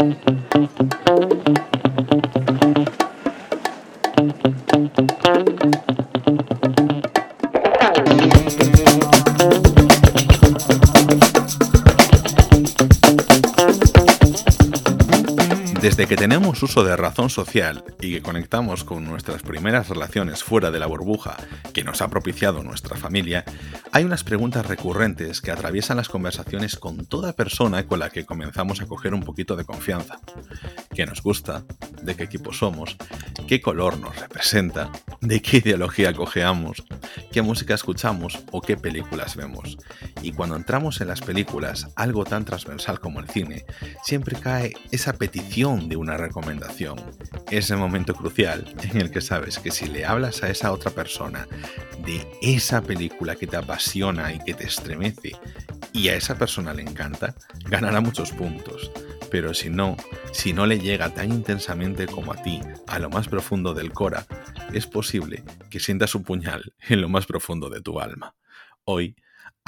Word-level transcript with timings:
Thank 0.00 1.48
you. 1.48 1.57
Desde 15.98 16.10
que 16.10 16.16
tenemos 16.16 16.62
uso 16.62 16.84
de 16.84 16.96
razón 16.96 17.28
social 17.28 17.82
y 18.00 18.12
que 18.12 18.22
conectamos 18.22 18.84
con 18.84 19.04
nuestras 19.04 19.42
primeras 19.42 19.88
relaciones 19.88 20.44
fuera 20.44 20.70
de 20.70 20.78
la 20.78 20.86
burbuja 20.86 21.36
que 21.74 21.82
nos 21.82 22.02
ha 22.02 22.08
propiciado 22.08 22.62
nuestra 22.62 22.96
familia, 22.96 23.44
hay 23.90 24.04
unas 24.04 24.22
preguntas 24.22 24.64
recurrentes 24.64 25.40
que 25.40 25.50
atraviesan 25.50 25.96
las 25.96 26.08
conversaciones 26.08 26.76
con 26.76 27.04
toda 27.06 27.32
persona 27.32 27.84
con 27.88 27.98
la 27.98 28.10
que 28.10 28.24
comenzamos 28.24 28.80
a 28.80 28.86
coger 28.86 29.12
un 29.12 29.24
poquito 29.24 29.56
de 29.56 29.64
confianza. 29.64 30.20
¿Qué 30.94 31.04
nos 31.04 31.20
gusta? 31.20 31.64
¿De 32.00 32.14
qué 32.14 32.22
equipo 32.22 32.52
somos? 32.52 32.96
¿Qué 33.48 33.60
color 33.60 33.98
nos 33.98 34.20
representa? 34.20 34.92
¿De 35.20 35.42
qué 35.42 35.56
ideología 35.56 36.12
cojeamos? 36.12 36.84
¿Qué 37.32 37.42
música 37.42 37.74
escuchamos 37.74 38.38
o 38.52 38.60
qué 38.60 38.76
películas 38.76 39.34
vemos? 39.34 39.78
Y 40.22 40.30
cuando 40.30 40.54
entramos 40.54 41.00
en 41.00 41.08
las 41.08 41.22
películas, 41.22 41.88
algo 41.96 42.24
tan 42.24 42.44
transversal 42.44 43.00
como 43.00 43.18
el 43.18 43.28
cine, 43.28 43.64
siempre 44.04 44.38
cae 44.38 44.74
esa 44.92 45.14
petición 45.14 45.87
de 45.88 45.96
una 45.96 46.16
recomendación. 46.16 46.98
Ese 47.50 47.76
momento 47.76 48.14
crucial 48.14 48.74
en 48.82 49.00
el 49.00 49.10
que 49.10 49.20
sabes 49.20 49.58
que 49.58 49.70
si 49.70 49.86
le 49.86 50.04
hablas 50.04 50.42
a 50.42 50.50
esa 50.50 50.72
otra 50.72 50.90
persona 50.90 51.48
de 52.04 52.26
esa 52.42 52.82
película 52.82 53.36
que 53.36 53.46
te 53.46 53.56
apasiona 53.56 54.32
y 54.32 54.38
que 54.38 54.54
te 54.54 54.64
estremece 54.64 55.32
y 55.92 56.08
a 56.08 56.14
esa 56.14 56.36
persona 56.36 56.74
le 56.74 56.82
encanta, 56.82 57.34
ganará 57.64 58.00
muchos 58.00 58.32
puntos. 58.32 58.90
Pero 59.30 59.52
si 59.52 59.68
no, 59.68 59.96
si 60.32 60.52
no 60.52 60.66
le 60.66 60.78
llega 60.78 61.12
tan 61.12 61.32
intensamente 61.32 62.06
como 62.06 62.32
a 62.32 62.42
ti, 62.42 62.60
a 62.86 62.98
lo 62.98 63.10
más 63.10 63.28
profundo 63.28 63.74
del 63.74 63.92
Cora, 63.92 64.26
es 64.72 64.86
posible 64.86 65.44
que 65.70 65.80
sientas 65.80 66.14
un 66.14 66.24
puñal 66.24 66.72
en 66.88 67.00
lo 67.00 67.08
más 67.08 67.26
profundo 67.26 67.68
de 67.68 67.80
tu 67.80 68.00
alma. 68.00 68.34
Hoy, 68.84 69.16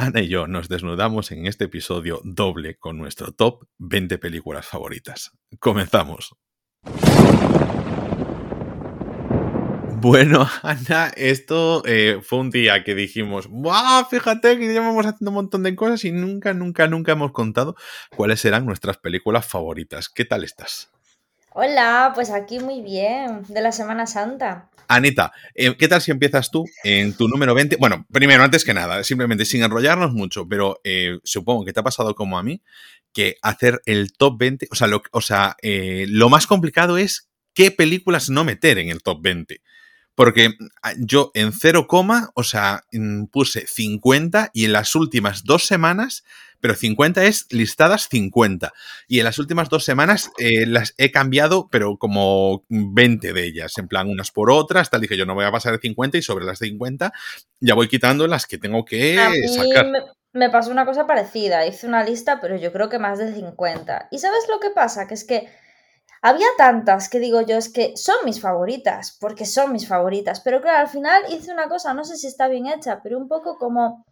Ana 0.01 0.23
y 0.23 0.29
yo 0.29 0.47
nos 0.47 0.71
desnudamos 0.71 1.31
en 1.31 1.47
este 1.47 1.65
episodio 1.65 2.23
doble 2.25 2.79
con 2.79 2.97
nuestro 2.97 3.33
top 3.33 3.67
20 3.77 4.17
películas 4.17 4.67
favoritas. 4.67 5.31
Comenzamos. 5.59 6.35
Bueno, 9.97 10.49
Ana, 10.63 11.13
esto 11.17 11.83
eh, 11.85 12.23
fue 12.23 12.39
un 12.39 12.49
día 12.49 12.83
que 12.83 12.95
dijimos, 12.95 13.47
¡Wow! 13.49 14.07
Fíjate 14.09 14.59
que 14.59 14.69
llevamos 14.73 15.05
haciendo 15.05 15.33
un 15.33 15.35
montón 15.35 15.65
de 15.65 15.77
cosas 15.77 16.03
y 16.07 16.13
nunca, 16.13 16.55
nunca, 16.55 16.87
nunca 16.87 17.13
hemos 17.13 17.33
contado 17.33 17.77
cuáles 18.17 18.43
eran 18.47 18.65
nuestras 18.65 18.97
películas 18.97 19.47
favoritas. 19.47 20.09
¿Qué 20.09 20.25
tal 20.25 20.45
estás? 20.45 20.91
Hola, 21.53 22.13
pues 22.15 22.31
aquí 22.31 22.59
muy 22.59 22.81
bien, 22.81 23.43
de 23.49 23.61
la 23.61 23.73
Semana 23.73 24.07
Santa. 24.07 24.70
Anita, 24.91 25.33
eh, 25.55 25.77
¿qué 25.77 25.87
tal 25.87 26.03
si 26.03 26.11
empiezas 26.11 26.51
tú 26.51 26.65
en 26.83 27.17
tu 27.17 27.29
número 27.29 27.55
20? 27.55 27.77
Bueno, 27.77 28.07
primero, 28.13 28.43
antes 28.43 28.65
que 28.65 28.75
nada, 28.75 29.05
simplemente 29.05 29.45
sin 29.45 29.63
enrollarnos 29.63 30.13
mucho, 30.13 30.49
pero 30.49 30.81
eh, 30.83 31.21
supongo 31.23 31.65
que 31.65 31.73
te 31.73 31.79
ha 31.79 31.85
pasado 31.85 32.17
como 32.17 32.41
a 32.41 32.43
mí, 32.43 32.61
que 33.13 33.37
hacer 33.41 33.83
el 33.87 34.13
top 34.13 34.37
20, 34.39 34.67
o 34.69 34.75
sea, 34.75 34.89
lo, 34.89 35.01
o 35.13 35.21
sea, 35.21 35.57
lo 35.63 36.29
más 36.29 36.49
complicado 36.49 36.99
es 36.99 37.31
qué 37.55 37.71
películas 37.71 38.31
no 38.31 38.43
meter 38.43 38.79
en 38.79 38.89
el 38.89 39.01
top 39.01 39.23
20. 39.23 39.63
Porque 40.17 40.55
ah, 40.83 40.93
yo 40.99 41.31
en 41.35 41.53
0, 41.53 41.87
o 42.35 42.43
sea, 42.43 42.83
mm, 42.91 43.27
puse 43.27 43.67
50 43.69 44.51
y 44.53 44.65
en 44.65 44.73
las 44.73 44.97
últimas 44.97 45.45
dos 45.45 45.67
semanas, 45.67 46.25
pero 46.61 46.75
50 46.75 47.25
es 47.25 47.47
listadas 47.51 48.09
50. 48.09 48.73
Y 49.09 49.19
en 49.19 49.25
las 49.25 49.39
últimas 49.39 49.69
dos 49.69 49.85
semanas 49.85 50.31
eh, 50.39 50.67
las 50.67 50.95
he 50.99 51.11
cambiado, 51.11 51.69
pero 51.71 51.97
como 51.97 52.65
20 52.69 53.33
de 53.33 53.45
ellas, 53.45 53.77
en 53.79 53.89
plan 53.89 54.09
unas 54.09 54.31
por 54.31 54.51
otras, 54.51 54.91
tal 54.91 55.01
dije 55.01 55.17
yo 55.17 55.27
no 55.27 55.35
voy 55.35 55.45
a 55.45 55.53
pasar 55.53 55.73
de 55.73 55.79
50 55.79 56.19
y 56.19 56.23
sobre 56.23 56.45
las 56.45 56.59
50 56.59 57.13
ya 57.61 57.75
voy 57.75 57.89
quitando 57.89 58.27
las 58.27 58.47
que 58.47 58.59
tengo 58.59 58.85
que 58.85 59.17
sacar. 59.55 59.87
Me, 59.87 59.99
me 60.33 60.51
pasó 60.51 60.71
una 60.71 60.87
cosa 60.87 61.07
parecida, 61.07 61.67
hice 61.67 61.87
una 61.87 62.05
lista, 62.05 62.41
pero 62.41 62.57
yo 62.57 62.73
creo 62.73 62.89
que 62.89 62.99
más 62.99 63.19
de 63.19 63.33
50. 63.35 64.09
¿Y 64.11 64.19
sabes 64.19 64.47
lo 64.49 64.61
que 64.61 64.71
pasa? 64.71 65.07
Que 65.07 65.15
es 65.15 65.25
que 65.25 65.49
había 66.23 66.47
tantas 66.59 67.09
que 67.09 67.19
digo 67.19 67.41
yo, 67.41 67.57
es 67.57 67.71
que 67.71 67.97
son 67.97 68.17
mis 68.25 68.41
favoritas, 68.41 69.17
porque 69.19 69.47
son 69.47 69.73
mis 69.73 69.89
favoritas, 69.89 70.41
pero 70.41 70.61
claro, 70.61 70.79
al 70.79 70.89
final 70.89 71.23
hice 71.31 71.53
una 71.53 71.69
cosa, 71.69 71.95
no 71.95 72.05
sé 72.05 72.17
si 72.17 72.27
está 72.27 72.47
bien 72.49 72.67
hecha, 72.67 73.01
pero 73.03 73.17
un 73.17 73.27
poco 73.27 73.57
como 73.57 74.05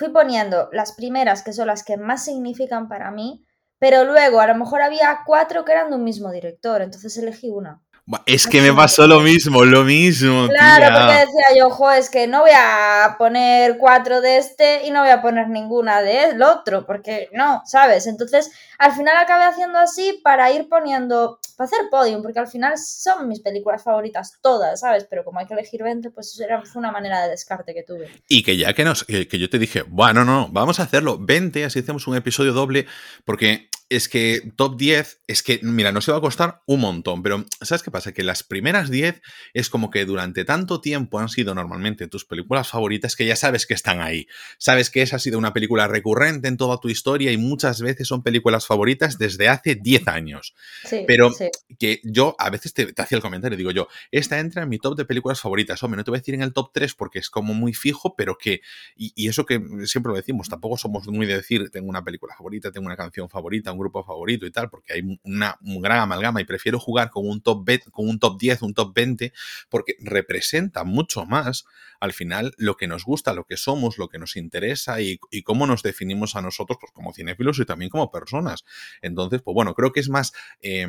fui 0.00 0.08
poniendo 0.08 0.70
las 0.72 0.92
primeras, 0.92 1.42
que 1.42 1.52
son 1.52 1.66
las 1.66 1.84
que 1.84 1.98
más 1.98 2.24
significan 2.24 2.88
para 2.88 3.10
mí, 3.10 3.44
pero 3.78 4.04
luego 4.04 4.40
a 4.40 4.46
lo 4.46 4.54
mejor 4.54 4.80
había 4.80 5.20
cuatro 5.26 5.62
que 5.62 5.72
eran 5.72 5.90
de 5.90 5.96
un 5.96 6.04
mismo 6.04 6.30
director, 6.30 6.80
entonces 6.80 7.18
elegí 7.18 7.50
una. 7.50 7.82
Es 8.24 8.46
que 8.46 8.62
me 8.62 8.72
pasó 8.72 9.06
lo 9.06 9.20
mismo, 9.20 9.62
lo 9.62 9.84
mismo. 9.84 10.48
Claro, 10.48 10.86
porque 10.96 11.26
decía 11.26 11.58
yo, 11.58 11.66
ojo, 11.66 11.90
es 11.90 12.08
que 12.08 12.26
no 12.26 12.40
voy 12.40 12.50
a 12.56 13.14
poner 13.18 13.76
cuatro 13.76 14.22
de 14.22 14.38
este 14.38 14.86
y 14.86 14.90
no 14.90 15.00
voy 15.00 15.10
a 15.10 15.20
poner 15.20 15.48
ninguna 15.48 16.00
del 16.00 16.42
otro, 16.42 16.86
porque 16.86 17.28
no, 17.34 17.60
¿sabes? 17.66 18.06
Entonces, 18.06 18.50
al 18.78 18.92
final 18.92 19.18
acabé 19.18 19.44
haciendo 19.44 19.78
así 19.78 20.18
para 20.24 20.50
ir 20.50 20.66
poniendo, 20.70 21.38
para 21.60 21.66
hacer 21.66 21.90
podium, 21.90 22.22
porque 22.22 22.38
al 22.38 22.46
final 22.46 22.78
son 22.78 23.28
mis 23.28 23.40
películas 23.40 23.84
favoritas 23.84 24.38
todas, 24.40 24.80
¿sabes? 24.80 25.06
Pero 25.10 25.24
como 25.24 25.40
hay 25.40 25.46
que 25.46 25.52
elegir 25.52 25.82
20, 25.82 26.10
pues 26.10 26.32
eso 26.32 26.42
era, 26.42 26.62
una 26.74 26.90
manera 26.90 27.22
de 27.22 27.28
descarte 27.28 27.74
que 27.74 27.82
tuve. 27.82 28.08
Y 28.28 28.42
que 28.42 28.56
ya 28.56 28.72
que, 28.72 28.82
nos, 28.82 29.04
que, 29.04 29.28
que 29.28 29.38
yo 29.38 29.50
te 29.50 29.58
dije, 29.58 29.82
bueno, 29.82 30.24
no, 30.24 30.48
vamos 30.50 30.80
a 30.80 30.84
hacerlo 30.84 31.18
20, 31.20 31.66
así 31.66 31.80
hacemos 31.80 32.06
un 32.06 32.16
episodio 32.16 32.54
doble, 32.54 32.86
porque 33.26 33.68
es 33.90 34.08
que 34.08 34.52
top 34.54 34.76
10, 34.78 35.22
es 35.26 35.42
que, 35.42 35.58
mira, 35.62 35.90
nos 35.90 36.06
iba 36.06 36.16
a 36.16 36.20
costar 36.20 36.62
un 36.66 36.80
montón, 36.80 37.24
pero 37.24 37.44
¿sabes 37.60 37.82
qué 37.82 37.90
pasa? 37.90 38.12
Que 38.12 38.22
las 38.22 38.44
primeras 38.44 38.88
10 38.88 39.20
es 39.52 39.68
como 39.68 39.90
que 39.90 40.04
durante 40.04 40.44
tanto 40.44 40.80
tiempo 40.80 41.18
han 41.18 41.28
sido 41.28 41.56
normalmente 41.56 42.06
tus 42.06 42.24
películas 42.24 42.68
favoritas 42.68 43.16
que 43.16 43.26
ya 43.26 43.34
sabes 43.34 43.66
que 43.66 43.74
están 43.74 44.00
ahí. 44.00 44.28
Sabes 44.58 44.90
que 44.90 45.02
esa 45.02 45.16
ha 45.16 45.18
sido 45.18 45.38
una 45.38 45.52
película 45.52 45.88
recurrente 45.88 46.46
en 46.46 46.56
toda 46.56 46.78
tu 46.78 46.88
historia 46.88 47.32
y 47.32 47.36
muchas 47.36 47.82
veces 47.82 48.06
son 48.06 48.22
películas 48.22 48.64
favoritas 48.64 49.18
desde 49.18 49.48
hace 49.48 49.74
10 49.74 50.06
años. 50.06 50.54
Sí, 50.84 51.02
pero 51.04 51.32
sí. 51.32 51.49
Que 51.78 52.00
yo 52.04 52.34
a 52.38 52.50
veces 52.50 52.74
te, 52.74 52.92
te 52.92 53.02
hacía 53.02 53.16
el 53.16 53.22
comentario, 53.22 53.56
digo 53.56 53.70
yo, 53.70 53.88
esta 54.10 54.38
entra 54.38 54.62
en 54.62 54.68
mi 54.68 54.78
top 54.78 54.96
de 54.96 55.04
películas 55.04 55.40
favoritas. 55.40 55.82
Hombre, 55.82 55.98
no 55.98 56.04
te 56.04 56.10
voy 56.10 56.18
a 56.18 56.20
decir 56.20 56.34
en 56.34 56.42
el 56.42 56.52
top 56.52 56.70
3 56.72 56.94
porque 56.94 57.18
es 57.18 57.30
como 57.30 57.54
muy 57.54 57.72
fijo, 57.72 58.14
pero 58.16 58.36
que, 58.36 58.60
y, 58.96 59.12
y 59.14 59.28
eso 59.28 59.46
que 59.46 59.60
siempre 59.84 60.10
lo 60.10 60.16
decimos, 60.16 60.48
tampoco 60.48 60.76
somos 60.76 61.06
muy 61.08 61.26
de 61.26 61.36
decir, 61.36 61.70
tengo 61.70 61.88
una 61.88 62.04
película 62.04 62.34
favorita, 62.36 62.70
tengo 62.70 62.86
una 62.86 62.96
canción 62.96 63.28
favorita, 63.28 63.72
un 63.72 63.78
grupo 63.78 64.04
favorito 64.04 64.46
y 64.46 64.50
tal, 64.50 64.68
porque 64.68 64.94
hay 64.94 65.18
una, 65.22 65.58
un 65.62 65.80
gran 65.80 66.00
amalgama 66.00 66.40
y 66.40 66.44
prefiero 66.44 66.78
jugar 66.78 67.10
con 67.10 67.28
un 67.28 67.40
top 67.40 67.64
20, 67.64 67.90
con 67.90 68.08
un 68.08 68.18
top 68.18 68.38
10, 68.38 68.62
un 68.62 68.74
top 68.74 68.94
20, 68.94 69.32
porque 69.68 69.96
representa 70.00 70.84
mucho 70.84 71.24
más 71.24 71.64
al 72.00 72.12
final 72.12 72.54
lo 72.56 72.76
que 72.76 72.88
nos 72.88 73.04
gusta, 73.04 73.34
lo 73.34 73.44
que 73.44 73.56
somos, 73.56 73.98
lo 73.98 74.08
que 74.08 74.18
nos 74.18 74.36
interesa 74.36 75.00
y, 75.00 75.20
y 75.30 75.42
cómo 75.42 75.66
nos 75.66 75.82
definimos 75.82 76.34
a 76.34 76.42
nosotros 76.42 76.78
pues, 76.80 76.92
como 76.92 77.12
cinéfilos 77.12 77.58
y 77.58 77.66
también 77.66 77.90
como 77.90 78.10
personas. 78.10 78.64
Entonces, 79.02 79.42
pues 79.42 79.54
bueno, 79.54 79.74
creo 79.74 79.92
que 79.92 80.00
es 80.00 80.08
más... 80.08 80.32
Eh, 80.62 80.86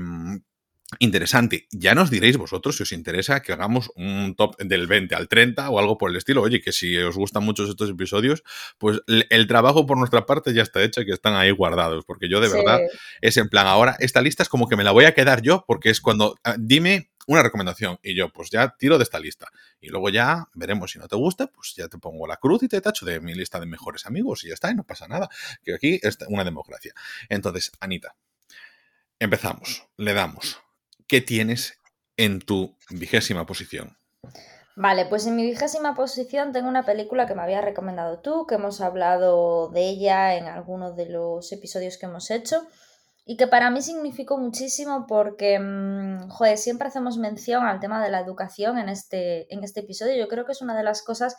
interesante. 0.99 1.67
Ya 1.71 1.95
nos 1.95 2.09
diréis 2.09 2.37
vosotros 2.37 2.77
si 2.77 2.83
os 2.83 2.91
interesa 2.91 3.41
que 3.41 3.53
hagamos 3.53 3.91
un 3.95 4.35
top 4.35 4.57
del 4.57 4.87
20 4.87 5.15
al 5.15 5.27
30 5.27 5.69
o 5.69 5.79
algo 5.79 5.97
por 5.97 6.09
el 6.11 6.17
estilo. 6.17 6.41
Oye, 6.41 6.61
que 6.61 6.71
si 6.71 6.97
os 6.97 7.15
gustan 7.15 7.43
mucho 7.43 7.63
estos 7.65 7.89
episodios, 7.89 8.43
pues 8.77 8.99
el 9.07 9.47
trabajo 9.47 9.85
por 9.85 9.97
nuestra 9.97 10.25
parte 10.25 10.53
ya 10.53 10.63
está 10.63 10.83
hecho 10.83 11.01
y 11.01 11.05
que 11.05 11.13
están 11.13 11.35
ahí 11.35 11.51
guardados. 11.51 12.03
Porque 12.05 12.29
yo 12.29 12.39
de 12.39 12.49
Sí. 12.49 12.55
verdad 12.57 12.79
es 13.21 13.37
en 13.37 13.47
plan, 13.49 13.67
ahora 13.67 13.95
esta 13.99 14.21
lista 14.21 14.43
es 14.43 14.49
como 14.49 14.67
que 14.67 14.75
me 14.75 14.83
la 14.83 14.91
voy 14.91 15.05
a 15.05 15.13
quedar 15.13 15.41
yo 15.41 15.63
porque 15.67 15.89
es 15.89 16.01
cuando, 16.01 16.37
ah, 16.43 16.55
dime 16.59 17.09
una 17.27 17.43
recomendación 17.43 17.99
y 18.03 18.15
yo 18.15 18.29
pues 18.33 18.49
ya 18.49 18.75
tiro 18.77 18.97
de 18.97 19.03
esta 19.03 19.19
lista. 19.19 19.47
Y 19.79 19.89
luego 19.89 20.09
ya 20.09 20.47
veremos 20.53 20.91
si 20.91 20.99
no 20.99 21.07
te 21.07 21.15
gusta, 21.15 21.47
pues 21.47 21.73
ya 21.75 21.87
te 21.87 21.97
pongo 21.99 22.27
la 22.27 22.37
cruz 22.37 22.63
y 22.63 22.67
te 22.67 22.81
tacho 22.81 23.05
de 23.05 23.19
mi 23.21 23.33
lista 23.35 23.59
de 23.59 23.65
mejores 23.67 24.05
amigos 24.05 24.43
y 24.43 24.49
ya 24.49 24.55
está, 24.55 24.71
y 24.71 24.75
no 24.75 24.83
pasa 24.83 25.07
nada. 25.07 25.29
Que 25.63 25.75
aquí 25.75 25.99
es 26.01 26.17
una 26.27 26.43
democracia. 26.43 26.93
Entonces, 27.29 27.71
Anita, 27.79 28.15
empezamos, 29.19 29.87
le 29.97 30.13
damos. 30.13 30.59
¿Qué 31.11 31.19
tienes 31.19 31.77
en 32.15 32.39
tu 32.39 32.77
vigésima 32.89 33.45
posición? 33.45 33.97
Vale, 34.77 35.07
pues 35.07 35.27
en 35.27 35.35
mi 35.35 35.43
vigésima 35.43 35.93
posición 35.93 36.53
tengo 36.53 36.69
una 36.69 36.85
película 36.85 37.27
que 37.27 37.35
me 37.35 37.41
habías 37.41 37.65
recomendado 37.65 38.19
tú, 38.21 38.47
que 38.47 38.55
hemos 38.55 38.79
hablado 38.79 39.67
de 39.67 39.89
ella 39.89 40.37
en 40.37 40.45
algunos 40.45 40.95
de 40.95 41.07
los 41.09 41.51
episodios 41.51 41.97
que 41.97 42.05
hemos 42.05 42.31
hecho 42.31 42.65
y 43.25 43.35
que 43.35 43.47
para 43.47 43.69
mí 43.71 43.81
significó 43.81 44.37
muchísimo 44.37 45.05
porque, 45.05 45.59
mmm, 45.59 46.29
joder, 46.29 46.57
siempre 46.57 46.87
hacemos 46.87 47.17
mención 47.17 47.65
al 47.65 47.81
tema 47.81 48.01
de 48.01 48.09
la 48.09 48.21
educación 48.21 48.77
en 48.77 48.87
este, 48.87 49.53
en 49.53 49.65
este 49.65 49.81
episodio. 49.81 50.15
Yo 50.15 50.29
creo 50.29 50.45
que 50.45 50.53
es 50.53 50.61
una 50.61 50.77
de 50.77 50.83
las 50.83 51.01
cosas 51.01 51.35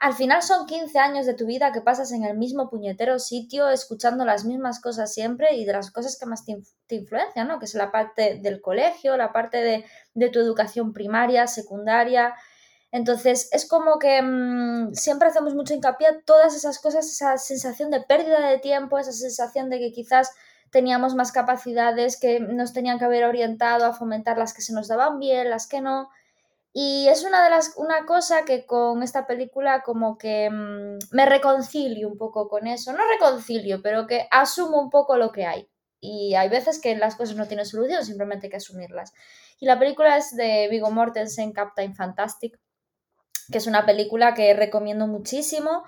al 0.00 0.14
final 0.14 0.42
son 0.42 0.66
15 0.66 0.98
años 0.98 1.26
de 1.26 1.34
tu 1.34 1.46
vida 1.46 1.72
que 1.72 1.80
pasas 1.80 2.12
en 2.12 2.24
el 2.24 2.36
mismo 2.36 2.68
puñetero 2.68 3.18
sitio, 3.18 3.68
escuchando 3.68 4.24
las 4.24 4.44
mismas 4.44 4.80
cosas 4.80 5.12
siempre 5.12 5.54
y 5.54 5.64
de 5.64 5.72
las 5.72 5.90
cosas 5.90 6.18
que 6.18 6.26
más 6.26 6.44
te, 6.44 6.62
te 6.86 6.96
influencian, 6.96 7.48
¿no? 7.48 7.58
Que 7.58 7.66
es 7.66 7.74
la 7.74 7.90
parte 7.90 8.38
del 8.42 8.60
colegio, 8.60 9.16
la 9.16 9.32
parte 9.32 9.58
de, 9.58 9.84
de 10.14 10.28
tu 10.30 10.40
educación 10.40 10.92
primaria, 10.92 11.46
secundaria. 11.46 12.34
Entonces, 12.90 13.48
es 13.52 13.68
como 13.68 13.98
que 13.98 14.22
mmm, 14.22 14.92
siempre 14.94 15.28
hacemos 15.28 15.54
mucho 15.54 15.74
hincapié 15.74 16.06
a 16.08 16.20
todas 16.22 16.54
esas 16.54 16.78
cosas, 16.78 17.06
esa 17.06 17.38
sensación 17.38 17.90
de 17.90 18.00
pérdida 18.00 18.48
de 18.48 18.58
tiempo, 18.58 18.98
esa 18.98 19.12
sensación 19.12 19.70
de 19.70 19.78
que 19.78 19.92
quizás 19.92 20.30
teníamos 20.70 21.14
más 21.14 21.30
capacidades 21.30 22.18
que 22.18 22.40
nos 22.40 22.72
tenían 22.72 22.98
que 22.98 23.04
haber 23.04 23.24
orientado 23.24 23.86
a 23.86 23.94
fomentar 23.94 24.38
las 24.38 24.52
que 24.52 24.62
se 24.62 24.72
nos 24.72 24.88
daban 24.88 25.18
bien, 25.18 25.48
las 25.50 25.66
que 25.66 25.80
no. 25.80 26.08
Y 26.76 27.06
es 27.08 27.22
una 27.22 27.44
de 27.44 27.50
las 27.50 27.74
una 27.76 28.04
cosa 28.04 28.44
que 28.44 28.66
con 28.66 29.04
esta 29.04 29.28
película 29.28 29.82
como 29.82 30.18
que 30.18 30.50
mm, 30.50 30.98
me 31.12 31.24
reconcilio 31.24 32.08
un 32.08 32.18
poco 32.18 32.48
con 32.48 32.66
eso, 32.66 32.92
no 32.92 32.98
reconcilio, 33.08 33.80
pero 33.80 34.08
que 34.08 34.26
asumo 34.32 34.80
un 34.80 34.90
poco 34.90 35.16
lo 35.16 35.30
que 35.30 35.46
hay. 35.46 35.68
Y 36.00 36.34
hay 36.34 36.48
veces 36.48 36.80
que 36.80 36.96
las 36.96 37.14
cosas 37.14 37.36
no 37.36 37.46
tienen 37.46 37.64
solución, 37.64 38.04
simplemente 38.04 38.46
hay 38.46 38.50
que 38.50 38.56
asumirlas. 38.56 39.12
Y 39.60 39.66
la 39.66 39.78
película 39.78 40.16
es 40.16 40.36
de 40.36 40.66
Viggo 40.68 40.90
Mortensen, 40.90 41.52
Captain 41.52 41.94
Fantastic, 41.94 42.58
que 43.50 43.58
es 43.58 43.66
una 43.66 43.86
película 43.86 44.34
que 44.34 44.54
recomiendo 44.54 45.06
muchísimo. 45.06 45.84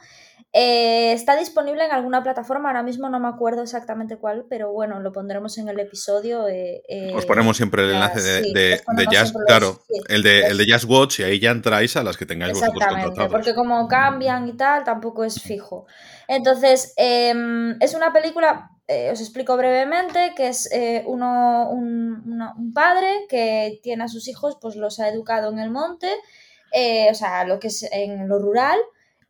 Eh, 0.59 1.13
está 1.13 1.37
disponible 1.37 1.85
en 1.85 1.93
alguna 1.93 2.23
plataforma, 2.23 2.71
ahora 2.71 2.83
mismo 2.83 3.11
no 3.11 3.21
me 3.21 3.29
acuerdo 3.29 3.63
exactamente 3.63 4.17
cuál, 4.17 4.47
pero 4.49 4.73
bueno, 4.73 5.01
lo 5.01 5.13
pondremos 5.13 5.59
en 5.59 5.69
el 5.69 5.79
episodio. 5.79 6.49
Eh, 6.49 6.83
Os 7.15 7.25
eh, 7.25 7.27
ponemos 7.27 7.59
siempre 7.59 7.83
el 7.83 7.91
enlace 7.91 8.23
de, 8.23 8.81
Jazz, 9.11 9.35
claro, 9.47 9.83
el, 10.09 10.23
de, 10.23 10.47
el 10.47 10.57
de 10.57 10.67
Jazz 10.67 10.85
Watch 10.85 11.21
y 11.21 11.25
ahí 11.25 11.41
ya 11.41 11.51
entráis 11.51 11.95
a 11.97 12.03
las 12.03 12.17
que 12.17 12.25
tengáis 12.25 12.55
vosotros 12.55 12.83
contratados. 12.87 13.31
Porque 13.31 13.55
como 13.55 13.87
cambian 13.87 14.49
y 14.49 14.57
tal, 14.57 14.83
tampoco 14.83 15.25
es 15.25 15.43
fijo. 15.43 15.87
Entonces, 16.27 16.95
em, 16.97 17.77
es 17.83 17.93
una 17.93 18.15
película, 18.15 18.71
os 19.13 19.21
explico 19.21 19.59
brevemente, 19.59 20.33
que 20.35 20.49
es 20.49 20.71
uno, 21.05 21.69
un, 21.69 22.55
un, 22.57 22.73
padre 22.73 23.27
que 23.29 23.79
tiene 23.83 24.05
a 24.05 24.09
sus 24.09 24.27
hijos, 24.27 24.57
pues 24.59 24.75
los 24.77 25.01
ha 25.01 25.11
educado 25.11 25.53
en 25.53 25.59
el 25.59 25.71
monte, 25.71 26.09
o 27.11 27.15
sea, 27.15 27.45
lo 27.45 27.59
que 27.59 27.69
es 27.69 27.83
en 27.91 28.29
lo 28.29 28.39
rural 28.39 28.79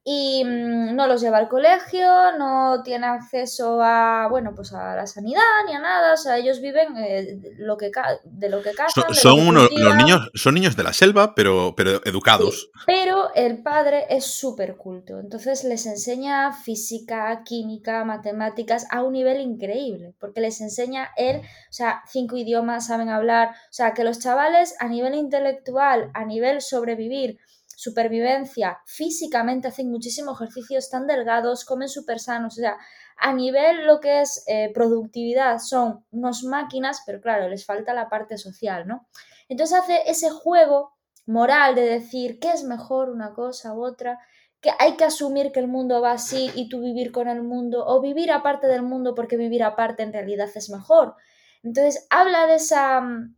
y 0.09 0.45
mm, 0.45 0.95
no 0.95 1.09
los 1.09 1.21
lleva 1.21 1.39
al 1.39 1.49
colegio, 1.49 2.07
no 2.39 2.81
tiene 2.85 3.09
acceso 3.09 3.83
a, 3.83 4.29
bueno, 4.31 4.53
pues 4.55 4.73
a 4.73 4.95
la 4.95 5.05
sanidad 5.05 5.43
ni 5.67 5.75
a 5.75 5.81
nada, 5.81 6.15
o 6.15 6.17
sea, 6.17 6.39
ellos 6.39 6.61
viven 6.61 6.97
eh, 6.97 7.41
lo 7.59 7.77
que 7.77 7.91
de 8.23 8.49
lo 8.49 8.63
que 8.63 8.71
cazan. 8.71 9.13
Son, 9.13 9.53
los 9.53 9.97
niños, 9.97 10.31
son 10.35 10.55
niños 10.55 10.77
de 10.77 10.85
la 10.85 10.93
selva, 10.93 11.35
pero, 11.35 11.75
pero 11.77 12.01
educados. 12.05 12.71
pero 12.87 13.35
el 13.35 13.65
padre 13.65 14.07
es 14.09 14.27
súper 14.27 14.77
culto, 14.77 15.19
entonces 15.19 15.65
les 15.65 15.85
enseña 15.87 16.53
física, 16.53 17.43
química, 17.45 18.05
matemáticas 18.05 18.87
a 18.93 19.03
un 19.03 19.15
nivel 19.15 19.41
increíble, 19.41 20.15
porque 20.21 20.41
les 20.41 20.61
enseña 20.61 21.11
él, 21.17 21.39
o 21.39 21.73
sea, 21.73 22.05
cinco 22.07 22.37
idiomas 22.37 22.87
saben 22.87 23.09
hablar, 23.09 23.49
o 23.49 23.73
sea, 23.73 23.93
que 23.93 24.05
los 24.05 24.21
chavales 24.21 24.77
a 24.79 24.87
nivel 24.87 25.17
intelectual, 25.17 26.13
a 26.15 26.25
nivel 26.25 26.61
sobrevivir, 26.61 27.41
supervivencia, 27.77 28.79
físicamente 28.87 29.69
hacen 29.69 29.91
muchísimo 29.91 30.33
ejercicio, 30.33 30.79
están 30.79 31.07
delgados, 31.07 31.67
comen 31.67 31.91
súper 31.91 32.19
sanos, 32.19 32.55
o 32.55 32.61
sea, 32.61 32.79
a 33.19 33.35
nivel 33.35 33.87
lo 33.87 34.01
que 34.01 34.23
es 34.23 34.43
eh, 34.47 34.73
productividad 34.75 35.59
son 35.59 36.05
unos 36.11 36.43
máquinas, 36.43 37.03
pero 37.05 37.21
claro, 37.21 37.49
les 37.51 37.67
falta 37.67 37.93
la 37.93 38.09
parte 38.09 38.39
social, 38.39 38.89
¿no? 38.89 39.07
Entonces 39.49 39.79
hace 39.79 40.01
ese 40.07 40.31
juego 40.31 40.95
moral 41.27 41.75
de 41.75 41.83
decir 41.83 42.39
qué 42.41 42.51
es 42.51 42.65
mejor 42.65 43.11
una 43.11 43.35
cosa 43.35 43.75
u 43.75 43.85
otra, 43.85 44.19
que 44.61 44.71
hay 44.79 44.97
que 44.97 45.05
asumir 45.05 45.53
que 45.53 45.61
el 45.61 45.69
mundo 45.69 46.01
va 46.01 46.13
así 46.13 46.51
y 46.55 46.71
tú 46.71 46.81
vivir 46.81 47.13
con 47.13 47.29
el 47.29 47.43
mundo, 47.43 47.85
o 47.87 48.01
vivir 48.01 48.33
aparte 48.33 48.69
del 48.69 48.83
mundo 48.83 49.15
porque 49.15 49.37
vivir 49.37 49.63
aparte 49.63 50.03
en 50.03 50.15
realidad 50.15 50.49
es 50.55 50.71
mejor. 50.71 51.15
Entonces 51.63 52.07
habla 52.09 52.47
de 52.47 52.55
esa, 52.55 53.03
mm, 53.03 53.37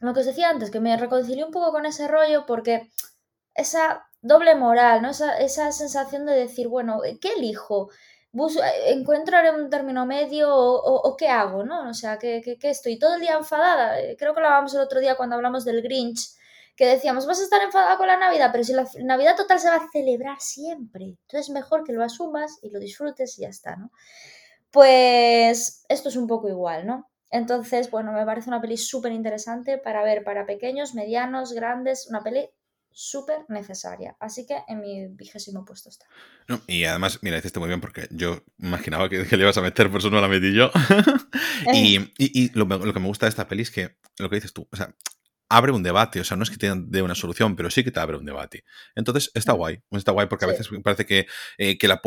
lo 0.00 0.12
que 0.12 0.20
os 0.20 0.26
decía 0.26 0.50
antes, 0.50 0.70
que 0.70 0.80
me 0.80 0.94
reconcilié 0.96 1.42
un 1.42 1.52
poco 1.52 1.72
con 1.72 1.86
ese 1.86 2.06
rollo 2.06 2.44
porque 2.46 2.90
esa 3.58 4.08
doble 4.22 4.54
moral, 4.54 5.02
¿no? 5.02 5.10
Esa, 5.10 5.72
sensación 5.72 6.24
de 6.26 6.32
decir, 6.32 6.68
bueno, 6.68 7.00
¿qué 7.20 7.32
elijo? 7.36 7.90
¿Encuentro 8.86 9.36
un 9.56 9.68
término 9.68 10.06
medio 10.06 10.48
o, 10.54 11.16
qué 11.16 11.28
hago? 11.28 11.64
¿no? 11.64 11.90
O 11.90 11.94
sea, 11.94 12.18
¿qué, 12.18 12.58
estoy? 12.62 12.98
¿Todo 12.98 13.16
el 13.16 13.20
día 13.20 13.34
enfadada? 13.36 14.00
Eh, 14.00 14.16
creo 14.18 14.34
que 14.34 14.40
lo 14.40 14.46
hablamos 14.46 14.74
el 14.74 14.80
otro 14.80 15.00
día 15.00 15.16
cuando 15.16 15.36
hablamos 15.36 15.64
del 15.64 15.82
Grinch, 15.82 16.36
que 16.76 16.86
decíamos, 16.86 17.26
vas 17.26 17.40
a 17.40 17.44
estar 17.44 17.60
enfadada 17.62 17.96
con 17.96 18.06
la 18.06 18.16
Navidad, 18.16 18.50
pero 18.52 18.62
si 18.62 18.72
la 18.72 18.86
Navidad 19.02 19.36
total 19.36 19.58
se 19.58 19.68
va 19.68 19.76
a 19.76 19.88
celebrar 19.92 20.40
siempre, 20.40 21.16
entonces 21.22 21.50
mejor 21.50 21.82
que 21.82 21.92
lo 21.92 22.04
asumas 22.04 22.58
y 22.62 22.70
lo 22.70 22.78
disfrutes 22.78 23.38
y 23.38 23.42
ya 23.42 23.48
está, 23.48 23.76
¿no? 23.76 23.90
Pues 24.70 25.84
esto 25.88 26.08
es 26.08 26.16
un 26.16 26.28
poco 26.28 26.48
igual, 26.48 26.86
¿no? 26.86 27.10
Entonces, 27.30 27.90
bueno, 27.90 28.12
me 28.12 28.24
parece 28.24 28.48
una 28.48 28.60
peli 28.60 28.76
súper 28.76 29.12
interesante 29.12 29.78
para 29.78 30.02
ver 30.04 30.22
para 30.24 30.46
pequeños, 30.46 30.94
medianos, 30.94 31.52
grandes, 31.52 32.08
una 32.08 32.22
peli 32.22 32.48
súper 32.98 33.44
necesaria. 33.48 34.16
Así 34.18 34.44
que 34.44 34.58
en 34.66 34.80
mi 34.80 35.06
vigésimo 35.06 35.64
puesto 35.64 35.88
está. 35.88 36.06
y 36.66 36.82
además, 36.82 37.20
mira, 37.22 37.38
hiciste 37.38 37.60
muy 37.60 37.68
bien 37.68 37.80
porque 37.80 38.08
yo 38.10 38.42
imaginaba 38.58 39.08
que, 39.08 39.24
le 39.24 39.42
ibas 39.42 39.56
a 39.56 39.62
meter, 39.62 39.88
por 39.88 40.00
eso 40.00 40.10
no 40.10 40.20
la 40.20 40.26
metí 40.26 40.52
yo. 40.52 40.72
y, 41.72 42.50
lo, 42.54 42.66
que 42.66 43.00
me 43.00 43.06
gusta 43.06 43.26
de 43.26 43.30
esta 43.30 43.46
peli 43.46 43.62
es 43.62 43.70
que 43.70 43.96
lo 44.18 44.28
que 44.28 44.36
dices 44.36 44.52
tú, 44.52 44.66
o 44.72 44.76
sea, 44.76 44.92
abre 45.48 45.70
un 45.70 45.84
debate, 45.84 46.20
o 46.20 46.24
sea, 46.24 46.36
no 46.36 46.42
es 46.42 46.50
que 46.50 46.56
te 46.56 46.72
dé 46.74 47.00
una 47.02 47.14
solución, 47.14 47.54
pero 47.54 47.70
sí 47.70 47.84
que 47.84 47.92
te 47.92 48.00
abre 48.00 48.16
un 48.16 48.24
debate. 48.24 48.64
Entonces, 48.96 49.30
está 49.32 49.52
guay, 49.52 49.80
está 49.92 50.10
guay 50.10 50.26
porque 50.26 50.46
a 50.46 50.48
veces 50.48 50.68
parece 50.82 51.06
que, 51.06 51.28
eh, 51.56 51.78
que 51.78 51.86
la, 51.86 52.02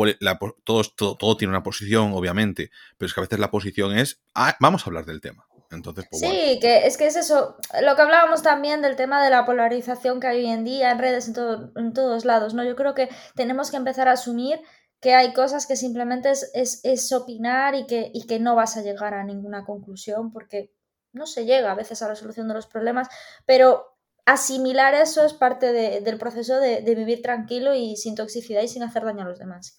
todo, 0.64 0.84
todo, 0.84 1.36
tiene 1.38 1.52
una 1.52 1.62
posición, 1.62 2.12
obviamente, 2.12 2.70
pero 2.98 3.06
es 3.06 3.14
que 3.14 3.20
a 3.20 3.24
veces 3.24 3.38
la 3.38 3.50
posición 3.50 3.96
es, 3.96 4.22
ah, 4.34 4.58
vamos 4.60 4.82
a 4.82 4.90
hablar 4.90 5.06
del 5.06 5.22
tema. 5.22 5.46
Entonces, 5.72 6.06
pues, 6.10 6.20
sí, 6.20 6.58
que 6.60 6.86
es 6.86 6.96
que 6.96 7.06
es 7.06 7.16
eso, 7.16 7.56
lo 7.82 7.96
que 7.96 8.02
hablábamos 8.02 8.42
también 8.42 8.82
del 8.82 8.96
tema 8.96 9.22
de 9.22 9.30
la 9.30 9.44
polarización 9.44 10.20
que 10.20 10.26
hay 10.26 10.44
hoy 10.44 10.50
en 10.50 10.64
día 10.64 10.90
en 10.90 10.98
redes 10.98 11.28
en, 11.28 11.34
todo, 11.34 11.72
en 11.76 11.92
todos 11.92 12.24
lados, 12.24 12.54
¿no? 12.54 12.64
Yo 12.64 12.76
creo 12.76 12.94
que 12.94 13.08
tenemos 13.34 13.70
que 13.70 13.78
empezar 13.78 14.08
a 14.08 14.12
asumir 14.12 14.60
que 15.00 15.14
hay 15.14 15.32
cosas 15.32 15.66
que 15.66 15.74
simplemente 15.74 16.30
es, 16.30 16.80
es, 16.84 17.12
opinar 17.12 17.74
y 17.74 17.86
que, 17.86 18.10
y 18.14 18.24
que 18.26 18.38
no 18.38 18.54
vas 18.54 18.76
a 18.76 18.82
llegar 18.82 19.14
a 19.14 19.24
ninguna 19.24 19.64
conclusión 19.64 20.30
porque 20.32 20.72
no 21.12 21.26
se 21.26 21.44
llega 21.44 21.72
a 21.72 21.74
veces 21.74 22.02
a 22.02 22.08
la 22.08 22.14
solución 22.14 22.46
de 22.46 22.54
los 22.54 22.68
problemas, 22.68 23.08
pero 23.44 23.98
asimilar 24.24 24.94
eso 24.94 25.24
es 25.24 25.32
parte 25.32 25.72
del 25.72 26.18
proceso 26.18 26.60
de, 26.60 26.82
vivir 26.94 27.20
tranquilo 27.20 27.74
y 27.74 27.96
sin 27.96 28.14
toxicidad 28.14 28.62
y 28.62 28.68
sin 28.68 28.84
hacer 28.84 29.04
daño 29.04 29.22
a 29.22 29.28
los 29.28 29.40
demás, 29.40 29.76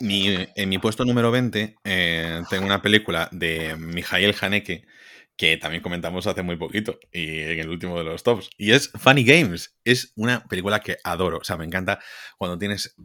en 0.00 0.68
mi 0.68 0.78
puesto 0.78 1.04
número 1.04 1.30
20 1.30 1.76
eh, 1.84 2.42
tengo 2.48 2.64
una 2.64 2.80
película 2.80 3.28
de 3.32 3.76
Mijael 3.76 4.34
Haneke 4.40 4.86
que 5.38 5.56
también 5.56 5.82
comentamos 5.84 6.26
hace 6.26 6.42
muy 6.42 6.56
poquito 6.56 6.98
y 7.12 7.38
en 7.42 7.60
el 7.60 7.68
último 7.68 7.96
de 7.96 8.02
los 8.02 8.24
tops. 8.24 8.50
Y 8.58 8.72
es 8.72 8.90
Funny 8.90 9.22
Games. 9.22 9.76
Es 9.84 10.12
una 10.16 10.44
película 10.44 10.80
que 10.80 10.98
adoro. 11.04 11.38
O 11.38 11.44
sea, 11.44 11.56
me 11.56 11.64
encanta 11.64 12.00
cuando 12.36 12.58
tienes. 12.58 12.96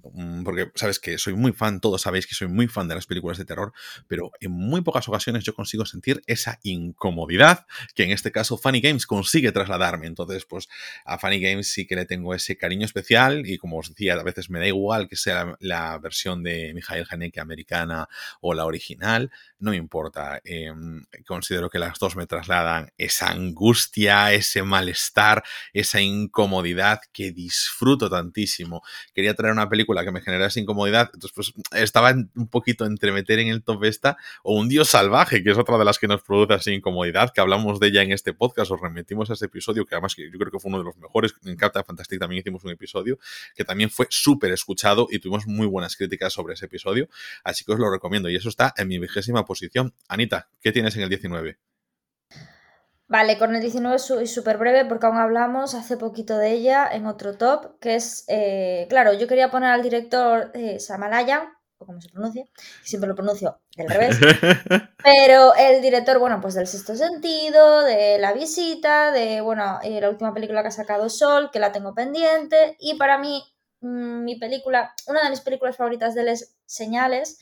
Porque 0.44 0.72
sabes 0.74 1.00
que 1.00 1.20
soy 1.20 1.36
muy 1.36 1.54
fan, 1.54 1.80
todos 1.80 2.02
sabéis 2.02 2.26
que 2.26 2.34
soy 2.34 2.48
muy 2.48 2.68
fan 2.68 2.88
de 2.88 2.96
las 2.96 3.06
películas 3.06 3.38
de 3.38 3.46
terror, 3.46 3.72
pero 4.08 4.32
en 4.42 4.52
muy 4.52 4.82
pocas 4.82 5.08
ocasiones 5.08 5.44
yo 5.44 5.54
consigo 5.54 5.86
sentir 5.86 6.24
esa 6.26 6.60
incomodidad 6.64 7.68
que 7.94 8.04
en 8.04 8.12
este 8.12 8.32
caso 8.32 8.58
Funny 8.58 8.82
Games 8.82 9.06
consigue 9.06 9.52
trasladarme. 9.52 10.08
Entonces, 10.08 10.46
pues 10.46 10.68
a 11.06 11.20
Funny 11.20 11.40
Games 11.40 11.68
sí 11.68 11.86
que 11.86 11.96
le 11.96 12.06
tengo 12.06 12.34
ese 12.34 12.58
cariño 12.58 12.86
especial 12.86 13.44
y 13.46 13.60
como 13.60 13.78
os 13.78 13.90
decía, 13.90 14.16
a 14.16 14.24
veces 14.24 14.50
me 14.50 14.58
da 14.58 14.68
igual 14.68 15.08
que 15.08 15.18
sea 15.18 15.56
la, 15.60 16.00
versión 16.00 16.42
de 16.42 16.74
Mijael 16.74 17.06
Haneke 17.08 17.40
americana 17.40 18.10
o 18.42 18.56
la 18.56 18.66
original, 18.66 19.32
no 19.60 19.70
me 19.70 19.78
importa. 19.78 20.42
Em, 20.44 21.06
considero 21.26 21.70
que 21.70 21.78
las 21.78 22.00
dos 22.00 22.16
me 22.16 22.23
trasladan 22.28 22.92
esa 22.98 23.30
angustia, 23.30 24.34
ese 24.34 24.64
malestar, 24.64 25.44
esa 25.74 26.02
incomodidad 26.02 27.02
que 27.12 27.32
disfruto 27.32 28.10
tantísimo. 28.10 28.82
Quería 29.14 29.34
traer 29.34 29.54
una 29.54 29.70
película 29.70 30.04
que 30.04 30.12
me 30.12 30.22
generase 30.22 30.60
incomodidad, 30.60 31.10
entonces 31.14 31.32
pues 31.34 31.54
estaba 31.72 32.12
un 32.12 32.48
poquito 32.50 32.86
entre 32.86 33.12
meter 33.12 33.40
en 33.40 33.48
el 33.48 33.64
top 33.64 33.84
esta 33.86 34.18
o 34.44 34.56
Un 34.56 34.70
Dios 34.70 34.90
Salvaje, 34.90 35.44
que 35.44 35.52
es 35.52 35.58
otra 35.58 35.78
de 35.78 35.86
las 35.86 36.00
que 36.00 36.08
nos 36.08 36.22
produce 36.22 36.54
así 36.54 36.72
incomodidad, 36.72 37.32
que 37.34 37.42
hablamos 37.42 37.80
de 37.80 37.88
ella 37.88 38.02
en 38.02 38.12
este 38.12 38.34
podcast, 38.34 38.72
os 38.72 38.82
remitimos 38.82 39.30
a 39.30 39.34
ese 39.34 39.46
episodio, 39.46 39.86
que 39.86 39.96
además 39.96 40.16
yo 40.16 40.38
creo 40.38 40.52
que 40.52 40.60
fue 40.60 40.70
uno 40.70 40.80
de 40.80 40.86
los 40.86 40.98
mejores, 40.98 41.34
en 41.46 41.56
Captain 41.56 41.86
Fantastic 41.86 42.20
también 42.20 42.40
hicimos 42.40 42.64
un 42.64 42.72
episodio, 42.72 43.20
que 43.56 43.64
también 43.64 43.90
fue 43.90 44.08
súper 44.10 44.52
escuchado 44.52 45.08
y 45.10 45.20
tuvimos 45.20 45.48
muy 45.48 45.68
buenas 45.68 45.96
críticas 45.96 46.34
sobre 46.34 46.54
ese 46.54 46.66
episodio, 46.66 47.08
así 47.44 47.64
que 47.64 47.74
os 47.74 47.80
lo 47.80 47.92
recomiendo 47.92 48.30
y 48.30 48.36
eso 48.36 48.50
está 48.50 48.74
en 48.78 48.88
mi 48.88 49.00
vigésima 49.00 49.46
posición. 49.46 49.94
Anita, 50.08 50.50
¿qué 50.62 50.72
tienes 50.72 50.96
en 50.96 51.04
el 51.04 51.10
19? 51.10 51.73
Vale, 53.08 53.38
con 53.38 53.54
el 53.54 53.62
19 53.62 54.00
soy 54.00 54.28
súper 54.28 54.58
breve 54.58 54.86
porque 54.86 55.06
aún 55.06 55.18
hablamos 55.18 55.76
hace 55.76 55.98
poquito 55.98 56.38
de 56.38 56.52
ella 56.52 56.88
en 56.92 57.06
otro 57.06 57.38
top, 57.38 57.78
que 57.80 57.96
es, 57.96 58.24
eh, 58.28 58.88
claro, 58.90 59.14
yo 59.14 59.28
quería 59.28 59.52
poner 59.52 59.70
al 59.70 59.84
director 59.84 60.52
eh, 60.54 60.80
Samalaya, 60.80 61.52
o 61.78 61.86
como 61.86 62.00
se 62.00 62.10
pronuncia, 62.10 62.46
siempre 62.82 63.10
lo 63.10 63.16
pronuncio 63.16 63.60
del 63.76 63.90
revés, 63.90 64.18
pero 65.04 65.54
el 65.56 65.82
director, 65.82 66.18
bueno, 66.18 66.40
pues 66.40 66.54
del 66.54 66.66
sexto 66.66 66.96
sentido, 66.96 67.82
de 67.82 68.20
la 68.20 68.32
visita, 68.32 69.12
de, 69.12 69.42
bueno, 69.42 69.80
eh, 69.84 70.00
la 70.00 70.10
última 70.10 70.34
película 70.34 70.62
que 70.62 70.70
ha 70.70 70.72
sacado 70.72 71.10
Sol, 71.10 71.50
que 71.52 71.60
la 71.60 71.74
tengo 71.74 71.94
pendiente, 71.94 72.78
y 72.80 72.96
para 72.96 73.18
mí, 73.18 73.44
mm, 73.82 74.24
mi 74.24 74.40
película, 74.40 74.94
una 75.08 75.24
de 75.24 75.30
mis 75.30 75.42
películas 75.42 75.76
favoritas 75.76 76.16
de 76.16 76.22
él 76.22 76.28
es 76.30 76.56
Señales, 76.66 77.38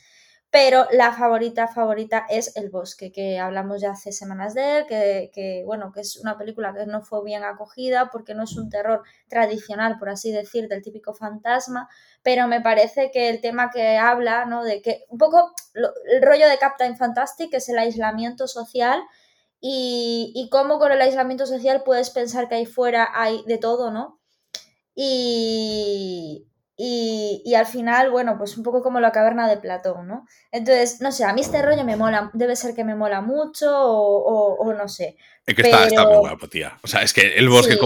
pero 0.52 0.86
la 0.92 1.14
favorita, 1.14 1.66
favorita 1.66 2.26
es 2.28 2.54
El 2.56 2.68
Bosque, 2.68 3.10
que 3.10 3.38
hablamos 3.38 3.80
ya 3.80 3.92
hace 3.92 4.12
semanas 4.12 4.52
de 4.52 4.80
él, 4.80 4.86
que, 4.86 5.62
bueno, 5.64 5.92
que 5.92 6.02
es 6.02 6.18
una 6.18 6.36
película 6.36 6.74
que 6.74 6.84
no 6.84 7.00
fue 7.00 7.24
bien 7.24 7.42
acogida 7.42 8.10
porque 8.12 8.34
no 8.34 8.44
es 8.44 8.54
un 8.58 8.68
terror 8.68 9.02
tradicional, 9.28 9.98
por 9.98 10.10
así 10.10 10.30
decir, 10.30 10.68
del 10.68 10.82
típico 10.82 11.14
fantasma, 11.14 11.88
pero 12.22 12.48
me 12.48 12.60
parece 12.60 13.10
que 13.10 13.30
el 13.30 13.40
tema 13.40 13.70
que 13.70 13.96
habla, 13.96 14.44
¿no? 14.44 14.62
De 14.62 14.82
que 14.82 15.06
un 15.08 15.16
poco 15.16 15.54
el 15.72 16.20
rollo 16.20 16.46
de 16.46 16.58
Captain 16.58 16.98
Fantastic 16.98 17.54
es 17.54 17.70
el 17.70 17.78
aislamiento 17.78 18.46
social 18.46 19.00
y, 19.58 20.32
y 20.34 20.50
cómo 20.50 20.78
con 20.78 20.92
el 20.92 21.00
aislamiento 21.00 21.46
social 21.46 21.82
puedes 21.82 22.10
pensar 22.10 22.50
que 22.50 22.56
ahí 22.56 22.66
fuera 22.66 23.08
hay 23.14 23.42
de 23.46 23.56
todo, 23.56 23.90
¿no? 23.90 24.20
Y, 24.94 26.46
y, 26.76 27.54
al 27.54 27.66
final, 27.66 28.10
bueno, 28.10 28.36
pues 28.38 28.56
un 28.56 28.62
poco 28.62 28.82
como 28.82 28.98
la 28.98 29.12
caverna 29.12 29.48
de 29.48 29.58
Platón, 29.58 30.08
¿no? 30.08 30.26
Entonces, 30.50 31.00
no 31.00 31.12
sé, 31.12 31.24
a 31.24 31.32
mí 31.32 31.42
este 31.42 31.60
rollo 31.60 31.84
me 31.84 31.96
mola, 31.96 32.30
debe 32.32 32.56
ser 32.56 32.74
que 32.74 32.82
me 32.82 32.94
mola 32.94 33.20
mucho 33.20 33.68
o, 33.70 34.72
no 34.72 34.88
sé. 34.88 35.16
Es 35.44 35.54
que 35.54 35.62
está, 35.62 36.06
muy 36.06 36.18
guapo, 36.18 36.48
tía. 36.48 36.78
O 36.82 36.86
sea, 36.86 37.02
es 37.02 37.12
que 37.12 37.34
el 37.34 37.48
bosque, 37.48 37.78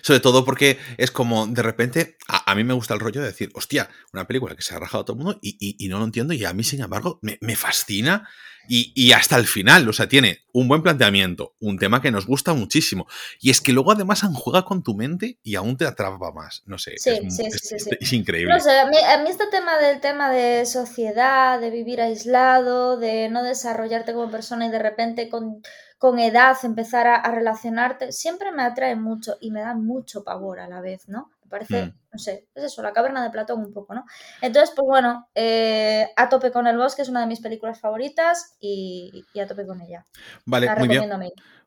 sobre 0.00 0.20
todo 0.20 0.44
porque 0.44 0.78
es 0.96 1.10
como 1.10 1.46
de 1.46 1.62
repente, 1.62 2.16
a, 2.26 2.54
mí 2.54 2.64
me 2.64 2.74
gusta 2.74 2.94
el 2.94 3.00
rollo 3.00 3.20
de 3.20 3.28
decir, 3.28 3.50
hostia, 3.54 3.88
una 4.12 4.26
película 4.26 4.56
que 4.56 4.62
se 4.62 4.74
ha 4.74 4.78
rajado 4.78 5.02
a 5.02 5.04
todo 5.04 5.16
el 5.16 5.24
mundo 5.24 5.38
y, 5.40 5.88
no 5.88 5.98
lo 5.98 6.04
entiendo 6.04 6.34
y 6.34 6.44
a 6.44 6.52
mí, 6.52 6.64
sin 6.64 6.82
embargo, 6.82 7.20
me, 7.22 7.38
me 7.40 7.54
fascina 7.54 8.28
y, 8.68 9.12
hasta 9.12 9.36
el 9.36 9.46
final, 9.46 9.88
o 9.88 9.92
sea, 9.92 10.08
tiene 10.08 10.38
un 10.52 10.68
buen 10.68 10.82
planteamiento, 10.82 11.54
un 11.60 11.78
tema 11.78 12.00
que 12.00 12.10
nos 12.10 12.26
gusta 12.26 12.54
muchísimo. 12.54 13.06
Y 13.40 13.50
es 13.50 13.60
que 13.60 13.72
luego 13.72 13.92
además 13.92 14.22
juega 14.34 14.64
con 14.64 14.82
tu 14.82 14.94
mente 14.94 15.38
y 15.42 15.56
aún 15.56 15.76
te 15.76 15.86
atrapa 15.86 16.32
más. 16.32 16.62
No 16.66 16.78
sé, 16.78 16.94
es, 16.94 18.12
increíble. 18.12 18.54
No 18.54 18.60
sé, 18.60 18.78
a 18.78 18.86
mí, 18.86 18.96
este 19.28 19.46
tema 19.48 19.78
del 19.78 20.00
tema 20.00 20.30
de 20.30 20.64
sociedad, 20.66 21.60
de 21.60 21.70
vivir 21.70 22.00
aislado, 22.00 22.96
de 22.96 23.28
no 23.28 23.42
desarrollarte 23.42 24.12
como 24.12 24.30
persona 24.30 24.66
y 24.66 24.70
de 24.70 24.78
repente 24.78 25.28
con, 25.28 25.62
con 25.98 26.18
edad 26.18 26.56
empezar 26.62 27.06
a 27.08 27.30
relacionarte, 27.30 28.12
siempre 28.12 28.52
me 28.52 28.62
atrae 28.62 28.94
mucho 28.94 29.36
y 29.40 29.50
me 29.50 29.60
da 29.60 29.74
mucho 29.74 30.22
pavor 30.22 30.60
a 30.60 30.68
la 30.68 30.80
vez, 30.80 31.08
¿no? 31.08 31.31
Parece, 31.52 31.86
mm. 31.86 31.94
no 32.12 32.18
sé, 32.18 32.48
es 32.54 32.64
eso, 32.64 32.82
la 32.82 32.92
caverna 32.92 33.22
de 33.22 33.30
Platón 33.30 33.60
un 33.60 33.72
poco, 33.72 33.94
¿no? 33.94 34.04
Entonces, 34.40 34.72
pues 34.74 34.86
bueno, 34.86 35.28
eh, 35.34 36.08
A 36.16 36.28
tope 36.28 36.50
con 36.50 36.66
el 36.66 36.76
bosque 36.76 37.02
es 37.02 37.08
una 37.08 37.20
de 37.20 37.26
mis 37.26 37.40
películas 37.40 37.78
favoritas 37.78 38.56
y, 38.58 39.24
a 39.40 39.46
tope 39.46 39.66
con 39.66 39.80
ella. 39.82 40.04
Vale, 40.46 40.68
muy 40.76 40.88
bien. 40.88 41.10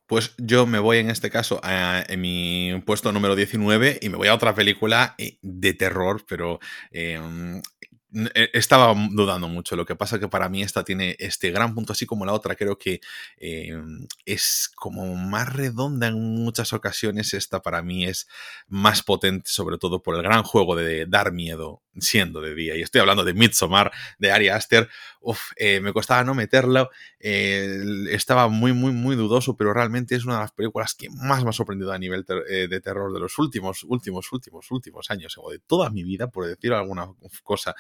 Pues 0.08 0.36
yo 0.38 0.68
me 0.68 0.78
voy 0.78 1.00
en 1.00 1.10
este 1.10 1.32
caso 1.32 1.60
a, 1.64 2.04
en 2.08 2.22
mi 2.22 2.80
puesto 2.86 3.12
número 3.12 3.36
19 3.36 4.00
y 4.02 4.10
me 4.10 4.18
voy 4.18 4.28
a 4.28 4.36
otra 4.36 4.54
película 4.54 5.16
eh, 5.18 5.40
de 5.42 5.74
terror, 5.74 6.24
pero 6.28 6.60
eh, 6.92 7.20
estaba 8.54 8.94
dudando 9.12 9.48
mucho. 9.48 9.76
Lo 9.76 9.86
que 9.86 9.96
pasa 9.96 10.20
que 10.20 10.28
para 10.28 10.50
mí 10.50 10.62
esta 10.62 10.84
tiene 10.84 11.16
este 11.20 11.52
gran 11.52 11.76
punto, 11.76 11.94
así 11.94 12.06
como 12.06 12.26
la 12.26 12.34
otra. 12.34 12.56
Creo 12.56 12.78
que 12.78 13.02
em, 13.38 14.08
es 14.26 14.72
como 14.76 15.16
más 15.16 15.54
redonda 15.54 16.08
en 16.08 16.16
muchas 16.16 16.74
ocasiones. 16.74 17.34
Esta 17.34 17.62
para 17.62 17.82
mí 17.82 18.06
es 18.06 18.28
más 18.68 19.04
potente, 19.04 19.50
sobre 19.52 19.78
todo 19.78 20.02
por 20.02 20.16
el 20.16 20.24
gran 20.24 20.44
juego 20.44 20.76
de 20.76 21.06
dar 21.06 21.32
miedo 21.32 21.82
siendo 22.00 22.42
de 22.42 22.56
día. 22.56 22.76
Y 22.76 22.82
estoy 22.82 23.02
hablando 23.02 23.24
de 23.24 23.34
Midsommar, 23.34 23.92
de 24.20 24.32
Ari 24.32 24.50
Aster. 24.50 24.90
Eh, 25.56 25.80
me 25.80 25.94
costaba 25.94 26.24
no 26.24 26.34
meterlo. 26.34 26.90
Eh, 27.20 27.84
estaba 28.12 28.48
muy, 28.48 28.74
muy, 28.74 28.92
muy 28.92 29.16
dudoso, 29.16 29.58
pero 29.58 29.74
realmente 29.74 30.16
es 30.16 30.26
una 30.26 30.36
de 30.36 30.42
las 30.42 30.52
películas 30.52 30.94
que 30.94 31.10
más 31.10 31.44
me 31.44 31.50
ha 31.50 31.54
sorprendido 31.54 31.92
a 31.92 31.98
nivel 31.98 32.26
eh, 32.50 32.68
de 32.68 32.82
terror 32.82 33.14
de 33.14 33.20
los 33.20 33.38
últimos, 33.40 33.84
últimos, 33.84 34.32
últimos, 34.32 34.70
últimos 34.72 35.10
años, 35.10 35.36
o 35.38 35.50
de 35.50 35.60
toda 35.60 35.90
mi 35.90 36.04
vida, 36.04 36.30
por 36.30 36.46
decir 36.46 36.74
alguna 36.74 37.08
cosa 37.44 37.76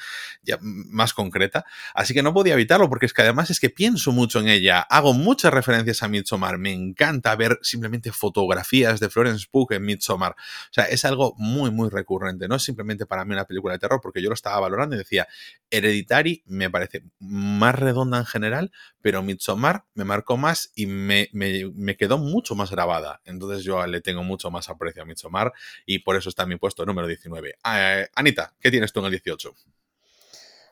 más 0.61 1.13
concreta. 1.13 1.65
Así 1.93 2.13
que 2.13 2.23
no 2.23 2.33
podía 2.33 2.53
evitarlo, 2.53 2.89
porque 2.89 3.05
es 3.05 3.13
que 3.13 3.21
además 3.21 3.49
es 3.49 3.59
que 3.59 3.69
pienso 3.69 4.11
mucho 4.11 4.39
en 4.39 4.47
ella. 4.47 4.81
Hago 4.81 5.13
muchas 5.13 5.53
referencias 5.53 6.03
a 6.03 6.07
Midsommar. 6.07 6.57
Me 6.57 6.73
encanta 6.73 7.35
ver 7.35 7.59
simplemente 7.61 8.11
fotografías 8.11 8.99
de 8.99 9.09
Florence 9.09 9.45
Pugh 9.49 9.71
en 9.71 9.83
Midsommar. 9.83 10.31
O 10.31 10.73
sea, 10.73 10.85
es 10.85 11.05
algo 11.05 11.35
muy, 11.37 11.71
muy 11.71 11.89
recurrente. 11.89 12.47
No 12.47 12.55
es 12.55 12.63
simplemente 12.63 13.05
para 13.05 13.25
mí 13.25 13.33
una 13.33 13.45
película 13.45 13.73
de 13.73 13.79
terror, 13.79 13.99
porque 14.01 14.21
yo 14.21 14.29
lo 14.29 14.35
estaba 14.35 14.59
valorando 14.59 14.95
y 14.95 14.99
decía, 14.99 15.27
Hereditary 15.69 16.43
me 16.45 16.69
parece 16.69 17.03
más 17.19 17.75
redonda 17.75 18.17
en 18.17 18.25
general, 18.25 18.71
pero 19.01 19.21
Midsommar 19.23 19.85
me 19.93 20.03
marcó 20.03 20.37
más 20.37 20.71
y 20.75 20.85
me, 20.85 21.29
quedó 21.97 22.17
mucho 22.17 22.55
más 22.55 22.71
grabada. 22.71 23.21
Entonces 23.25 23.63
yo 23.63 23.85
le 23.85 24.01
tengo 24.01 24.23
mucho 24.23 24.51
más 24.51 24.69
aprecio 24.69 25.03
a 25.03 25.05
Midsommar 25.05 25.53
y 25.85 25.99
por 25.99 26.15
eso 26.15 26.29
está 26.29 26.43
en 26.43 26.49
mi 26.49 26.55
puesto 26.57 26.85
número 26.85 27.07
19. 27.07 27.55
Eh, 27.65 28.07
Anita, 28.15 28.53
¿qué 28.59 28.71
tienes 28.71 28.91
tú 28.91 28.99
en 28.99 29.05
el 29.05 29.11
18? 29.11 29.53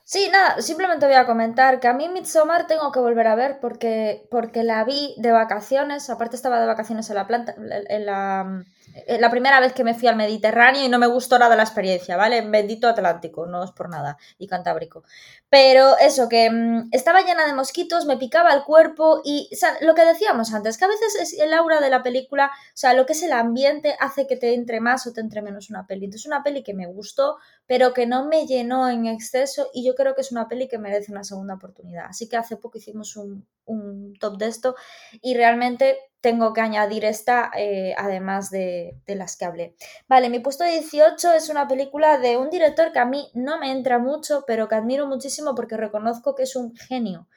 Sí, 0.05 0.27
nada, 0.31 0.61
simplemente 0.61 1.05
voy 1.05 1.15
a 1.15 1.25
comentar 1.25 1.79
que 1.79 1.87
a 1.87 1.93
mí 1.93 2.09
Midsommar 2.09 2.67
tengo 2.67 2.91
que 2.91 2.99
volver 2.99 3.25
a 3.27 3.35
ver 3.35 3.59
porque, 3.61 4.27
porque 4.29 4.63
la 4.63 4.83
vi 4.83 5.15
de 5.17 5.31
vacaciones, 5.31 6.09
aparte 6.09 6.35
estaba 6.35 6.59
de 6.59 6.67
vacaciones 6.67 7.09
en 7.09 7.15
la 7.15 7.25
planta, 7.25 7.55
en 7.57 8.05
la, 8.05 8.63
la 9.07 9.29
primera 9.29 9.59
vez 9.59 9.73
que 9.73 9.83
me 9.83 9.93
fui 9.93 10.07
al 10.07 10.15
Mediterráneo 10.15 10.83
y 10.83 10.89
no 10.89 10.99
me 10.99 11.07
gustó 11.07 11.39
nada 11.39 11.55
la 11.55 11.63
experiencia, 11.63 12.17
¿vale? 12.17 12.41
Bendito 12.41 12.87
Atlántico, 12.87 13.45
no 13.45 13.63
es 13.63 13.71
por 13.71 13.89
nada, 13.89 14.17
y 14.37 14.47
Cantábrico. 14.47 15.03
Pero 15.49 15.97
eso, 15.97 16.29
que 16.29 16.49
mm, 16.49 16.89
estaba 16.91 17.21
llena 17.21 17.45
de 17.45 17.53
mosquitos, 17.53 18.05
me 18.05 18.17
picaba 18.17 18.53
el 18.53 18.63
cuerpo 18.63 19.21
y 19.23 19.49
lo 19.81 19.95
que 19.95 20.05
decíamos 20.05 20.53
antes, 20.53 20.77
que 20.77 20.85
a 20.85 20.89
veces 20.89 21.15
es 21.15 21.39
el 21.39 21.53
aura 21.53 21.79
de 21.79 21.89
la 21.89 22.03
película, 22.03 22.47
o 22.47 22.77
sea, 22.77 22.93
lo 22.93 23.05
que 23.05 23.13
es 23.13 23.23
el 23.23 23.31
ambiente 23.31 23.95
hace 23.99 24.27
que 24.27 24.35
te 24.35 24.53
entre 24.53 24.79
más 24.79 25.07
o 25.07 25.13
te 25.13 25.21
entre 25.21 25.41
menos 25.41 25.69
una 25.69 25.85
peli. 25.87 26.05
Entonces, 26.05 26.27
una 26.27 26.43
peli 26.43 26.63
que 26.63 26.73
me 26.73 26.87
gustó, 26.87 27.37
pero 27.65 27.93
que 27.93 28.05
no 28.05 28.25
me 28.25 28.45
llenó 28.45 28.89
en 28.89 29.05
exceso 29.05 29.69
y 29.73 29.85
yo 29.85 29.95
creo 29.95 30.15
que 30.15 30.21
es 30.21 30.31
una 30.31 30.47
peli 30.47 30.67
que 30.67 30.77
merece 30.77 31.11
una 31.11 31.23
segunda 31.23 31.55
oportunidad. 31.55 32.05
Así 32.07 32.27
que 32.27 32.37
hace 32.37 32.57
poco 32.57 32.77
hicimos 32.77 33.15
un 33.15 34.13
top 34.19 34.37
de 34.37 34.47
esto 34.47 34.75
y 35.21 35.35
realmente 35.35 35.97
tengo 36.23 36.53
que 36.53 36.61
añadir 36.61 37.03
esta, 37.03 37.51
eh, 37.53 37.93
además 37.97 38.49
de, 38.49 38.95
las 39.07 39.35
que 39.35 39.43
hablé. 39.43 39.75
Vale, 40.07 40.29
mi 40.29 40.39
puesto 40.39 40.63
18 40.63 41.33
es 41.33 41.49
una 41.49 41.67
película 41.67 42.17
de 42.17 42.37
un 42.37 42.49
director 42.49 42.93
que 42.93 42.99
a 42.99 43.05
mí 43.05 43.29
no 43.33 43.59
me 43.59 43.73
entra 43.73 43.99
mucho, 43.99 44.45
pero 44.47 44.69
que 44.69 44.75
admiro 44.75 45.05
muchísimo 45.05 45.53
porque 45.53 45.75
reconozco 45.75 46.33
que 46.33 46.43
es 46.43 46.55
un 46.55 46.77
genio. 46.77 47.27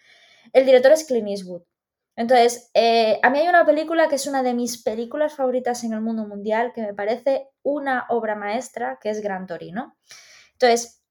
El 0.52 0.66
director 0.66 0.93
es 0.93 1.02
Clint 1.02 1.26
Eastwood. 1.26 1.62
Entonces, 2.14 2.71
eh, 2.75 3.19
a 3.25 3.31
mí 3.31 3.40
hay 3.40 3.49
una 3.49 3.66
película 3.66 4.07
que 4.07 4.14
es 4.14 4.28
una 4.28 4.45
de 4.45 4.55
mis 4.55 4.81
películas 4.81 5.35
favoritas 5.35 5.83
en 5.83 5.93
el 5.93 6.00
mundo 6.00 6.25
mundial, 6.25 6.73
que 6.73 6.83
me 6.83 6.95
parece 6.95 7.49
una 7.64 8.07
obra 8.09 8.37
maestra, 8.37 9.00
que 9.02 9.11
es 9.11 9.21
Gran 9.21 9.49
Torino. 9.49 9.97
Entonces, 10.52 11.02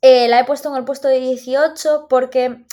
eh, 0.00 0.26
la 0.28 0.40
he 0.40 0.44
puesto 0.46 0.70
en 0.70 0.76
el 0.76 0.86
puesto 0.86 1.08
de 1.08 1.20
18 1.20 2.06
porque, 2.08 2.64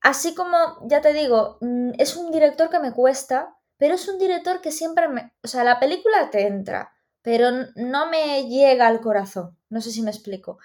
así 0.00 0.32
como, 0.36 0.56
ya 0.86 1.00
te 1.00 1.12
digo, 1.12 1.58
mm, 1.60 1.94
es 1.98 2.14
un 2.14 2.30
director 2.30 2.70
que 2.70 2.78
me 2.78 2.92
cuesta, 2.92 3.53
pero 3.76 3.94
es 3.94 4.08
un 4.08 4.18
director 4.18 4.60
que 4.60 4.70
siempre 4.70 5.08
me... 5.08 5.32
O 5.42 5.48
sea, 5.48 5.64
la 5.64 5.80
película 5.80 6.30
te 6.30 6.46
entra, 6.46 6.92
pero 7.22 7.50
no 7.76 8.08
me 8.10 8.48
llega 8.48 8.86
al 8.86 9.00
corazón. 9.00 9.56
No 9.68 9.80
sé 9.80 9.90
si 9.90 10.02
me 10.02 10.10
explico. 10.10 10.58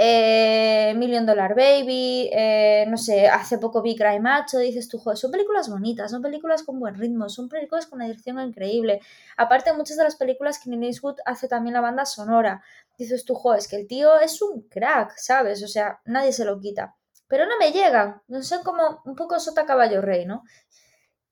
Eh, 0.00 0.94
Million 0.96 1.26
Dollar 1.26 1.56
Baby, 1.56 2.30
eh, 2.32 2.84
no 2.88 2.96
sé, 2.96 3.26
hace 3.26 3.58
poco 3.58 3.82
vi 3.82 3.96
Cry 3.96 4.20
Macho, 4.20 4.58
dices 4.58 4.86
tú, 4.88 4.98
joder, 4.98 5.18
son 5.18 5.32
películas 5.32 5.68
bonitas, 5.68 6.12
son 6.12 6.22
películas 6.22 6.62
con 6.62 6.78
buen 6.78 6.94
ritmo, 6.94 7.28
son 7.28 7.48
películas 7.48 7.86
con 7.86 7.96
una 7.96 8.04
dirección 8.04 8.38
increíble. 8.38 9.00
Aparte, 9.36 9.72
muchas 9.72 9.96
de 9.96 10.04
las 10.04 10.14
películas 10.14 10.58
que 10.58 10.70
Clint 10.70 10.84
Eastwood 10.84 11.16
hace 11.24 11.48
también 11.48 11.74
la 11.74 11.80
banda 11.80 12.06
sonora. 12.06 12.62
Dices 12.96 13.24
tú, 13.24 13.34
joder, 13.34 13.58
es 13.58 13.66
que 13.66 13.74
el 13.74 13.88
tío 13.88 14.20
es 14.20 14.40
un 14.40 14.62
crack, 14.68 15.16
¿sabes? 15.16 15.64
O 15.64 15.68
sea, 15.68 16.00
nadie 16.04 16.32
se 16.32 16.44
lo 16.44 16.60
quita. 16.60 16.94
Pero 17.26 17.46
no 17.46 17.58
me 17.58 17.72
llegan, 17.72 18.22
no 18.28 18.42
sé, 18.42 18.58
como 18.62 19.02
un 19.04 19.16
poco 19.16 19.40
sota 19.40 19.66
caballo 19.66 20.00
rey, 20.00 20.26
¿no? 20.26 20.44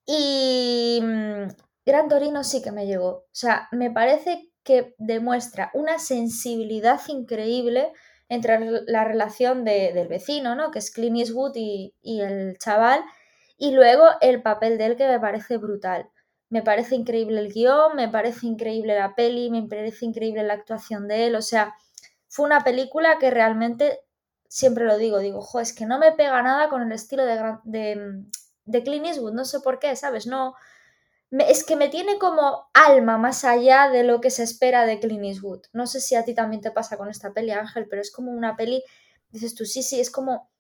Y 0.07 1.01
mm, 1.03 1.49
Gran 1.85 2.09
Torino 2.09 2.45
sí 2.45 2.63
que 2.63 2.73
me 2.73 2.87
llegó. 2.87 3.09
O 3.09 3.29
sea, 3.33 3.69
me 3.73 3.91
parece 3.91 4.51
que 4.63 4.95
demuestra 4.99 5.71
una 5.75 5.99
sensibilidad 5.99 7.01
increíble 7.09 7.93
entre 8.29 8.59
la 8.87 9.05
relación 9.05 9.65
del 9.65 10.09
vecino, 10.09 10.55
¿no? 10.55 10.71
Que 10.71 10.81
es 10.81 10.91
Clint 10.91 11.19
Eastwood 11.19 11.53
y, 11.55 11.95
y 12.03 12.21
el 12.21 12.59
chaval. 12.59 13.05
Y 13.59 13.73
luego 13.73 14.05
el 14.21 14.43
papel 14.43 14.79
de 14.79 14.87
él 14.87 14.97
que 14.97 15.07
me 15.07 15.21
parece 15.21 15.59
brutal. 15.59 16.11
Me 16.49 16.63
parece 16.63 16.95
increíble 16.95 17.41
el 17.41 17.53
guion, 17.53 17.97
me 17.97 18.09
parece 18.09 18.47
increíble 18.47 18.97
la 18.97 19.15
peli, 19.15 19.51
me 19.51 19.63
parece 19.63 20.05
increíble 20.07 20.43
la 20.45 20.55
actuación 20.55 21.09
de 21.09 21.27
él. 21.27 21.37
O 21.37 21.43
sea, 21.43 21.75
fue 22.29 22.47
una 22.47 22.63
película 22.65 23.19
que 23.19 23.31
realmente, 23.31 24.01
siempre 24.49 24.85
lo 24.85 24.99
digo, 24.99 25.19
digo, 25.19 25.41
jo, 25.41 25.61
es 25.61 25.73
que 25.73 25.87
no 25.87 25.99
me 25.99 26.13
pega 26.13 26.43
nada 26.43 26.69
con 26.69 26.83
el 26.83 26.93
estilo 26.93 27.25
de, 27.25 27.57
de, 27.65 28.25
de 28.67 28.83
Clint 28.83 29.07
Eastwood, 29.07 29.33
no 29.33 29.45
sé 29.45 29.61
por 29.61 29.79
qué, 29.79 29.97
¿sabes? 29.97 30.27
No, 30.27 30.55
es 31.31 31.65
que 31.65 31.77
me 31.77 31.89
tiene 31.89 32.19
como 32.19 32.69
alma 32.75 33.19
más 33.19 33.45
allá 33.45 33.89
de 33.89 34.05
lo 34.05 34.21
que 34.21 34.31
se 34.31 34.43
espera 34.43 34.87
de 34.87 35.01
Clint 35.01 35.25
Eastwood. 35.25 35.63
No 35.73 35.87
sé 35.87 36.01
si 36.01 36.15
a 36.15 36.25
ti 36.25 36.35
también 36.35 36.63
te 36.63 36.71
pasa 36.71 36.97
con 36.97 37.09
esta 37.09 37.33
peli, 37.33 37.53
Ángel, 37.53 37.87
pero 37.89 38.03
es 38.03 38.13
como 38.13 38.33
una 38.33 38.57
peli, 38.57 38.85
dices 39.31 39.55
tú, 39.55 39.65
sí, 39.65 39.83
sí, 39.83 40.01
es 40.01 40.11
como, 40.11 40.51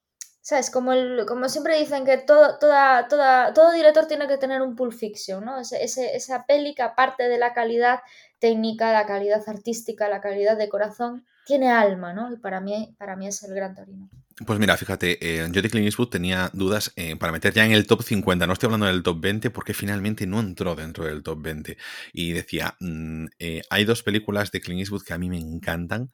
¿Sabes? 0.47 0.71
Como, 0.71 0.93
el, 0.93 1.27
como 1.27 1.49
siempre 1.49 1.77
dicen 1.77 2.05
que 2.05 2.19
todo, 2.19 2.57
todo 2.61 3.73
director 3.73 4.07
tiene 4.07 4.29
que 4.29 4.39
tener 4.39 4.63
un 4.63 4.77
Pulp 4.77 4.93
Fiction, 4.93 5.45
¿no? 5.45 5.59
Ese, 5.59 6.15
esa 6.15 6.47
peli 6.47 6.73
que 6.73 6.83
aparte 6.83 7.29
de 7.29 7.37
la 7.37 7.53
calidad 7.53 7.99
técnica, 8.39 8.93
la 8.93 9.07
calidad 9.07 9.43
artística, 9.47 10.09
la 10.09 10.21
calidad 10.21 10.57
de 10.57 10.69
corazón, 10.69 11.25
tiene 11.47 11.71
alma, 11.71 12.13
¿no? 12.13 12.33
Y 12.33 12.37
para 12.39 12.61
mí, 12.61 12.95
para 12.99 13.17
mí 13.17 13.27
es 13.29 13.43
el 13.43 13.55
Gran 13.55 13.75
Torino. 13.75 14.11
Pues 14.45 14.59
mira, 14.59 14.77
fíjate, 14.77 15.19
eh, 15.23 15.49
yo 15.51 15.63
de 15.63 15.71
Clint 15.71 15.87
Eastwood 15.87 16.11
tenía 16.11 16.51
dudas 16.53 16.93
eh, 16.97 17.17
para 17.17 17.33
meter 17.33 17.55
ya 17.55 17.65
en 17.65 17.73
el 17.73 17.87
top 17.87 18.03
50, 18.03 18.47
no 18.47 18.53
estoy 18.53 18.67
hablando 18.67 18.87
del 18.87 19.03
top 19.03 19.19
20 19.19 19.51
porque 19.51 19.73
finalmente 19.73 20.27
no 20.27 20.41
entró 20.41 20.75
dentro 20.75 21.07
del 21.07 21.23
top 21.23 21.41
20. 21.41 21.79
Y 22.13 22.33
decía, 22.33 22.77
mm, 22.81 23.27
eh, 23.39 23.63
hay 23.71 23.85
dos 23.87 24.03
películas 24.03 24.53
de 24.53 24.61
Clint 24.61 24.81
Eastwood 24.81 25.05
que 25.05 25.15
a 25.15 25.19
mí 25.19 25.31
me 25.31 25.39
encantan, 25.39 26.11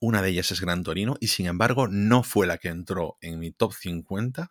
una 0.00 0.20
de 0.22 0.30
ellas 0.30 0.50
es 0.50 0.60
Gran 0.60 0.82
Torino 0.82 1.16
y 1.20 1.28
sin 1.28 1.46
embargo 1.46 1.86
no 1.86 2.22
fue 2.24 2.46
la 2.46 2.58
que 2.58 2.68
entró 2.68 3.18
en 3.20 3.38
mi 3.38 3.52
top 3.52 3.74
50 3.74 4.50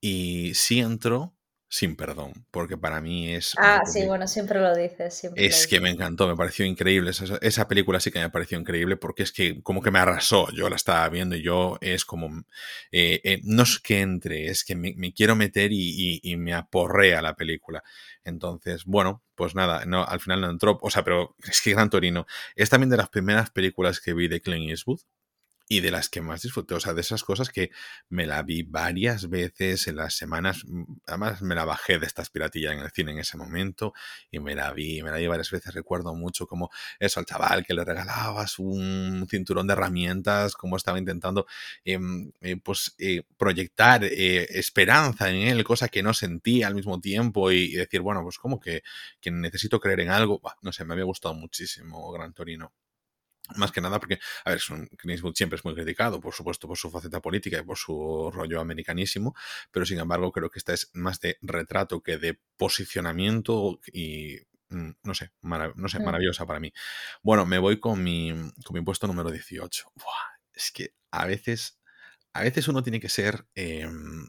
y 0.00 0.52
sí 0.54 0.80
entró 0.80 1.34
sin 1.72 1.94
perdón, 1.94 2.32
porque 2.50 2.76
para 2.76 3.00
mí 3.00 3.32
es... 3.32 3.54
Ah, 3.56 3.82
sí, 3.86 4.04
bueno, 4.04 4.26
siempre 4.26 4.60
lo 4.60 4.74
dices. 4.74 5.22
es 5.36 5.68
que 5.68 5.80
me 5.80 5.90
encantó, 5.90 6.26
me 6.26 6.34
pareció 6.34 6.66
increíble. 6.66 7.12
Esa, 7.40 7.68
película 7.68 8.00
sí 8.00 8.10
que 8.10 8.18
me 8.18 8.28
pareció 8.28 8.58
increíble 8.58 8.96
porque 8.96 9.22
es 9.22 9.30
que 9.30 9.62
como 9.62 9.80
que 9.80 9.92
me 9.92 10.00
arrasó. 10.00 10.50
Yo 10.50 10.68
la 10.68 10.74
estaba 10.74 11.08
viendo 11.08 11.36
y 11.36 11.42
yo 11.42 11.78
es 11.80 12.04
como... 12.04 12.44
Eh, 12.90 13.20
eh, 13.22 13.40
no 13.44 13.62
es 13.62 13.78
que 13.78 14.00
entre, 14.00 14.48
es 14.48 14.64
que 14.64 14.74
me, 14.74 15.14
quiero 15.14 15.36
meter 15.36 15.70
y, 15.70 16.18
y, 16.20 16.36
me 16.36 16.54
aporré 16.54 17.14
a 17.14 17.22
la 17.22 17.36
película. 17.36 17.84
Entonces, 18.24 18.84
bueno, 18.84 19.22
pues 19.36 19.54
nada, 19.54 19.84
no, 19.86 20.04
al 20.04 20.18
final 20.18 20.40
no 20.40 20.50
entró. 20.50 20.76
O 20.82 20.90
sea, 20.90 21.04
pero 21.04 21.36
es 21.48 21.62
que 21.62 21.70
Gran 21.70 21.88
Torino 21.88 22.26
es 22.56 22.68
también 22.68 22.90
de 22.90 22.96
las 22.96 23.10
primeras 23.10 23.50
películas 23.50 24.00
que 24.00 24.12
vi 24.12 24.26
de 24.26 24.40
Clint 24.40 24.70
Eastwood 24.70 25.02
y 25.72 25.80
de 25.80 25.92
las 25.92 26.08
que 26.08 26.20
más 26.20 26.42
disfruté. 26.42 26.74
O 26.74 26.80
sea, 26.80 26.94
de 26.94 27.00
esas 27.00 27.22
cosas 27.22 27.48
que 27.50 27.70
me 28.08 28.26
la 28.26 28.42
vi 28.42 28.64
varias 28.64 29.30
veces 29.30 29.86
en 29.86 29.96
las 29.96 30.16
semanas. 30.16 30.64
Mm, 30.66 30.82
además, 31.06 31.42
me 31.42 31.54
la 31.54 31.64
bajé 31.64 32.00
de 32.00 32.06
esta 32.06 32.24
piratillas 32.24 32.72
en 32.72 32.80
el 32.80 32.90
cine 32.90 33.12
en 33.12 33.20
ese 33.20 33.38
momento 33.38 33.94
y 34.32 34.40
me 34.40 34.56
la 34.56 34.72
vi, 34.72 35.00
me 35.04 35.10
la 35.12 35.18
vi 35.18 35.28
varias 35.28 35.50
veces. 35.52 35.72
Recuerdo 35.72 36.12
mucho 36.16 36.48
como 36.48 36.70
eso 36.98 37.20
al 37.20 37.26
chaval 37.26 37.64
que 37.64 37.74
le 37.74 37.84
regalabas 37.84 38.58
un 38.58 39.28
cinturón 39.30 39.68
de 39.68 39.74
herramientas, 39.74 40.54
como 40.54 40.76
estaba 40.76 40.98
intentando 40.98 41.46
em, 41.84 42.32
eh, 42.40 42.56
pues 42.56 42.96
eh, 42.98 43.22
proyectar 43.38 44.02
eh, 44.04 44.48
esperanza 44.58 45.30
en 45.30 45.36
él, 45.36 45.62
cosa 45.62 45.88
que 45.88 46.02
no 46.02 46.14
sentía 46.14 46.66
al 46.66 46.74
mismo 46.74 47.00
tiempo 47.00 47.52
y, 47.52 47.74
decir, 47.74 48.00
bueno, 48.00 48.22
pues 48.24 48.38
como 48.38 48.58
que 48.58 48.82
necesito 49.30 49.78
creer 49.78 50.00
en 50.00 50.10
algo. 50.10 50.40
no 50.62 50.72
sé, 50.72 50.84
me 50.84 50.94
había 50.94 51.04
gustado 51.04 51.34
muchísimo 51.34 52.10
Gran 52.10 52.32
Torino. 52.34 52.72
Más 53.56 53.72
que 53.72 53.80
nada 53.80 53.98
porque, 53.98 54.18
a 54.44 54.50
ver, 54.50 54.60
Clint 54.96 55.36
siempre 55.36 55.56
es 55.56 55.64
muy 55.64 55.74
criticado, 55.74 56.20
por 56.20 56.34
supuesto, 56.34 56.68
por 56.68 56.76
su 56.76 56.90
faceta 56.90 57.20
política 57.20 57.58
y 57.58 57.62
por 57.62 57.76
su 57.76 58.30
rollo 58.32 58.60
americanísimo, 58.60 59.34
pero 59.70 59.86
sin 59.86 59.98
embargo 59.98 60.32
creo 60.32 60.50
que 60.50 60.58
esta 60.58 60.72
es 60.72 60.90
más 60.94 61.20
de 61.20 61.38
retrato 61.42 62.02
que 62.02 62.18
de 62.18 62.38
posicionamiento 62.56 63.80
y, 63.92 64.38
mm, 64.68 64.90
no 65.02 65.14
sé, 65.14 65.32
no 65.42 65.88
sé 65.88 65.98
mm. 65.98 66.04
maravillosa 66.04 66.46
para 66.46 66.60
mí. 66.60 66.72
Bueno, 67.22 67.46
me 67.46 67.58
voy 67.58 67.80
con 67.80 68.02
mi, 68.02 68.32
con 68.64 68.74
mi 68.74 68.82
puesto 68.82 69.06
número 69.06 69.30
18. 69.30 69.92
es 70.54 70.70
que 70.72 70.94
a 71.10 71.26
veces, 71.26 71.80
a 72.32 72.42
veces 72.42 72.68
uno 72.68 72.82
tiene 72.82 73.00
que 73.00 73.08
ser... 73.08 73.46
Em, 73.54 74.28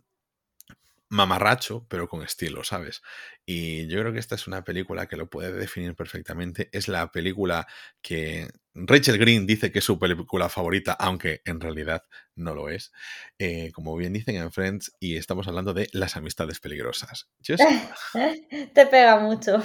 mamarracho, 1.11 1.85
pero 1.89 2.07
con 2.07 2.23
estilo, 2.23 2.63
¿sabes? 2.63 3.01
Y 3.45 3.87
yo 3.87 3.99
creo 3.99 4.13
que 4.13 4.19
esta 4.19 4.35
es 4.35 4.47
una 4.47 4.63
película 4.63 5.07
que 5.07 5.17
lo 5.17 5.29
puede 5.29 5.51
definir 5.51 5.93
perfectamente. 5.93 6.69
Es 6.71 6.87
la 6.87 7.11
película 7.11 7.67
que 8.01 8.49
Rachel 8.73 9.17
Green 9.17 9.45
dice 9.45 9.71
que 9.71 9.79
es 9.79 9.85
su 9.85 9.99
película 9.99 10.49
favorita, 10.49 10.93
aunque 10.93 11.41
en 11.45 11.59
realidad 11.59 12.03
no 12.35 12.55
lo 12.55 12.69
es. 12.69 12.91
Eh, 13.37 13.71
como 13.73 13.95
bien 13.95 14.13
dicen 14.13 14.35
en 14.35 14.51
Friends, 14.51 14.95
y 14.99 15.17
estamos 15.17 15.47
hablando 15.47 15.73
de 15.73 15.89
las 15.91 16.15
amistades 16.15 16.59
peligrosas. 16.59 17.29
Te 18.73 18.85
pega 18.85 19.19
mucho. 19.19 19.61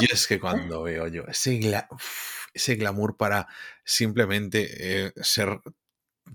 Yo 0.00 0.08
es 0.10 0.26
que 0.26 0.40
cuando 0.40 0.82
veo 0.82 1.08
yo 1.08 1.24
ese, 1.28 1.60
ese 2.54 2.74
glamour 2.76 3.16
para 3.16 3.46
simplemente 3.84 5.06
eh, 5.06 5.12
ser 5.16 5.60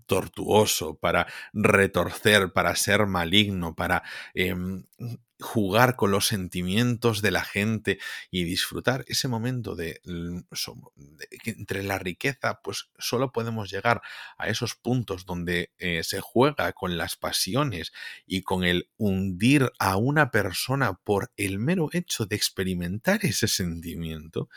tortuoso, 0.05 0.97
para 0.97 1.27
retorcer, 1.53 2.53
para 2.53 2.75
ser 2.75 3.07
maligno, 3.07 3.75
para 3.75 4.03
em, 4.33 4.85
jugar 5.41 5.95
con 5.95 6.11
los 6.11 6.27
sentimientos 6.27 7.21
de 7.21 7.31
la 7.31 7.43
gente 7.43 7.99
y 8.29 8.43
disfrutar 8.43 9.03
ese 9.07 9.27
momento 9.27 9.75
de, 9.75 10.01
entre 11.45 11.83
la 11.83 11.99
riqueza, 11.99 12.61
pues 12.63 12.89
solo 12.97 13.31
podemos 13.31 13.69
llegar 13.69 14.01
a 14.37 14.47
esos 14.47 14.75
puntos 14.75 15.25
donde 15.25 15.71
eh, 15.77 16.03
se 16.03 16.21
juega 16.21 16.71
con 16.73 16.97
las 16.97 17.15
pasiones 17.15 17.91
y 18.25 18.43
con 18.43 18.63
el 18.63 18.89
hundir 18.97 19.71
a 19.79 19.97
una 19.97 20.31
persona 20.31 20.93
por 20.93 21.31
el 21.37 21.59
mero 21.59 21.89
hecho 21.91 22.25
de 22.25 22.35
experimentar 22.35 23.19
ese 23.23 23.47
sentimiento 23.47 24.49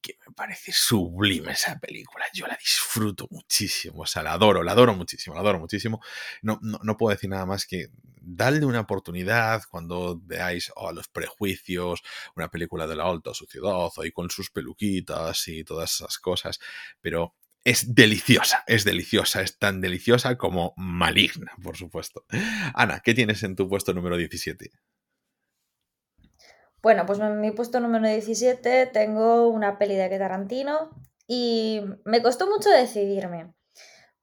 que 0.00 0.18
me 0.26 0.32
parece 0.34 0.72
sublime 0.72 1.52
esa 1.52 1.78
película. 1.78 2.24
Yo 2.32 2.46
la 2.46 2.56
disfruto 2.56 3.26
muchísimo, 3.30 4.02
o 4.02 4.06
sea, 4.06 4.22
la 4.22 4.32
adoro, 4.32 4.62
la 4.62 4.72
adoro 4.72 4.94
muchísimo, 4.94 5.34
la 5.34 5.40
adoro 5.40 5.58
muchísimo. 5.58 6.00
No, 6.42 6.58
no, 6.60 6.96
puedo 6.96 7.14
decir 7.14 7.30
nada 7.30 7.46
más 7.46 7.66
que 7.66 7.88
darle 8.20 8.64
una 8.64 8.80
oportunidad 8.80 9.62
cuando 9.70 10.20
veáis 10.22 10.72
oh, 10.76 10.92
los 10.92 11.08
prejuicios, 11.08 12.02
una 12.34 12.48
película 12.48 12.86
de 12.86 12.96
la 12.96 13.04
alta 13.04 13.34
sociedad, 13.34 13.88
ahí 13.98 14.10
con 14.10 14.30
sus 14.30 14.50
peluquitas 14.50 15.48
y 15.48 15.64
todas 15.64 15.94
esas 15.94 16.18
cosas, 16.18 16.58
pero 17.00 17.34
es 17.66 17.96
deliciosa, 17.96 18.62
es 18.68 18.84
deliciosa, 18.84 19.42
es 19.42 19.58
tan 19.58 19.80
deliciosa 19.80 20.38
como 20.38 20.72
maligna, 20.76 21.52
por 21.62 21.76
supuesto. 21.76 22.24
Ana, 22.74 23.00
¿qué 23.00 23.12
tienes 23.12 23.42
en 23.42 23.56
tu 23.56 23.68
puesto 23.68 23.92
número 23.92 24.16
17? 24.16 24.70
Bueno, 26.86 27.04
pues 27.04 27.18
en 27.18 27.40
mi 27.40 27.50
puesto 27.50 27.80
número 27.80 28.06
17 28.06 28.86
tengo 28.86 29.48
una 29.48 29.76
peli 29.76 29.96
de 29.96 30.08
Tarantino 30.20 30.90
y 31.26 31.80
me 32.04 32.22
costó 32.22 32.46
mucho 32.46 32.70
decidirme. 32.70 33.52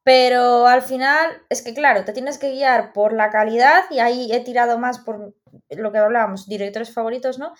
Pero 0.01 0.65
al 0.65 0.81
final, 0.81 1.29
es 1.49 1.61
que 1.61 1.73
claro, 1.73 2.05
te 2.05 2.13
tienes 2.13 2.37
que 2.37 2.51
guiar 2.51 2.93
por 2.93 3.11
la 3.11 3.31
calidad 3.31 3.83
y 3.89 3.99
ahí 3.99 4.31
he 4.31 4.39
tirado 4.45 4.79
más 4.79 4.99
por 4.99 5.35
lo 5.71 5.91
que 5.91 5.97
hablábamos, 5.97 6.47
directores 6.47 6.93
favoritos, 6.93 7.37
¿no? 7.37 7.53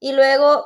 Y 0.00 0.12
luego 0.12 0.64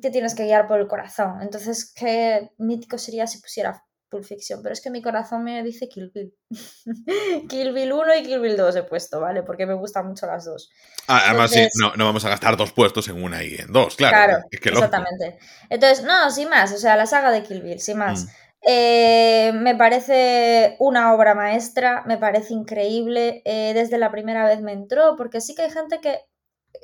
te 0.00 0.12
tienes 0.12 0.36
que 0.36 0.44
guiar 0.44 0.68
por 0.68 0.78
el 0.78 0.86
corazón. 0.86 1.42
Entonces, 1.42 1.92
qué 1.92 2.52
mítico 2.58 2.96
sería 2.96 3.26
si 3.26 3.40
pusiera 3.40 3.84
Pulp 4.12 4.24
Fiction, 4.24 4.62
pero 4.62 4.74
es 4.74 4.82
que 4.82 4.90
mi 4.90 5.00
corazón 5.00 5.42
me 5.42 5.62
dice 5.62 5.88
Kill 5.88 6.12
Bill. 6.14 6.34
Kill 7.48 7.72
Bill 7.72 7.92
1 7.92 8.14
y 8.16 8.22
Kill 8.24 8.40
Bill 8.40 8.58
2 8.58 8.76
he 8.76 8.82
puesto, 8.82 9.20
¿vale? 9.20 9.42
Porque 9.42 9.64
me 9.64 9.72
gustan 9.72 10.06
mucho 10.06 10.26
las 10.26 10.44
dos. 10.44 10.70
Ah, 11.08 11.22
además, 11.28 11.50
sí, 11.50 11.66
no, 11.80 12.04
vamos 12.04 12.22
a 12.26 12.28
gastar 12.28 12.58
dos 12.58 12.72
puestos 12.72 13.08
en 13.08 13.24
una 13.24 13.42
y 13.42 13.54
en 13.54 13.72
dos, 13.72 13.96
claro. 13.96 14.38
exactamente. 14.50 15.38
Entonces, 15.70 16.04
no, 16.04 16.30
sin 16.30 16.50
más, 16.50 16.72
o 16.72 16.78
sea, 16.78 16.94
la 16.96 17.06
saga 17.06 17.30
de 17.30 17.42
Kill 17.42 17.62
Bill, 17.62 17.80
sin 17.80 17.96
más. 17.96 18.26
Mm. 18.26 18.28
Eh, 18.64 19.52
me 19.54 19.74
parece 19.74 20.76
una 20.78 21.14
obra 21.14 21.34
maestra, 21.34 22.04
me 22.06 22.18
parece 22.18 22.52
increíble. 22.52 23.40
Eh, 23.46 23.72
desde 23.74 23.96
la 23.96 24.10
primera 24.10 24.44
vez 24.44 24.60
me 24.60 24.72
entró, 24.72 25.16
porque 25.16 25.40
sí 25.40 25.54
que 25.54 25.62
hay 25.62 25.70
gente 25.70 26.00
que, 26.02 26.20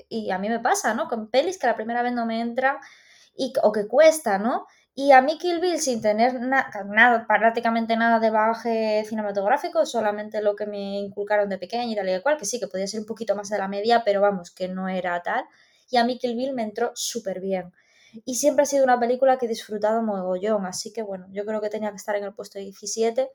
y 0.08 0.30
a 0.30 0.38
mí 0.38 0.48
me 0.48 0.60
pasa, 0.60 0.94
¿no? 0.94 1.08
Con 1.08 1.30
pelis 1.30 1.58
que 1.58 1.66
la 1.66 1.76
primera 1.76 2.02
vez 2.02 2.14
no 2.14 2.24
me 2.24 2.40
entra 2.40 2.80
y, 3.36 3.52
o 3.62 3.70
que 3.70 3.86
cuesta, 3.86 4.38
¿no? 4.38 4.66
Y 5.00 5.12
a 5.12 5.22
mí 5.22 5.38
Kill 5.38 5.60
Bill, 5.60 5.78
sin 5.78 6.02
tener 6.02 6.40
nada, 6.40 7.24
prácticamente 7.28 7.96
nada 7.96 8.18
de 8.18 8.30
bagaje 8.30 9.04
cinematográfico, 9.08 9.86
solamente 9.86 10.42
lo 10.42 10.56
que 10.56 10.66
me 10.66 10.98
inculcaron 10.98 11.48
de 11.48 11.56
pequeña 11.56 11.92
y 11.92 11.94
tal 11.94 12.08
y 12.08 12.20
cual, 12.20 12.36
que 12.36 12.44
sí, 12.44 12.58
que 12.58 12.66
podía 12.66 12.88
ser 12.88 12.98
un 12.98 13.06
poquito 13.06 13.36
más 13.36 13.48
de 13.48 13.58
la 13.58 13.68
media, 13.68 14.02
pero 14.04 14.20
vamos, 14.20 14.50
que 14.50 14.66
no 14.66 14.88
era 14.88 15.22
tal. 15.22 15.44
Y 15.88 15.98
a 15.98 16.04
mí 16.04 16.18
Kill 16.18 16.34
Bill 16.34 16.52
me 16.52 16.64
entró 16.64 16.90
súper 16.96 17.38
bien. 17.38 17.72
Y 18.24 18.34
siempre 18.34 18.64
ha 18.64 18.66
sido 18.66 18.82
una 18.82 18.98
película 18.98 19.38
que 19.38 19.46
he 19.46 19.48
disfrutado 19.48 20.02
mogollón, 20.02 20.66
así 20.66 20.92
que 20.92 21.02
bueno, 21.02 21.28
yo 21.30 21.44
creo 21.44 21.60
que 21.60 21.70
tenía 21.70 21.90
que 21.90 21.96
estar 21.96 22.16
en 22.16 22.24
el 22.24 22.34
puesto 22.34 22.58
17. 22.58 23.30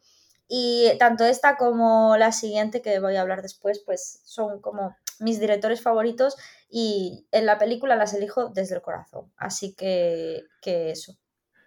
Y 0.49 0.91
tanto 0.99 1.23
esta 1.23 1.55
como 1.55 2.17
la 2.17 2.33
siguiente, 2.33 2.81
que 2.81 2.99
voy 2.99 3.15
a 3.15 3.21
hablar 3.21 3.41
después, 3.41 3.79
pues 3.79 4.19
son 4.25 4.59
como 4.59 4.97
mis 5.19 5.39
directores 5.39 5.81
favoritos 5.81 6.35
y 6.69 7.25
en 7.31 7.45
la 7.45 7.57
película 7.57 7.95
las 7.95 8.13
elijo 8.13 8.49
desde 8.49 8.75
el 8.75 8.81
corazón. 8.81 9.31
Así 9.37 9.73
que, 9.73 10.41
que 10.61 10.91
eso. 10.91 11.17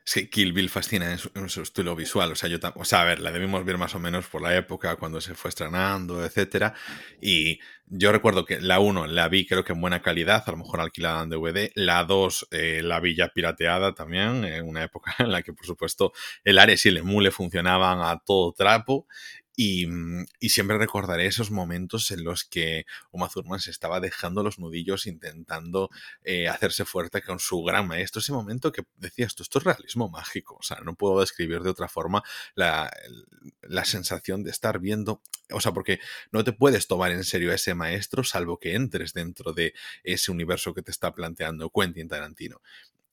Sí, 0.08 0.30
Kill 0.30 0.52
Bill 0.52 0.70
fascina 0.70 1.10
en 1.10 1.48
su, 1.48 1.62
estilo 1.62 1.96
visual. 1.96 2.30
O 2.30 2.36
sea, 2.36 2.48
yo 2.48 2.58
o 2.76 2.84
sea, 2.84 3.00
a 3.00 3.04
ver, 3.04 3.18
la 3.18 3.32
debimos 3.32 3.64
ver 3.64 3.76
más 3.76 3.92
o 3.96 3.98
menos 3.98 4.28
por 4.28 4.40
la 4.40 4.56
época, 4.56 4.94
cuando 4.94 5.20
se 5.20 5.34
fue 5.34 5.48
estrenando, 5.48 6.24
etcétera. 6.24 6.74
Y 7.20 7.58
yo 7.86 8.12
recuerdo 8.12 8.44
que 8.44 8.60
la 8.60 8.78
1 8.78 9.08
la 9.08 9.26
vi 9.26 9.46
creo 9.46 9.64
que 9.64 9.72
en 9.72 9.80
buena 9.80 10.02
calidad, 10.02 10.44
a 10.46 10.50
lo 10.52 10.58
mejor 10.58 10.80
alquilada 10.80 11.24
en 11.24 11.30
DVD. 11.30 11.72
La 11.74 12.04
2 12.04 12.48
eh, 12.52 12.82
la 12.84 13.00
vi 13.00 13.16
ya 13.16 13.30
pirateada 13.30 13.94
también, 13.94 14.44
en 14.44 14.68
una 14.68 14.84
época 14.84 15.12
en 15.18 15.32
la 15.32 15.42
que, 15.42 15.52
por 15.52 15.66
supuesto, 15.66 16.12
el 16.44 16.60
Ares 16.60 16.86
y 16.86 16.90
el 16.90 16.98
Emule 16.98 17.32
funcionaban 17.32 18.00
a 18.00 18.20
todo 18.24 18.52
trapo. 18.52 19.08
Y, 19.56 19.86
mm, 19.86 20.26
y, 20.38 20.50
siempre 20.50 20.76
recordaré 20.76 21.26
esos 21.26 21.50
momentos 21.50 22.10
en 22.10 22.24
los 22.24 22.44
que 22.44 22.84
Uma 23.10 23.28
Thurman 23.28 23.58
se 23.58 23.70
estaba 23.70 24.00
dejando 24.00 24.42
los 24.42 24.58
nudillos 24.58 25.06
intentando 25.06 25.90
eh, 26.24 26.48
hacerse 26.48 26.84
fuerte 26.84 27.22
con 27.22 27.38
su 27.38 27.62
gran 27.64 27.88
maestro. 27.88 28.20
Ese 28.20 28.32
momento 28.32 28.70
que 28.70 28.84
decías 28.96 29.28
esto, 29.28 29.42
esto 29.42 29.58
es 29.58 29.64
realismo 29.64 30.10
mágico. 30.10 30.56
O 30.60 30.62
sea, 30.62 30.78
no 30.84 30.94
puedo 30.94 31.20
describir 31.20 31.62
de 31.62 31.70
otra 31.70 31.88
forma 31.88 32.22
la, 32.54 32.92
la 33.62 33.84
sensación 33.86 34.44
de 34.44 34.50
estar 34.50 34.78
viendo, 34.78 35.22
o 35.50 35.60
sea, 35.60 35.72
porque 35.72 36.00
no 36.32 36.44
te 36.44 36.52
puedes 36.52 36.86
tomar 36.86 37.12
en 37.12 37.24
serio 37.24 37.50
a 37.50 37.54
ese 37.54 37.74
maestro 37.74 38.24
salvo 38.24 38.58
que 38.58 38.74
entres 38.74 39.14
dentro 39.14 39.52
de 39.52 39.74
ese 40.04 40.30
universo 40.30 40.74
que 40.74 40.82
te 40.82 40.90
está 40.90 41.14
planteando 41.14 41.70
Quentin 41.70 42.08
Tarantino 42.08 42.60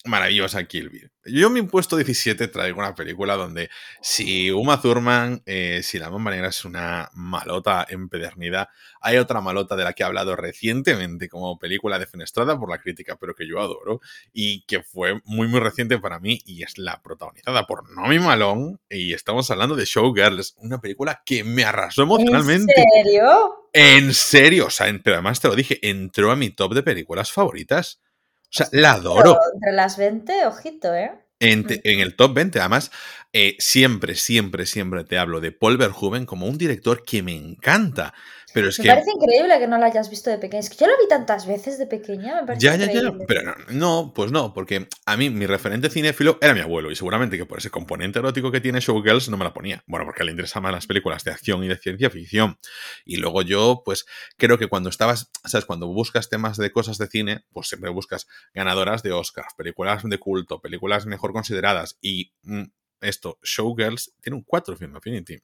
maravillosa 0.05 0.63
Kill 0.65 0.89
Bill. 0.89 1.11
Yo 1.25 1.47
en 1.47 1.53
mi 1.53 1.61
puesto 1.61 1.95
17 1.95 2.49
traigo 2.49 2.79
una 2.79 2.93
película 2.93 3.35
donde 3.35 3.69
si 4.01 4.51
Uma 4.51 4.81
Thurman, 4.81 5.41
eh, 5.45 5.81
si 5.83 5.97
la 5.97 6.09
Mamba 6.09 6.31
Negra 6.31 6.49
es 6.49 6.65
una 6.65 7.09
malota 7.13 7.85
empedernida, 7.89 8.69
hay 8.99 9.17
otra 9.17 9.39
malota 9.39 9.75
de 9.75 9.85
la 9.85 9.93
que 9.93 10.03
he 10.03 10.05
hablado 10.05 10.35
recientemente 10.35 11.29
como 11.29 11.57
película 11.57 11.97
defenestrada 11.99 12.59
por 12.59 12.69
la 12.69 12.79
crítica, 12.79 13.15
pero 13.17 13.35
que 13.35 13.47
yo 13.47 13.59
adoro 13.59 14.01
y 14.33 14.65
que 14.65 14.83
fue 14.83 15.21
muy 15.23 15.47
muy 15.47 15.61
reciente 15.61 15.97
para 15.97 16.19
mí 16.19 16.41
y 16.45 16.63
es 16.63 16.77
la 16.77 17.01
protagonizada 17.01 17.65
por 17.65 17.89
Nomi 17.89 18.19
Malone 18.19 18.77
y 18.89 19.13
estamos 19.13 19.49
hablando 19.51 19.75
de 19.75 19.85
Showgirls, 19.85 20.55
una 20.57 20.81
película 20.81 21.21
que 21.25 21.43
me 21.45 21.63
arrasó 21.63 22.03
emocionalmente. 22.03 22.73
¿En 22.75 23.03
serio? 23.03 23.69
En 23.71 24.13
serio, 24.13 24.65
o 24.67 24.69
sea, 24.69 24.87
pero 25.03 25.15
además 25.15 25.39
te 25.39 25.47
lo 25.47 25.55
dije, 25.55 25.79
entró 25.81 26.31
a 26.31 26.35
mi 26.35 26.49
top 26.49 26.73
de 26.73 26.83
películas 26.83 27.31
favoritas. 27.31 28.01
O 28.53 28.55
sea, 28.55 28.69
la 28.71 28.91
adoro. 28.91 29.39
Entre 29.55 29.71
las 29.71 29.97
20, 29.97 30.45
ojito, 30.45 30.93
¿eh? 30.93 31.11
En, 31.39 31.65
en, 31.67 31.99
el 31.99 32.15
top 32.15 32.35
20, 32.35 32.59
además, 32.59 32.91
eh, 33.33 33.55
siempre, 33.57 34.13
siempre, 34.13 34.67
siempre 34.67 35.03
te 35.03 35.17
hablo 35.17 35.41
de 35.41 35.51
Paul 35.51 35.77
Verhoeven 35.77 36.27
como 36.27 36.45
un 36.45 36.59
director 36.59 37.03
que 37.03 37.23
me 37.23 37.35
encanta. 37.35 38.13
Pero 38.53 38.69
es 38.69 38.79
me 38.79 38.83
que... 38.83 38.89
parece 38.89 39.11
increíble 39.11 39.59
que 39.59 39.67
no 39.67 39.77
lo 39.77 39.85
hayas 39.85 40.09
visto 40.09 40.29
de 40.29 40.37
pequeña. 40.37 40.59
Es 40.59 40.69
que 40.69 40.77
yo 40.77 40.87
lo 40.87 40.93
vi 41.01 41.07
tantas 41.07 41.47
veces 41.47 41.77
de 41.77 41.87
pequeña, 41.87 42.41
me 42.41 42.47
parece 42.47 42.65
Ya, 42.65 42.75
ya, 42.75 42.85
ya. 42.85 42.91
increíble. 42.91 43.25
Pero 43.27 43.43
no, 43.43 43.55
no, 43.69 44.13
pues 44.13 44.31
no, 44.31 44.53
porque 44.53 44.87
a 45.05 45.17
mí 45.17 45.29
mi 45.29 45.45
referente 45.45 45.89
cinéfilo 45.89 46.37
era 46.41 46.53
mi 46.53 46.59
abuelo 46.59 46.91
y 46.91 46.95
seguramente 46.95 47.37
que 47.37 47.45
por 47.45 47.57
ese 47.57 47.69
componente 47.69 48.19
erótico 48.19 48.51
que 48.51 48.61
tiene 48.61 48.79
Showgirls 48.79 49.29
no 49.29 49.37
me 49.37 49.45
la 49.45 49.53
ponía. 49.53 49.83
Bueno, 49.87 50.05
porque 50.05 50.23
le 50.23 50.31
interesaban 50.31 50.71
las 50.71 50.87
películas 50.87 51.23
de 51.23 51.31
acción 51.31 51.63
y 51.63 51.67
de 51.67 51.77
ciencia 51.77 52.09
ficción. 52.09 52.59
Y 53.05 53.17
luego 53.17 53.41
yo, 53.41 53.81
pues 53.83 54.05
creo 54.37 54.57
que 54.57 54.67
cuando 54.67 54.89
estabas, 54.89 55.31
¿sabes? 55.45 55.65
Cuando 55.65 55.87
buscas 55.87 56.29
temas 56.29 56.57
de 56.57 56.71
cosas 56.71 56.97
de 56.97 57.07
cine, 57.07 57.45
pues 57.51 57.67
siempre 57.67 57.89
buscas 57.89 58.27
ganadoras 58.53 59.03
de 59.03 59.11
Oscars, 59.11 59.53
películas 59.57 60.03
de 60.03 60.17
culto, 60.17 60.61
películas 60.61 61.05
mejor 61.05 61.33
consideradas 61.33 61.97
y 62.01 62.33
mm, 62.43 62.63
esto, 63.01 63.37
Showgirls 63.43 64.15
tiene 64.21 64.37
un 64.37 64.43
4 64.43 64.77
Film 64.77 64.95
Affinity. 64.95 65.37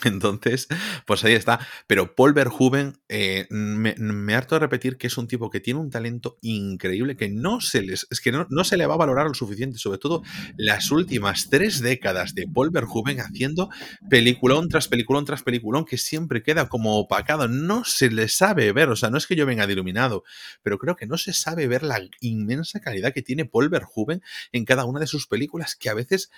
Entonces, 0.04 0.68
pues 1.06 1.24
ahí 1.24 1.34
está. 1.34 1.60
Pero 1.86 2.14
Paul 2.14 2.32
Verhoeven, 2.32 2.98
eh, 3.08 3.46
me, 3.50 4.34
harto 4.34 4.54
de 4.54 4.60
repetir 4.60 4.96
que 4.96 5.06
es 5.06 5.18
un 5.18 5.28
tipo 5.28 5.50
que 5.50 5.60
tiene 5.60 5.80
un 5.80 5.90
talento 5.90 6.38
increíble 6.42 7.16
que 7.16 7.28
no 7.28 7.60
se 7.60 7.82
les, 7.82 8.06
es 8.10 8.20
que 8.20 8.32
no, 8.32 8.46
no, 8.50 8.64
se 8.64 8.76
le 8.76 8.86
va 8.86 8.94
a 8.94 8.98
valorar 8.98 9.26
lo 9.26 9.34
suficiente, 9.34 9.78
sobre 9.78 9.98
todo 9.98 10.22
las 10.56 10.90
últimas 10.90 11.48
tres 11.50 11.80
décadas 11.80 12.34
de 12.34 12.46
Paul 12.46 12.70
Verhoeven 12.70 13.20
haciendo 13.20 13.70
peliculón 14.08 14.68
tras 14.68 14.88
peliculón 14.88 15.24
tras 15.24 15.42
peliculón 15.42 15.84
que 15.84 15.98
siempre 15.98 16.42
queda 16.42 16.68
como 16.68 16.98
opacado. 16.98 17.48
No 17.48 17.84
se 17.84 18.10
le 18.10 18.28
sabe 18.28 18.72
ver, 18.72 18.88
o 18.88 18.96
sea, 18.96 19.10
no 19.10 19.18
es 19.18 19.26
que 19.26 19.36
yo 19.36 19.46
venga 19.46 19.66
de 19.66 19.72
iluminado, 19.72 20.24
pero 20.62 20.78
creo 20.78 20.96
que 20.96 21.06
no 21.06 21.18
se 21.18 21.32
sabe 21.32 21.66
ver 21.66 21.82
la 21.82 22.00
inmensa 22.20 22.80
calidad 22.80 23.12
que 23.12 23.22
tiene 23.22 23.44
Paul 23.44 23.68
Verhoeven 23.68 24.22
en 24.52 24.64
cada 24.64 24.84
una 24.84 25.00
de 25.00 25.06
sus 25.06 25.26
películas 25.26 25.76
que 25.76 25.88
a 25.88 25.94
veces 25.94 26.30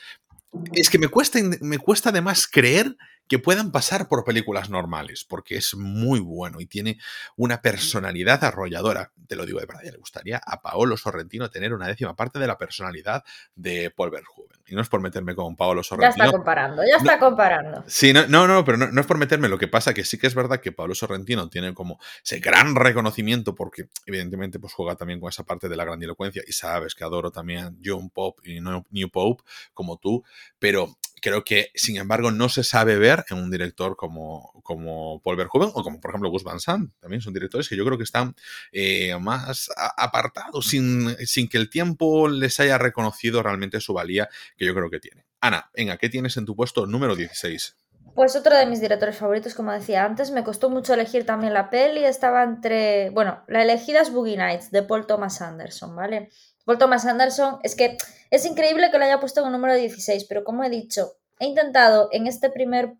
es 0.72 0.90
que 0.90 0.98
me 0.98 1.08
cuesta, 1.08 1.38
me 1.60 1.78
cuesta 1.78 2.10
además 2.10 2.46
creer 2.46 2.96
que 3.30 3.38
puedan 3.38 3.70
pasar 3.70 4.08
por 4.08 4.24
películas 4.24 4.70
normales, 4.70 5.24
porque 5.24 5.56
es 5.56 5.76
muy 5.76 6.18
bueno 6.18 6.60
y 6.60 6.66
tiene 6.66 6.98
una 7.36 7.62
personalidad 7.62 8.42
arrolladora. 8.42 9.12
Te 9.28 9.36
lo 9.36 9.46
digo 9.46 9.60
de 9.60 9.66
verdad, 9.66 9.82
ya 9.84 9.92
le 9.92 9.98
gustaría 9.98 10.40
a 10.44 10.60
Paolo 10.60 10.96
Sorrentino 10.96 11.48
tener 11.48 11.72
una 11.72 11.86
décima 11.86 12.16
parte 12.16 12.40
de 12.40 12.48
la 12.48 12.58
personalidad 12.58 13.22
de 13.54 13.92
Paul 13.92 14.10
Verhoeven. 14.10 14.58
Y 14.66 14.74
no 14.74 14.82
es 14.82 14.88
por 14.88 15.00
meterme 15.00 15.36
con 15.36 15.54
Paolo 15.54 15.84
Sorrentino. 15.84 16.24
Ya 16.24 16.24
está 16.24 16.36
comparando, 16.36 16.82
ya 16.84 16.96
está 16.96 17.14
no, 17.14 17.20
comparando. 17.20 17.84
Sí, 17.86 18.12
no, 18.12 18.26
no, 18.26 18.48
no 18.48 18.64
pero 18.64 18.78
no, 18.78 18.88
no, 18.90 19.00
es 19.00 19.06
por 19.06 19.16
meterme. 19.16 19.48
Lo 19.48 19.58
que 19.58 19.68
pasa 19.68 19.94
que 19.94 20.04
sí 20.04 20.18
que 20.18 20.26
es 20.26 20.34
verdad 20.34 20.60
que 20.60 20.72
Paolo 20.72 20.96
Sorrentino 20.96 21.48
tiene 21.48 21.72
como 21.72 22.00
ese 22.24 22.40
gran 22.40 22.74
reconocimiento, 22.74 23.54
porque 23.54 23.90
evidentemente 24.06 24.58
pues 24.58 24.72
juega 24.72 24.96
también 24.96 25.20
con 25.20 25.28
esa 25.28 25.44
parte 25.44 25.68
de 25.68 25.76
la 25.76 25.84
grandilocuencia 25.84 26.42
y 26.44 26.50
sabes 26.50 26.96
que 26.96 27.04
adoro 27.04 27.30
también 27.30 27.78
John 27.84 28.10
Pop 28.10 28.40
y 28.44 28.58
New 28.60 29.10
Pope 29.12 29.44
como 29.72 29.98
tú, 29.98 30.24
pero 30.58 30.96
creo 31.20 31.44
que, 31.44 31.70
sin 31.74 31.96
embargo, 31.96 32.30
no 32.30 32.48
se 32.48 32.64
sabe 32.64 32.96
ver 32.96 33.24
en 33.30 33.38
un 33.38 33.50
director 33.50 33.96
como, 33.96 34.60
como 34.62 35.20
Paul 35.22 35.36
Verhoeven 35.36 35.70
o 35.74 35.82
como, 35.82 36.00
por 36.00 36.10
ejemplo, 36.10 36.30
Gus 36.30 36.44
Van 36.44 36.60
Sant. 36.60 36.92
También 37.00 37.22
son 37.22 37.32
directores 37.32 37.68
que 37.68 37.76
yo 37.76 37.84
creo 37.84 37.98
que 37.98 38.04
están 38.04 38.34
eh, 38.72 39.16
más 39.18 39.70
apartados, 39.96 40.66
sin, 40.66 41.16
sin, 41.26 41.48
que 41.48 41.58
el 41.58 41.70
tiempo 41.70 42.28
les 42.28 42.60
haya 42.60 42.78
reconocido 42.78 43.42
realmente 43.42 43.80
su 43.80 43.92
valía, 43.92 44.28
que 44.56 44.66
yo 44.66 44.74
creo 44.74 44.90
que 44.90 45.00
tiene. 45.00 45.26
Ana, 45.40 45.70
venga, 45.74 45.96
¿qué 45.96 46.08
tienes 46.08 46.36
en 46.36 46.46
tu 46.46 46.54
puesto 46.54 46.86
número 46.86 47.16
16? 47.16 47.76
Pues 48.14 48.34
otro 48.34 48.56
de 48.56 48.66
mis 48.66 48.80
directores 48.80 49.16
favoritos, 49.16 49.54
como 49.54 49.72
decía 49.72 50.04
antes, 50.04 50.30
me 50.30 50.42
costó 50.42 50.68
mucho 50.68 50.94
elegir 50.94 51.24
también 51.24 51.54
la 51.54 51.70
peli, 51.70 52.04
estaba 52.04 52.42
entre, 52.42 53.10
bueno, 53.10 53.42
la 53.46 53.62
elegida 53.62 54.00
es 54.00 54.12
Boogie 54.12 54.36
Nights 54.36 54.70
de 54.70 54.82
Paul 54.82 55.06
Thomas 55.06 55.40
Anderson, 55.40 55.94
¿vale? 55.94 56.28
Paul 56.64 56.78
Thomas 56.78 57.06
Anderson, 57.06 57.58
es 57.62 57.74
que 57.74 57.96
es 58.30 58.44
increíble 58.44 58.90
que 58.90 58.98
lo 58.98 59.04
haya 59.04 59.20
puesto 59.20 59.40
en 59.40 59.46
el 59.46 59.52
número 59.52 59.74
16, 59.74 60.24
pero 60.24 60.44
como 60.44 60.64
he 60.64 60.70
dicho, 60.70 61.14
he 61.38 61.46
intentado 61.46 62.08
en 62.12 62.26
este 62.26 62.50
primer 62.50 62.94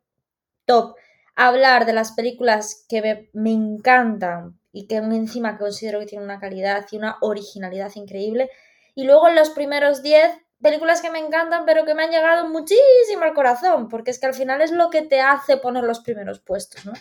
top 0.65 0.97
hablar 1.37 1.87
de 1.87 1.93
las 1.93 2.13
películas 2.13 2.85
que 2.89 3.03
me, 3.03 3.31
me 3.33 3.53
encantan 3.53 4.59
y 4.73 4.87
que 4.87 4.97
encima 4.97 5.59
considero 5.59 6.01
que 6.01 6.07
tienen 6.07 6.25
una 6.25 6.41
calidad 6.41 6.87
y 6.91 6.97
una 6.97 7.19
originalidad 7.21 7.91
increíble. 7.95 8.51
Y 8.95 9.05
luego 9.05 9.29
en 9.29 9.35
los 9.35 9.51
primeros 9.51 10.03
10 10.03 10.33
películas 10.63 11.01
que 11.01 11.11
me 11.11 11.19
encantan, 11.19 11.65
pero 11.65 11.85
que 11.85 11.95
me 11.95 12.05
han 12.05 12.11
llegado 12.11 12.49
muchísimo 12.49 13.23
al 13.23 13.35
corazón, 13.35 13.89
porque 13.89 14.11
es 14.11 14.19
que 14.19 14.27
al 14.27 14.35
final 14.35 14.61
es 14.61 14.71
lo 14.71 14.91
que 14.91 15.03
te 15.03 15.21
hace 15.21 15.57
poner 15.57 15.85
los 15.85 16.01
primeros 16.01 16.41
puestos, 16.41 16.85
¿no? 16.85 16.93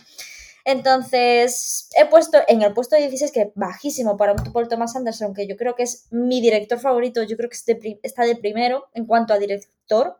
Entonces, 0.64 1.88
he 1.96 2.06
puesto 2.06 2.38
en 2.48 2.62
el 2.62 2.72
puesto 2.72 2.96
16, 2.96 3.32
que 3.32 3.52
bajísimo 3.54 4.16
para 4.16 4.32
un 4.32 4.52
Paul 4.52 4.68
Thomas 4.68 4.94
Anderson, 4.96 5.34
que 5.34 5.46
yo 5.46 5.56
creo 5.56 5.74
que 5.74 5.84
es 5.84 6.06
mi 6.10 6.40
director 6.40 6.78
favorito, 6.78 7.22
yo 7.22 7.36
creo 7.36 7.48
que 7.48 7.98
está 8.02 8.24
de 8.24 8.36
primero 8.36 8.88
en 8.94 9.06
cuanto 9.06 9.32
a 9.32 9.38
director, 9.38 10.18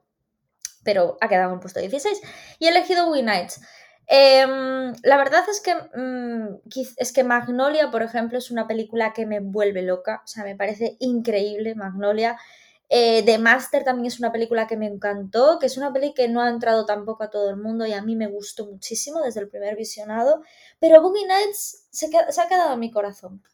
pero 0.83 1.19
ha 1.21 1.29
quedado 1.29 1.51
en 1.51 1.55
el 1.55 1.61
puesto 1.61 1.81
16. 1.81 2.21
Y 2.59 2.67
he 2.67 2.71
elegido 2.71 3.11
We 3.11 3.23
Nights. 3.23 3.61
Eh, 4.13 4.45
la 5.05 5.17
verdad 5.17 5.45
es 5.49 5.61
que, 5.61 5.75
mmm, 5.75 6.57
es 6.97 7.13
que 7.13 7.23
Magnolia, 7.23 7.91
por 7.93 8.03
ejemplo, 8.03 8.39
es 8.39 8.51
una 8.51 8.67
película 8.67 9.13
que 9.13 9.25
me 9.25 9.39
vuelve 9.39 9.83
loca, 9.83 10.23
o 10.25 10.27
sea, 10.27 10.43
me 10.43 10.57
parece 10.57 10.97
increíble 10.99 11.77
Magnolia. 11.77 12.37
Eh, 12.93 13.23
The 13.25 13.39
Master 13.39 13.85
también 13.85 14.07
es 14.07 14.19
una 14.19 14.33
película 14.33 14.67
que 14.67 14.77
me 14.77 14.87
encantó, 14.87 15.61
que 15.61 15.67
es 15.67 15.77
una 15.77 15.93
peli 15.93 16.13
que 16.13 16.27
no 16.27 16.43
ha 16.43 16.49
entrado 16.51 16.87
tampoco 16.87 17.23
a 17.23 17.31
todo 17.31 17.49
el 17.49 17.57
mundo 17.57 17.87
y 17.87 17.93
a 17.93 18.03
mí 18.03 18.17
me 18.17 18.27
gustó 18.27 18.67
muchísimo 18.67 19.21
desde 19.21 19.39
el 19.41 19.49
primer 19.49 19.77
visionado, 19.77 20.43
pero 20.81 21.01
Boogie 21.01 21.25
Nights 21.25 21.87
se, 21.91 22.07
ha 22.07 22.49
quedado 22.49 22.75
en 22.75 22.81
mi 22.81 22.91
corazón. 22.91 23.45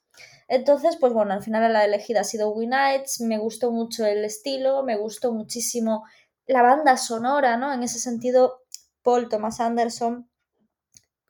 Entonces, 0.49 0.97
pues 0.97 1.13
bueno, 1.13 1.35
al 1.35 1.43
final 1.43 1.71
la 1.71 1.85
elegida 1.85 2.23
ha 2.23 2.25
sido 2.25 2.51
Boogie 2.51 2.69
Nights, 2.69 3.21
me 3.21 3.37
gustó 3.37 3.71
mucho 3.73 4.07
el 4.07 4.25
estilo, 4.25 4.83
me 4.85 4.97
gustó 4.97 5.33
muchísimo 5.33 6.05
la 6.47 6.63
banda 6.63 6.97
sonora, 6.97 7.59
¿no? 7.59 7.75
En 7.75 7.83
ese 7.83 7.99
sentido, 7.99 8.63
Paul 9.03 9.29
Thomas 9.29 9.61
Anderson 9.61 10.31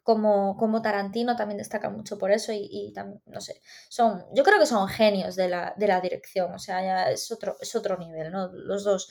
como, 0.06 0.56
como, 0.56 0.82
Tarantino 0.82 1.34
también 1.34 1.58
destaca 1.58 1.90
mucho 1.90 2.16
por 2.16 2.30
eso 2.30 2.52
y, 2.52 2.68
y, 2.70 2.92
también, 2.92 3.20
no 3.26 3.40
sé, 3.40 3.60
son, 3.88 4.24
yo 4.32 4.44
creo 4.44 4.60
que 4.60 4.64
son 4.64 4.86
genios 4.86 5.34
de 5.34 5.48
la, 5.48 5.74
de 5.76 5.88
la 5.88 6.00
dirección, 6.00 6.54
o 6.54 6.60
sea, 6.60 6.80
ya 6.80 7.10
es 7.10 7.32
otro, 7.32 7.56
es 7.60 7.74
otro 7.74 7.98
nivel, 7.98 8.30
¿no? 8.30 8.46
Los 8.52 8.84
dos. 8.84 9.08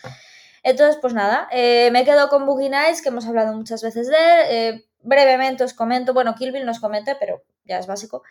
Entonces, 0.63 0.97
pues 1.01 1.13
nada, 1.13 1.49
eh, 1.51 1.89
me 1.91 2.05
quedo 2.05 2.29
con 2.29 2.45
Boogie 2.45 2.69
Nights, 2.69 3.01
que 3.01 3.09
hemos 3.09 3.25
hablado 3.27 3.53
muchas 3.53 3.83
veces 3.83 4.07
de 4.07 4.15
él, 4.15 4.45
eh, 4.49 4.85
brevemente 5.01 5.65
os 5.65 5.73
comento, 5.73 6.13
bueno, 6.13 6.33
Kill 6.33 6.53
Bill 6.53 6.65
nos 6.65 6.79
comenté, 6.79 7.17
pero 7.19 7.43
ya 7.65 7.77
es 7.77 7.87
básico. 7.87 8.23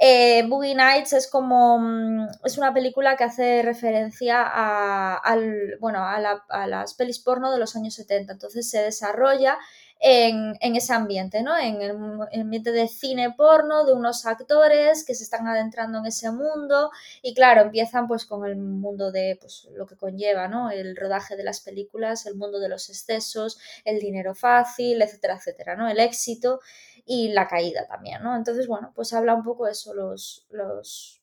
Eh, 0.00 0.44
Boogie 0.48 0.74
Nights 0.74 1.12
es 1.12 1.28
como 1.28 2.26
es 2.44 2.58
una 2.58 2.74
película 2.74 3.16
que 3.16 3.24
hace 3.24 3.62
referencia 3.62 4.42
a, 4.42 5.14
al, 5.16 5.76
bueno, 5.80 6.04
a, 6.04 6.18
la, 6.18 6.44
a 6.48 6.66
las 6.66 6.94
pelis 6.94 7.20
porno 7.20 7.52
de 7.52 7.58
los 7.58 7.76
años 7.76 7.94
70, 7.94 8.32
entonces 8.32 8.68
se 8.68 8.82
desarrolla 8.82 9.56
en, 10.00 10.56
ese 10.60 10.92
ambiente, 10.92 11.42
¿no? 11.42 11.56
En 11.58 11.82
el, 11.82 11.96
el, 12.32 12.40
ambiente 12.42 12.70
de 12.72 12.88
cine 12.88 13.32
porno, 13.36 13.84
de 13.84 13.92
unos 13.92 14.26
actores 14.26 15.04
que 15.04 15.14
se 15.14 15.24
están 15.24 15.46
adentrando 15.48 15.98
en 15.98 16.06
ese 16.06 16.30
mundo 16.30 16.90
y 17.22 17.34
claro, 17.34 17.62
empiezan 17.62 18.06
pues 18.06 18.24
con 18.24 18.46
el 18.46 18.56
mundo 18.56 19.10
de 19.10 19.38
pues, 19.40 19.68
lo 19.74 19.86
que 19.86 19.96
conlleva, 19.96 20.48
¿no? 20.48 20.70
El 20.70 20.96
rodaje 20.96 21.36
de 21.36 21.44
las 21.44 21.60
películas, 21.60 22.26
el 22.26 22.36
mundo 22.36 22.60
de 22.60 22.68
los 22.68 22.88
excesos, 22.88 23.58
el 23.84 23.98
dinero 23.98 24.34
fácil, 24.34 25.02
etcétera, 25.02 25.36
etcétera, 25.36 25.76
¿no? 25.76 25.88
El 25.88 25.98
éxito 25.98 26.60
y 27.04 27.30
la 27.30 27.48
caída 27.48 27.86
también, 27.86 28.22
¿no? 28.22 28.36
Entonces, 28.36 28.66
bueno, 28.68 28.92
pues 28.94 29.12
habla 29.12 29.34
un 29.34 29.42
poco 29.42 29.66
eso, 29.66 29.94
los, 29.94 30.46
los 30.50 31.18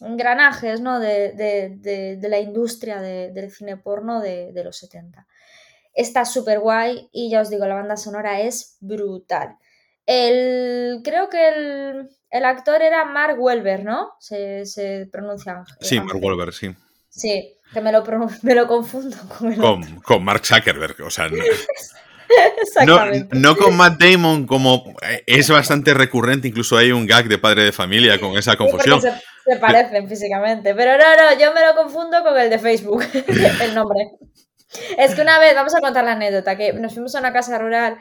engranajes, 0.00 0.80
¿no? 0.80 0.98
De, 0.98 1.32
de, 1.32 1.74
de, 1.76 2.16
de 2.16 2.28
la 2.28 2.38
industria 2.40 3.00
del 3.00 3.50
cine 3.50 3.76
porno 3.76 4.20
de, 4.20 4.52
los 4.64 4.76
70. 4.76 5.26
Está 5.94 6.24
súper 6.24 6.60
guay 6.60 7.08
y 7.12 7.30
ya 7.30 7.40
os 7.40 7.50
digo, 7.50 7.66
la 7.66 7.74
banda 7.74 7.96
sonora 7.96 8.40
es 8.40 8.76
brutal. 8.80 9.56
El, 10.06 11.02
creo 11.04 11.28
que 11.28 11.48
el, 12.30 12.44
actor 12.44 12.82
era 12.82 13.04
Mark 13.04 13.36
Welber, 13.38 13.84
¿no? 13.84 14.12
Se, 14.18 14.66
se 14.66 15.08
pronuncia. 15.10 15.62
Sí, 15.80 16.00
Mark 16.00 16.18
Welber, 16.22 16.52
sí. 16.52 16.74
Sí, 17.08 17.56
que 17.72 17.80
me 17.80 17.92
lo, 17.92 18.04
me 18.42 18.54
lo 18.54 18.66
confundo 18.66 19.16
con, 19.38 19.54
con, 19.56 20.00
con 20.00 20.24
Mark 20.24 20.44
Zuckerberg, 20.44 21.00
o 21.02 21.10
sea, 21.10 21.28
no, 22.86 22.96
no, 23.32 23.56
con 23.56 23.76
Matt 23.76 24.00
Damon, 24.00 24.46
como 24.46 24.94
eh, 25.02 25.22
es 25.26 25.50
bastante 25.50 25.94
recurrente, 25.94 26.48
incluso 26.48 26.76
hay 26.76 26.92
un 26.92 27.06
gag 27.06 27.28
de 27.28 27.38
padre 27.38 27.64
de 27.64 27.72
familia 27.72 28.20
con 28.20 28.36
esa 28.36 28.56
confusión. 28.56 29.00
se, 29.00 29.12
se, 29.44 29.56
parecen 29.56 30.08
físicamente, 30.08 30.74
pero 30.74 30.96
no, 30.96 31.16
no, 31.16 31.38
yo 31.38 31.52
me 31.52 31.64
lo 31.64 31.74
confundo 31.74 32.22
con 32.22 32.38
el 32.38 32.50
de 32.50 32.58
Facebook, 32.58 33.04
el 33.62 33.74
nombre. 33.74 34.10
Es 34.96 35.14
que 35.14 35.22
una 35.22 35.38
vez, 35.38 35.54
vamos 35.54 35.74
a 35.74 35.80
contar 35.80 36.04
la 36.04 36.12
anécdota, 36.12 36.56
que 36.56 36.72
nos 36.72 36.94
fuimos 36.94 37.14
a 37.14 37.20
una 37.20 37.32
casa 37.32 37.58
rural 37.58 37.98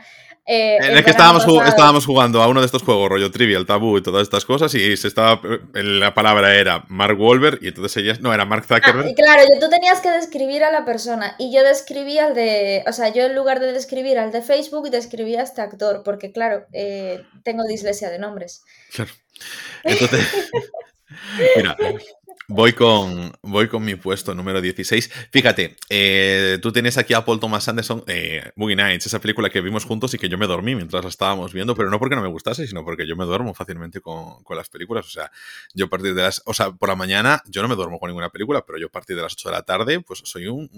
eh, 0.52 0.80
es 0.82 1.04
que 1.04 1.12
estábamos, 1.12 1.46
estábamos, 1.68 2.08
jugando 2.08 2.42
a 2.42 2.48
uno 2.48 2.60
de 2.60 2.66
estos 2.66 2.82
juegos, 2.82 3.08
rollo 3.08 3.30
trivial, 3.30 3.68
tabú 3.68 4.00
y 4.00 4.02
todas 4.02 4.24
estas 4.24 4.46
cosas, 4.46 4.74
y 4.74 4.98
se 4.98 5.08
estaba, 5.08 5.40
eh, 5.44 5.84
la 5.84 6.16
palabra 6.16 6.56
era 6.56 6.86
Mark 6.88 7.20
Wolver 7.20 7.60
y 7.62 7.68
entonces 7.68 7.98
ella, 7.98 8.18
no, 8.20 8.34
era 8.34 8.46
Mark 8.46 8.66
Zuckerberg. 8.66 9.06
Ah, 9.06 9.10
y 9.12 9.14
claro, 9.14 9.44
tú 9.60 9.70
tenías 9.70 10.02
que 10.02 10.10
describir 10.10 10.64
a 10.64 10.72
la 10.72 10.86
persona, 10.86 11.36
y 11.38 11.54
yo 11.54 11.64
describí 11.64 12.18
al 12.18 12.34
de, 12.34 12.84
o 12.88 12.94
sea, 12.94 13.10
yo 13.10 13.26
en 13.26 13.36
lugar 13.36 13.60
de 13.60 13.74
describir 13.74 14.18
al 14.18 14.32
de 14.32 14.42
Facebook, 14.42 14.90
describí 14.90 15.36
a 15.36 15.44
este 15.44 15.62
actor, 15.62 16.02
porque 16.04 16.32
claro, 16.32 16.66
eh, 16.74 17.22
tengo 17.44 17.64
dislexia 17.66 18.10
de 18.10 18.18
nombres. 18.18 18.64
Claro. 18.92 19.12
Entonces, 19.84 20.50
mira, 21.58 21.78
Voy 22.48 22.74
con, 22.74 23.32
voy 23.44 23.68
con 23.68 23.86
mi 23.86 23.94
puesto 23.94 24.34
número 24.34 24.60
16. 24.60 25.12
Fíjate, 25.32 25.76
eh, 25.88 26.58
tú 26.60 26.72
tienes 26.72 26.98
aquí 26.98 27.14
a 27.14 27.24
Paul 27.24 27.40
Thomas 27.40 27.68
Anderson, 27.68 28.04
eh, 28.08 28.52
Boogie 28.56 28.76
Nights, 28.76 29.06
esa 29.06 29.20
película 29.22 29.52
que 29.52 29.62
vimos 29.62 29.86
juntos 29.86 30.16
y 30.16 30.18
que 30.18 30.30
yo 30.30 30.38
me 30.40 30.48
dormí 30.48 30.74
mientras 30.74 31.04
la 31.04 31.10
estábamos 31.10 31.54
viendo, 31.54 31.76
pero 31.76 31.92
no 31.92 32.00
porque 32.00 32.16
no 32.16 32.24
me 32.24 32.28
gustase, 32.28 32.66
sino 32.66 32.84
porque 32.84 33.06
yo 33.06 33.16
me 33.16 33.26
duermo 33.26 33.54
fácilmente 33.54 34.02
con, 34.02 34.44
con, 34.44 34.58
las 34.58 34.68
películas. 34.68 35.06
O 35.06 35.10
sea, 35.12 35.32
yo 35.76 35.86
a 35.86 35.90
partir 35.90 36.16
de 36.16 36.24
las. 36.24 36.42
O 36.46 36.56
sea, 36.56 36.72
por 36.72 36.90
la 36.90 36.96
mañana 36.96 37.44
yo 37.46 37.62
no 37.62 37.68
me 37.68 37.76
duermo 37.76 38.00
con 38.00 38.10
ninguna 38.10 38.32
película, 38.32 38.66
pero 38.66 38.80
yo 38.80 38.88
a 38.88 38.92
partir 38.92 39.16
de 39.16 39.22
las 39.22 39.34
8 39.34 39.50
de 39.50 39.56
la 39.56 39.62
tarde, 39.62 40.00
pues 40.02 40.22
soy 40.26 40.48
un, 40.48 40.70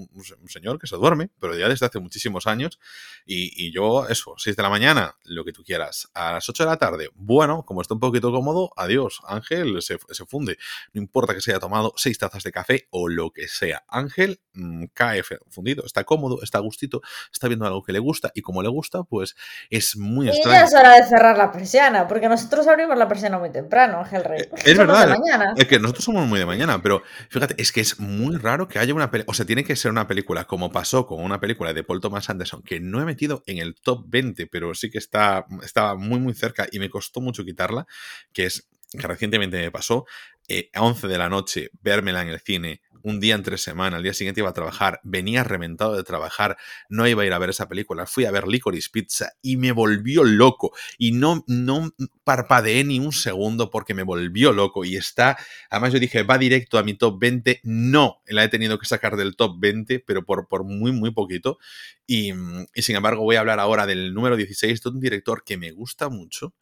señor 0.50 0.78
que 0.78 0.88
se 0.88 0.98
duerme, 0.98 1.30
pero 1.40 1.58
ya 1.58 1.70
desde 1.70 1.86
hace 1.86 2.00
muchísimos 2.00 2.48
años. 2.48 2.80
Y, 3.26 3.66
y, 3.66 3.72
yo, 3.72 4.10
eso, 4.10 4.34
6 4.38 4.58
de 4.58 4.64
la 4.64 4.70
mañana, 4.70 5.16
lo 5.24 5.46
que 5.46 5.54
tú 5.54 5.64
quieras. 5.64 6.10
A 6.14 6.34
las 6.34 6.50
8 6.50 6.64
de 6.64 6.70
la 6.70 6.78
tarde, 6.78 7.10
bueno, 7.16 7.64
como 7.64 7.82
está 7.82 7.94
un 7.94 8.02
poquito 8.02 8.30
cómodo, 8.30 8.74
adiós, 8.76 9.22
Ángel 9.26 9.82
se, 9.82 9.98
se 10.10 10.26
funde. 10.26 10.58
No 10.92 11.02
importa 11.02 11.34
que 11.34 11.40
sea 11.40 11.51
tomado 11.60 11.94
seis 11.96 12.18
tazas 12.18 12.44
de 12.44 12.52
café 12.52 12.88
o 12.90 13.08
lo 13.08 13.32
que 13.32 13.48
sea. 13.48 13.84
Ángel 13.88 14.42
mmm, 14.54 14.86
cae 14.94 15.24
fundido, 15.50 15.86
está 15.86 16.04
cómodo, 16.04 16.42
está 16.44 16.60
gustito, 16.60 17.02
está 17.32 17.48
viendo 17.48 17.66
algo 17.66 17.84
que 17.84 17.94
le 17.94 18.00
gusta 18.00 18.32
y 18.34 18.42
como 18.42 18.62
le 18.62 18.70
gusta, 18.70 19.04
pues 19.04 19.36
es 19.70 19.98
muy 19.98 20.30
extraño. 20.30 20.58
Y 20.58 20.60
ya 20.60 20.66
es 20.66 20.74
hora 20.74 20.96
de 20.96 21.04
cerrar 21.04 21.38
la 21.38 21.52
persiana, 21.52 22.08
porque 22.08 22.28
nosotros 22.28 22.68
abrimos 22.68 22.98
la 22.98 23.08
persiana 23.08 23.40
muy 23.40 23.52
temprano, 23.52 24.00
Ángel 24.00 24.24
Rey. 24.24 24.42
Eh, 24.42 24.50
es 24.66 24.78
verdad, 24.78 25.16
es 25.56 25.68
que 25.68 25.80
nosotros 25.80 26.06
somos 26.06 26.28
muy 26.28 26.40
de 26.40 26.46
mañana, 26.46 26.82
pero 26.82 27.04
fíjate, 27.30 27.56
es 27.58 27.72
que 27.72 27.82
es 27.82 28.00
muy 28.00 28.38
raro 28.38 28.68
que 28.68 28.80
haya 28.80 28.94
una 28.94 29.12
película, 29.12 29.32
o 29.32 29.34
sea, 29.34 29.46
tiene 29.46 29.64
que 29.64 29.76
ser 29.76 29.92
una 29.92 30.08
película 30.08 30.46
como 30.46 30.72
pasó 30.72 31.06
con 31.06 31.24
una 31.24 31.40
película 31.40 31.74
de 31.74 31.84
Paul 31.84 32.02
Thomas 32.02 32.30
Anderson, 32.30 32.62
que 32.64 32.80
no 32.80 33.02
he 33.02 33.06
metido 33.06 33.44
en 33.46 33.58
el 33.58 33.76
top 33.76 34.06
20, 34.08 34.48
pero 34.48 34.74
sí 34.74 34.90
que 34.90 34.98
está, 34.98 35.46
estaba 35.64 35.96
muy, 35.96 36.20
muy 36.20 36.34
cerca 36.34 36.68
y 36.72 36.80
me 36.80 36.90
costó 36.90 37.22
mucho 37.22 37.44
quitarla, 37.44 37.88
que 38.34 38.46
es 38.46 38.68
que 38.92 39.08
recientemente 39.08 39.58
me 39.58 39.72
pasó, 39.72 40.06
eh, 40.54 40.70
a 40.74 40.84
11 40.84 41.08
de 41.08 41.18
la 41.18 41.30
noche, 41.30 41.70
vérmela 41.82 42.22
en 42.22 42.28
el 42.28 42.42
cine, 42.42 42.82
un 43.04 43.20
día 43.20 43.36
entre 43.36 43.58
semana, 43.58 43.98
al 43.98 44.04
día 44.04 44.14
siguiente 44.14 44.42
iba 44.42 44.50
a 44.50 44.54
trabajar, 44.54 45.00
venía 45.04 45.46
reventado 45.46 45.96
de 45.96 46.04
trabajar, 46.04 46.58
no 46.90 47.08
iba 47.08 47.24
a 47.24 47.26
ir 47.26 47.32
a 47.32 47.40
ver 47.40 47.50
esa 47.50 47.70
película, 47.70 48.06
fui 48.06 48.26
a 48.26 48.32
ver 48.32 48.48
Licorice 48.48 48.90
Pizza 48.92 49.32
y 49.42 49.56
me 49.56 49.72
volvió 49.72 50.26
loco. 50.26 50.74
Y 50.98 51.14
no, 51.14 51.46
no 51.48 51.92
parpadeé 52.24 52.84
ni 52.84 53.00
un 53.00 53.14
segundo 53.14 53.70
porque 53.70 53.94
me 53.94 54.04
volvió 54.04 54.52
loco. 54.52 54.84
Y 54.86 54.98
está, 54.98 55.38
además 55.70 55.94
yo 55.94 56.00
dije, 56.00 56.24
va 56.24 56.38
directo 56.38 56.78
a 56.78 56.84
mi 56.84 56.94
top 56.94 57.18
20, 57.20 57.62
no, 57.64 58.22
la 58.28 58.44
he 58.44 58.50
tenido 58.50 58.78
que 58.78 58.86
sacar 58.86 59.16
del 59.16 59.36
top 59.38 59.56
20, 59.60 60.00
pero 60.00 60.26
por, 60.26 60.50
por 60.50 60.64
muy, 60.64 60.92
muy 60.92 61.12
poquito. 61.12 61.60
Y, 62.06 62.34
y 62.74 62.82
sin 62.82 62.96
embargo 62.98 63.24
voy 63.24 63.38
a 63.38 63.40
hablar 63.40 63.60
ahora 63.60 63.86
del 63.86 64.14
número 64.14 64.36
16 64.36 64.84
de 64.84 64.90
un 64.90 65.00
director 65.00 65.44
que 65.46 65.58
me 65.58 65.72
gusta 65.72 66.10
mucho, 66.10 66.54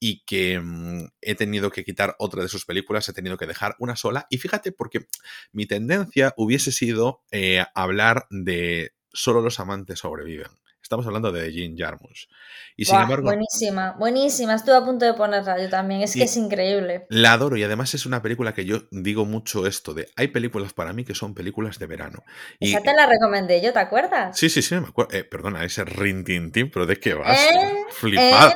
y 0.00 0.24
que 0.24 0.60
mm, 0.60 1.08
he 1.20 1.34
tenido 1.34 1.70
que 1.70 1.84
quitar 1.84 2.14
otra 2.18 2.42
de 2.42 2.48
sus 2.48 2.64
películas, 2.64 3.08
he 3.08 3.12
tenido 3.12 3.36
que 3.36 3.46
dejar 3.46 3.76
una 3.78 3.96
sola. 3.96 4.26
Y 4.30 4.38
fíjate, 4.38 4.72
porque 4.72 5.06
mi 5.52 5.66
tendencia 5.66 6.34
hubiese 6.36 6.72
sido 6.72 7.22
eh, 7.30 7.64
hablar 7.74 8.26
de 8.30 8.92
solo 9.12 9.40
los 9.40 9.60
amantes 9.60 10.00
sobreviven. 10.00 10.48
Estamos 10.88 11.06
hablando 11.06 11.30
de 11.32 11.52
Jean 11.52 11.76
Jarmusch. 11.76 12.28
Y 12.74 12.86
sin 12.86 12.96
embargo. 12.96 13.24
Buenísima, 13.24 13.94
buenísima. 13.98 14.54
Estuve 14.54 14.76
a 14.76 14.82
punto 14.82 15.04
de 15.04 15.12
ponerla 15.12 15.62
yo 15.62 15.68
también. 15.68 16.00
Es 16.00 16.14
que 16.14 16.22
es 16.22 16.34
increíble. 16.38 17.04
La 17.10 17.34
adoro 17.34 17.58
y 17.58 17.62
además 17.62 17.92
es 17.92 18.06
una 18.06 18.22
película 18.22 18.54
que 18.54 18.64
yo 18.64 18.84
digo 18.90 19.26
mucho 19.26 19.66
esto 19.66 19.92
de. 19.92 20.08
Hay 20.16 20.28
películas 20.28 20.72
para 20.72 20.94
mí 20.94 21.04
que 21.04 21.14
son 21.14 21.34
películas 21.34 21.78
de 21.78 21.86
verano. 21.86 22.24
Y, 22.58 22.70
Esa 22.70 22.80
te 22.80 22.94
la 22.94 23.06
recomendé 23.06 23.60
yo, 23.60 23.74
¿te 23.74 23.80
acuerdas? 23.80 24.38
Sí, 24.38 24.48
sí, 24.48 24.62
sí, 24.62 24.76
me 24.76 24.86
acuerdo. 24.86 25.14
Eh, 25.14 25.24
perdona, 25.24 25.62
ese 25.62 25.84
rintintín, 25.84 26.70
pero 26.70 26.86
¿de 26.86 26.98
qué 26.98 27.12
vas? 27.12 27.38
¿Eh? 27.38 27.84
Flipad. 27.90 28.52
¿Eh? 28.52 28.54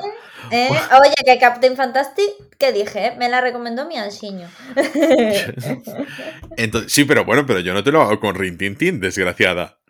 Oye, 0.51 1.15
que 1.25 1.39
Captain 1.39 1.77
Fantastic, 1.77 2.57
¿qué 2.59 2.73
dije? 2.73 3.15
Me 3.19 3.29
la 3.29 3.41
recomendó 3.41 3.87
mi 3.87 3.97
ansiño. 3.97 4.49
Entonces, 6.57 6.93
sí, 6.93 7.05
pero 7.05 7.25
bueno, 7.25 7.47
pero 7.47 7.61
yo 7.61 7.75
no 7.75 7.85
te 7.85 7.93
lo 7.93 8.03
hago 8.03 8.21
con 8.21 8.35
rintintín, 8.35 9.01
desgraciada. 9.01 9.83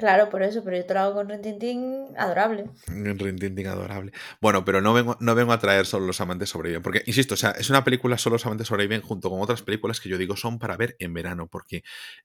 Claro, 0.00 0.30
por 0.30 0.42
eso, 0.42 0.64
pero 0.64 0.78
yo 0.78 0.86
te 0.86 0.94
lo 0.94 1.00
hago 1.00 1.14
con 1.14 1.28
Rintintín 1.28 2.06
adorable. 2.16 2.70
Rintintín 2.86 3.66
adorable. 3.66 4.12
Bueno, 4.40 4.64
pero 4.64 4.80
no 4.80 4.94
vengo, 4.94 5.18
no 5.20 5.34
vengo 5.34 5.52
a 5.52 5.58
traer 5.58 5.84
solo 5.84 6.06
Los 6.06 6.22
Amantes 6.22 6.48
Sobreviven, 6.48 6.80
porque, 6.80 7.02
insisto, 7.04 7.34
o 7.34 7.36
sea, 7.36 7.50
es 7.50 7.68
una 7.68 7.84
película 7.84 8.16
solo 8.16 8.36
Los 8.36 8.46
Amantes 8.46 8.68
Sobreviven 8.68 9.02
junto 9.02 9.28
con 9.28 9.42
otras 9.42 9.60
películas 9.60 10.00
que 10.00 10.08
yo 10.08 10.16
digo 10.16 10.36
son 10.38 10.58
para 10.58 10.78
ver 10.78 10.96
en 11.00 11.12
verano, 11.12 11.48
porque 11.48 11.84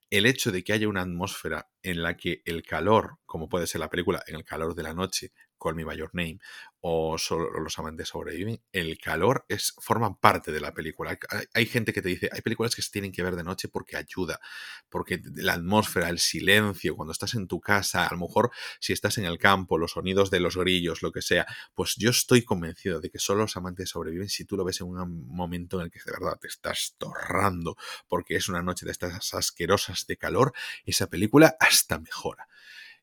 el 0.09 0.25
hecho 0.25 0.53
de 0.53 0.63
que 0.63 0.71
haya 0.71 0.87
una 0.87 1.01
atmósfera 1.01 1.67
en 1.83 2.01
la 2.01 2.15
que 2.15 2.41
el 2.45 2.63
calor, 2.63 3.17
como 3.25 3.49
puede 3.49 3.67
ser 3.67 3.81
la 3.81 3.89
película, 3.89 4.23
en 4.25 4.35
el 4.35 4.45
calor 4.45 4.73
de 4.73 4.83
la 4.83 4.93
noche, 4.93 5.33
Call 5.59 5.75
Me 5.75 5.83
By 5.83 5.97
Your 5.97 6.11
Name 6.13 6.39
o 6.87 7.17
solo 7.17 7.49
Los 7.59 7.79
Amantes 7.79 8.09
Sobreviven, 8.09 8.61
el 8.71 8.99
calor 8.99 9.43
es, 9.49 9.73
forma 9.79 10.19
parte 10.19 10.51
de 10.51 10.59
la 10.59 10.71
película. 10.71 11.17
Hay, 11.55 11.65
gente 11.65 11.93
que 11.93 12.03
te 12.03 12.09
dice, 12.09 12.29
hay 12.31 12.41
películas 12.41 12.75
que 12.75 12.83
se 12.83 12.91
tienen 12.91 13.11
que 13.11 13.23
ver 13.23 13.35
de 13.35 13.43
noche 13.43 13.69
porque 13.69 13.97
ayuda, 13.97 14.39
porque 14.87 15.19
la 15.33 15.53
atmósfera, 15.53 16.09
el 16.09 16.19
silencio, 16.19 16.95
cuando 16.95 17.11
estás 17.11 17.33
en 17.33 17.47
tu 17.47 17.59
casa, 17.59 18.05
a 18.05 18.13
lo 18.13 18.19
mejor 18.19 18.51
si 18.79 18.93
estás 18.93 19.17
en 19.17 19.25
el 19.25 19.39
campo, 19.39 19.79
los 19.79 19.93
sonidos 19.93 20.29
de 20.29 20.39
los 20.39 20.57
grillos, 20.57 21.01
lo 21.01 21.11
que 21.11 21.23
sea, 21.23 21.47
pues 21.73 21.95
yo 21.97 22.11
estoy 22.11 22.43
convencido 22.43 23.01
de 23.01 23.09
que 23.09 23.17
solo 23.17 23.41
Los 23.41 23.57
Amantes 23.57 23.89
Sobreviven 23.89 24.29
si 24.29 24.45
tú 24.45 24.55
lo 24.55 24.63
ves 24.63 24.79
en 24.81 24.87
un 24.89 25.27
momento 25.27 25.79
en 25.79 25.85
el 25.85 25.91
que 25.91 26.01
de 26.05 26.11
verdad 26.11 26.37
te 26.39 26.49
estás 26.49 26.93
torrando 26.99 27.77
porque 28.07 28.35
es 28.35 28.47
una 28.47 28.61
noche 28.61 28.85
de 28.85 28.91
estas 28.91 29.33
asquerosas 29.33 30.05
de 30.05 30.17
calor, 30.17 30.53
esa 30.85 31.07
película 31.07 31.57
hasta 31.59 31.97
mejora. 31.97 32.47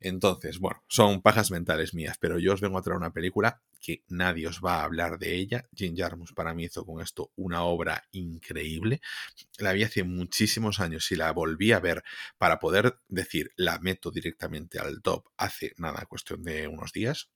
Entonces, 0.02 0.58
bueno, 0.58 0.82
son 0.88 1.22
pajas 1.22 1.50
mentales 1.50 1.94
mías, 1.94 2.16
pero 2.18 2.38
yo 2.38 2.52
os 2.52 2.60
vengo 2.60 2.78
a 2.78 2.82
traer 2.82 2.96
una 2.96 3.12
película 3.12 3.62
que 3.80 4.04
nadie 4.08 4.46
os 4.46 4.60
va 4.60 4.76
a 4.76 4.84
hablar 4.84 5.18
de 5.18 5.34
ella. 5.36 5.68
Jim 5.74 5.96
Jarmus 5.96 6.32
para 6.32 6.54
mí 6.54 6.64
hizo 6.64 6.84
con 6.84 7.00
esto 7.00 7.30
una 7.36 7.64
obra 7.64 8.04
increíble. 8.12 9.00
La 9.58 9.72
vi 9.72 9.82
hace 9.82 10.04
muchísimos 10.04 10.80
años 10.80 11.10
y 11.12 11.16
la 11.16 11.32
volví 11.32 11.72
a 11.72 11.80
ver 11.80 12.02
para 12.38 12.58
poder 12.58 12.98
decir, 13.08 13.52
la 13.56 13.78
meto 13.78 14.10
directamente 14.10 14.78
al 14.78 15.02
top 15.02 15.26
hace 15.36 15.72
nada, 15.78 16.06
cuestión 16.06 16.42
de 16.42 16.68
unos 16.68 16.92
días 16.92 17.30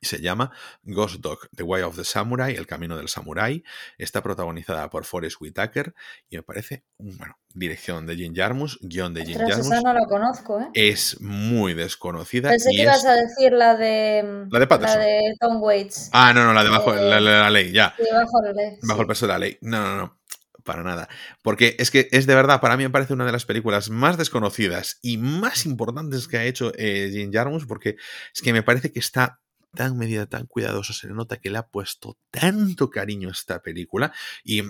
y 0.00 0.06
se 0.06 0.20
llama 0.20 0.50
Ghost 0.82 1.20
Dog, 1.20 1.48
The 1.54 1.62
Way 1.62 1.82
of 1.82 1.96
the 1.96 2.04
Samurai, 2.04 2.54
El 2.54 2.66
Camino 2.66 2.96
del 2.96 3.08
Samurai. 3.08 3.62
Está 3.98 4.22
protagonizada 4.22 4.88
por 4.90 5.04
Forrest 5.04 5.40
Whitaker 5.40 5.94
y 6.28 6.36
me 6.36 6.42
parece, 6.42 6.84
bueno, 6.98 7.38
dirección 7.54 8.06
de 8.06 8.16
Jim 8.16 8.34
Jarmus, 8.34 8.78
guion 8.82 9.14
de 9.14 9.24
Jim 9.24 9.38
Jarmus. 9.38 9.66
Esa 9.66 9.80
no 9.80 9.92
la 9.92 10.06
conozco, 10.06 10.60
¿eh? 10.60 10.68
Es 10.74 11.20
muy 11.20 11.74
desconocida. 11.74 12.50
Pensé 12.50 12.70
que 12.70 12.82
ibas 12.82 13.04
a 13.04 13.14
decir 13.14 13.52
la 13.52 13.76
de. 13.76 14.46
La 14.50 14.58
de 14.58 14.66
Patterson. 14.66 14.98
La 14.98 15.04
de 15.04 15.20
Tom 15.40 15.62
Waits. 15.62 16.10
Ah, 16.12 16.32
no, 16.32 16.44
no, 16.44 16.52
la 16.52 16.64
de 16.64 16.70
bajo 16.70 16.94
la, 16.94 17.20
la, 17.20 17.50
ley, 17.50 17.72
ya. 17.72 17.94
Sí, 17.96 18.04
bajo 18.12 18.42
la 18.42 18.52
ley. 18.52 18.78
Bajo 18.82 19.00
el 19.02 19.06
peso 19.06 19.26
de 19.26 19.32
la 19.32 19.38
ley. 19.38 19.58
No, 19.60 19.80
no, 19.80 19.96
no 19.96 20.22
para 20.62 20.82
nada. 20.82 21.08
Porque 21.42 21.76
es 21.78 21.90
que 21.90 22.08
es 22.12 22.26
de 22.26 22.34
verdad, 22.34 22.60
para 22.60 22.76
mí 22.76 22.84
me 22.84 22.90
parece 22.90 23.12
una 23.12 23.26
de 23.26 23.32
las 23.32 23.44
películas 23.44 23.90
más 23.90 24.16
desconocidas 24.16 24.98
y 25.02 25.18
más 25.18 25.66
importantes 25.66 26.28
que 26.28 26.38
ha 26.38 26.44
hecho 26.44 26.72
eh, 26.76 27.10
Jim 27.12 27.32
Jarmus, 27.32 27.66
porque 27.66 27.96
es 28.34 28.42
que 28.42 28.52
me 28.52 28.62
parece 28.62 28.92
que 28.92 29.00
está 29.00 29.40
tan 29.74 29.96
medida, 29.96 30.26
tan 30.26 30.46
cuidadosa, 30.46 30.92
se 30.92 31.06
le 31.06 31.14
nota 31.14 31.38
que 31.38 31.50
le 31.50 31.58
ha 31.58 31.66
puesto 31.66 32.18
tanto 32.30 32.90
cariño 32.90 33.28
a 33.28 33.32
esta 33.32 33.62
película. 33.62 34.12
Y, 34.44 34.62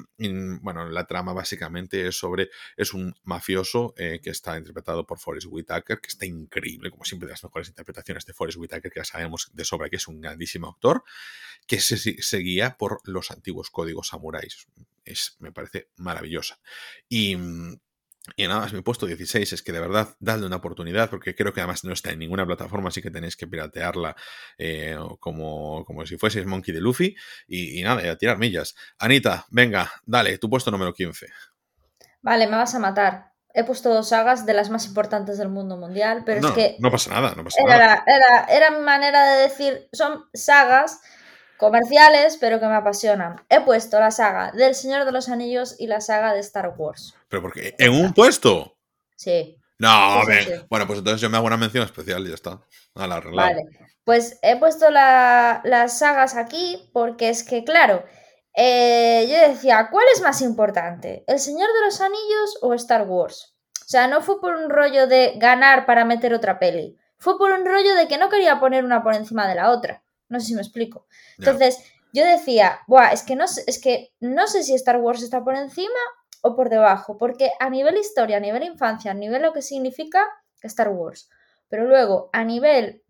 bueno, 0.61 0.88
la 0.88 1.07
trama 1.07 1.33
básicamente 1.33 2.07
es 2.07 2.17
sobre, 2.17 2.51
es 2.77 2.95
un 2.95 3.15
mafioso 3.25 3.95
eh, 3.97 4.21
que 4.23 4.31
está 4.31 4.57
interpretado 4.57 5.07
por 5.07 5.19
Forrest 5.19 5.49
Whitaker, 5.51 6.01
que 6.01 6.09
está 6.09 6.27
increíble, 6.27 6.91
como 6.91 7.05
siempre, 7.05 7.29
las 7.29 7.43
mejores 7.43 7.69
interpretaciones 7.69 8.25
de 8.27 8.33
Forrest 8.33 8.59
Whitaker, 8.59 8.91
que 8.91 9.01
ya 9.01 9.05
sabemos 9.05 9.51
de 9.53 9.65
sobra 9.65 9.88
que 9.88 9.97
es 9.97 10.07
un 10.07 10.21
grandísimo 10.21 10.69
actor, 10.69 11.03
que 11.67 11.81
se, 11.81 11.97
se 11.97 12.38
guía 12.38 12.77
por 12.79 13.01
los 13.05 13.31
antiguos 13.31 13.71
códigos 13.71 14.09
samuráis. 14.09 14.67
Es, 15.05 15.37
me 15.41 15.53
parece 15.53 15.88
maravillosa. 15.97 16.61
Y 17.09 17.37
Y 18.37 18.47
nada 18.47 18.61
más, 18.61 18.73
mi 18.73 18.83
puesto 18.83 19.07
16 19.07 19.53
es 19.53 19.63
que 19.63 19.73
de 19.73 19.81
verdad, 19.81 20.15
dadle 20.21 20.47
una 20.47 20.57
oportunidad, 20.57 21.11
porque 21.11 21.35
creo 21.35 21.53
que 21.53 21.61
además 21.61 21.83
no 21.83 21.93
está 21.93 22.11
en 22.11 22.21
ninguna 22.21 22.47
plataforma, 22.47 22.89
así 22.89 23.03
que 23.03 23.11
tenéis 23.11 23.37
que 23.37 23.49
piratearla 23.49 24.15
eh, 24.59 24.97
como, 25.19 25.85
como 25.85 26.07
si 26.07 26.17
fueseis 26.17 26.47
Monkey 26.47 26.73
de 26.73 26.81
Luffy. 26.81 27.17
Y, 27.49 27.83
nada, 27.83 28.11
a 28.11 28.17
tirar 28.17 28.39
millas. 28.39 28.77
Anita, 28.99 29.47
venga, 29.51 29.91
dale, 30.07 30.39
tu 30.39 30.49
puesto 30.49 30.71
número 30.71 30.93
15. 30.93 31.27
Vale, 32.23 32.47
me 32.47 32.57
vas 32.57 32.75
a 32.75 32.79
matar. 32.79 33.33
He 33.55 33.65
puesto 33.65 33.93
dos 33.93 34.09
sagas 34.09 34.47
de 34.47 34.55
las 34.55 34.71
más 34.71 34.87
importantes 34.87 35.37
del 35.37 35.49
mundo 35.49 35.77
mundial, 35.77 36.23
pero 36.25 36.47
es 36.47 36.55
que. 36.55 36.77
No 36.79 36.91
pasa 36.91 37.11
nada, 37.11 37.35
no 37.35 37.45
pasa 37.45 37.61
era, 37.61 37.77
nada. 37.77 38.05
Era, 38.07 38.45
era 38.45 38.71
mi 38.71 38.85
manera 38.85 39.25
de 39.25 39.43
decir, 39.43 39.89
son 39.93 40.25
sagas 40.33 41.01
comerciales, 41.59 42.37
pero 42.41 42.61
que 42.61 42.67
me 42.67 42.75
apasionan. 42.75 43.45
He 43.49 43.61
puesto 43.61 43.99
la 44.01 44.11
saga 44.11 44.53
del 44.53 44.75
Señor 44.75 45.05
de 45.05 45.12
los 45.12 45.29
Anillos 45.29 45.77
y 45.79 45.87
la 45.87 46.01
saga 46.01 46.33
de 46.33 46.41
Star 46.41 46.75
Wars. 46.77 47.15
¿Pero 47.29 47.43
porque 47.43 47.75
¿En 47.79 47.93
un 47.93 48.12
puesto? 48.12 48.77
Sí. 49.17 49.59
No, 49.79 49.88
a 49.88 50.25
ver. 50.25 50.67
Bueno, 50.69 50.87
pues 50.87 51.01
entonces 51.01 51.21
yo 51.21 51.31
me 51.31 51.37
hago 51.37 51.47
una 51.47 51.57
mención 51.57 51.85
especial 51.85 52.25
y 52.25 52.29
ya 52.29 52.35
está. 52.35 52.61
A 52.95 53.07
la 53.07 53.21
Vale. 53.21 53.62
Pues 54.05 54.38
he 54.43 54.57
puesto 54.57 54.91
las 54.91 55.99
sagas 55.99 56.37
aquí 56.37 56.91
porque 56.93 57.29
es 57.29 57.45
que, 57.45 57.65
claro, 57.65 58.05
eh, 58.55 59.27
yo 59.31 59.49
decía, 59.49 59.88
¿cuál 59.91 60.05
es 60.15 60.21
más 60.21 60.43
importante? 60.43 61.25
¿El 61.27 61.38
Señor 61.38 61.69
de 61.69 61.85
los 61.85 62.01
Anillos 62.01 62.59
o 62.61 62.75
Star 62.75 63.07
Wars? 63.09 63.57
O 63.81 63.88
sea, 63.88 64.07
no 64.09 64.23
fue 64.23 64.41
por 64.41 64.55
un 64.57 64.71
rollo 64.71 65.07
de 65.07 65.35
ganar 65.37 65.87
para 65.87 66.05
meter 66.05 66.35
otra 66.35 66.59
peli. 66.59 66.97
Fue 67.19 67.38
por 67.38 67.53
un 67.53 67.65
rollo 67.65 67.95
de 67.95 68.09
que 68.09 68.19
no 68.19 68.29
quería 68.29 68.59
poner 68.59 68.85
una 68.85 69.03
por 69.03 69.15
encima 69.15 69.49
de 69.49 69.55
la 69.55 69.71
otra. 69.71 70.03
No 70.33 70.40
sé 70.40 70.47
si 70.47 70.55
me 70.55 70.62
explico. 70.62 71.07
Entonces, 71.38 71.79
yo 72.12 72.25
decía, 72.25 72.81
Buah, 72.88 73.12
es 73.12 73.23
que 73.23 73.37
no 73.37 73.45
es 73.45 73.81
que 73.81 74.12
no 74.21 74.47
sé 74.47 74.62
si 74.62 74.75
Star 74.75 74.97
Wars 74.97 75.23
está 75.23 75.45
por 75.45 75.57
encima 75.57 76.01
o 76.42 76.57
por 76.57 76.68
debajo, 76.68 77.16
porque 77.18 77.53
a 77.61 77.71
nivel 77.71 77.97
historia, 77.97 78.38
a 78.38 78.40
nivel 78.40 78.64
infancia, 78.64 79.12
a 79.12 79.14
nivel 79.14 79.42
lo 79.42 79.53
que 79.53 79.62
significa 79.62 80.27
Star 80.62 80.88
Wars, 80.88 81.31
pero 81.68 81.87
luego 81.87 82.31
a 82.33 82.45
nivel 82.45 83.03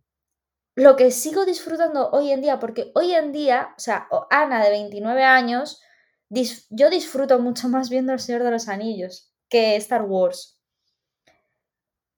lo 0.74 0.96
que 0.96 1.11
sigo 1.11 1.44
disfrutando 1.44 2.11
hoy 2.11 2.30
en 2.30 2.40
día, 2.40 2.58
porque 2.58 2.92
hoy 2.94 3.12
en 3.12 3.32
día, 3.32 3.74
o 3.76 3.80
sea, 3.80 4.08
Ana 4.30 4.62
de 4.62 4.70
29 4.70 5.24
años, 5.24 5.80
yo 6.70 6.90
disfruto 6.90 7.38
mucho 7.38 7.68
más 7.68 7.90
viendo 7.90 8.12
El 8.12 8.20
Señor 8.20 8.42
de 8.42 8.50
los 8.50 8.68
Anillos 8.68 9.32
que 9.48 9.76
Star 9.76 10.02
Wars. 10.02 10.58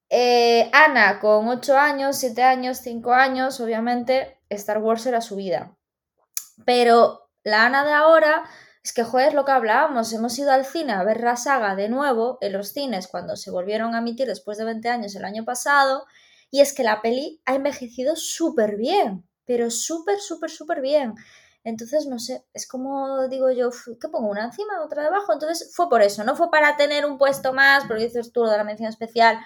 Eh, 0.09 0.71
Ana 0.73 1.19
con 1.19 1.49
8 1.49 1.77
años, 1.77 2.17
7 2.19 2.43
años, 2.43 2.79
5 2.79 3.13
años, 3.13 3.59
obviamente 3.61 4.39
Star 4.57 4.79
Wars 4.79 5.07
era 5.07 5.21
su 5.21 5.37
vida. 5.37 5.77
Pero 6.65 7.31
la 7.43 7.67
Ana 7.67 7.85
de 7.85 7.93
ahora, 7.93 8.45
es 8.83 8.93
que, 8.93 9.03
joder, 9.03 9.35
lo 9.35 9.45
que 9.45 9.53
hablábamos, 9.53 10.13
hemos 10.13 10.39
ido 10.39 10.53
al 10.53 10.65
cine 10.65 10.93
a 10.93 11.03
ver 11.05 11.21
la 11.21 11.37
saga 11.37 11.75
de 11.75 11.89
nuevo 11.89 12.39
en 12.41 12.53
los 12.53 12.69
cines 12.69 13.09
cuando 13.09 13.37
se 13.37 13.51
volvieron 13.51 13.95
a 13.95 13.99
emitir 13.99 14.27
después 14.27 14.59
de 14.59 14.65
20 14.65 14.89
años 14.89 15.15
el 15.15 15.25
año 15.25 15.45
pasado, 15.45 16.05
y 16.51 16.61
es 16.61 16.73
que 16.73 16.85
la 16.85 17.03
peli 17.03 17.41
ha 17.47 17.55
envejecido 17.55 18.15
súper 18.15 18.77
bien, 18.77 19.29
pero 19.45 19.71
súper, 19.71 20.21
súper, 20.21 20.51
súper 20.51 20.81
bien. 20.81 21.15
Entonces, 21.65 22.07
no 22.07 22.19
sé, 22.19 22.45
es 22.53 22.69
como 22.69 23.27
digo 23.29 23.51
yo, 23.51 23.71
¿qué 23.99 24.09
pongo? 24.09 24.29
¿Una 24.29 24.45
encima, 24.45 24.85
otra 24.85 25.03
debajo? 25.03 25.33
Entonces 25.33 25.73
fue 25.75 25.89
por 25.89 26.03
eso, 26.03 26.23
no 26.23 26.37
fue 26.37 26.51
para 26.51 26.77
tener 26.77 27.07
un 27.07 27.17
puesto 27.17 27.55
más, 27.55 27.85
porque 27.87 28.05
dices 28.05 28.33
tú 28.33 28.45
lo 28.45 28.51
de 28.51 28.59
la 28.59 28.65
mención 28.65 28.91
especial, 28.91 29.39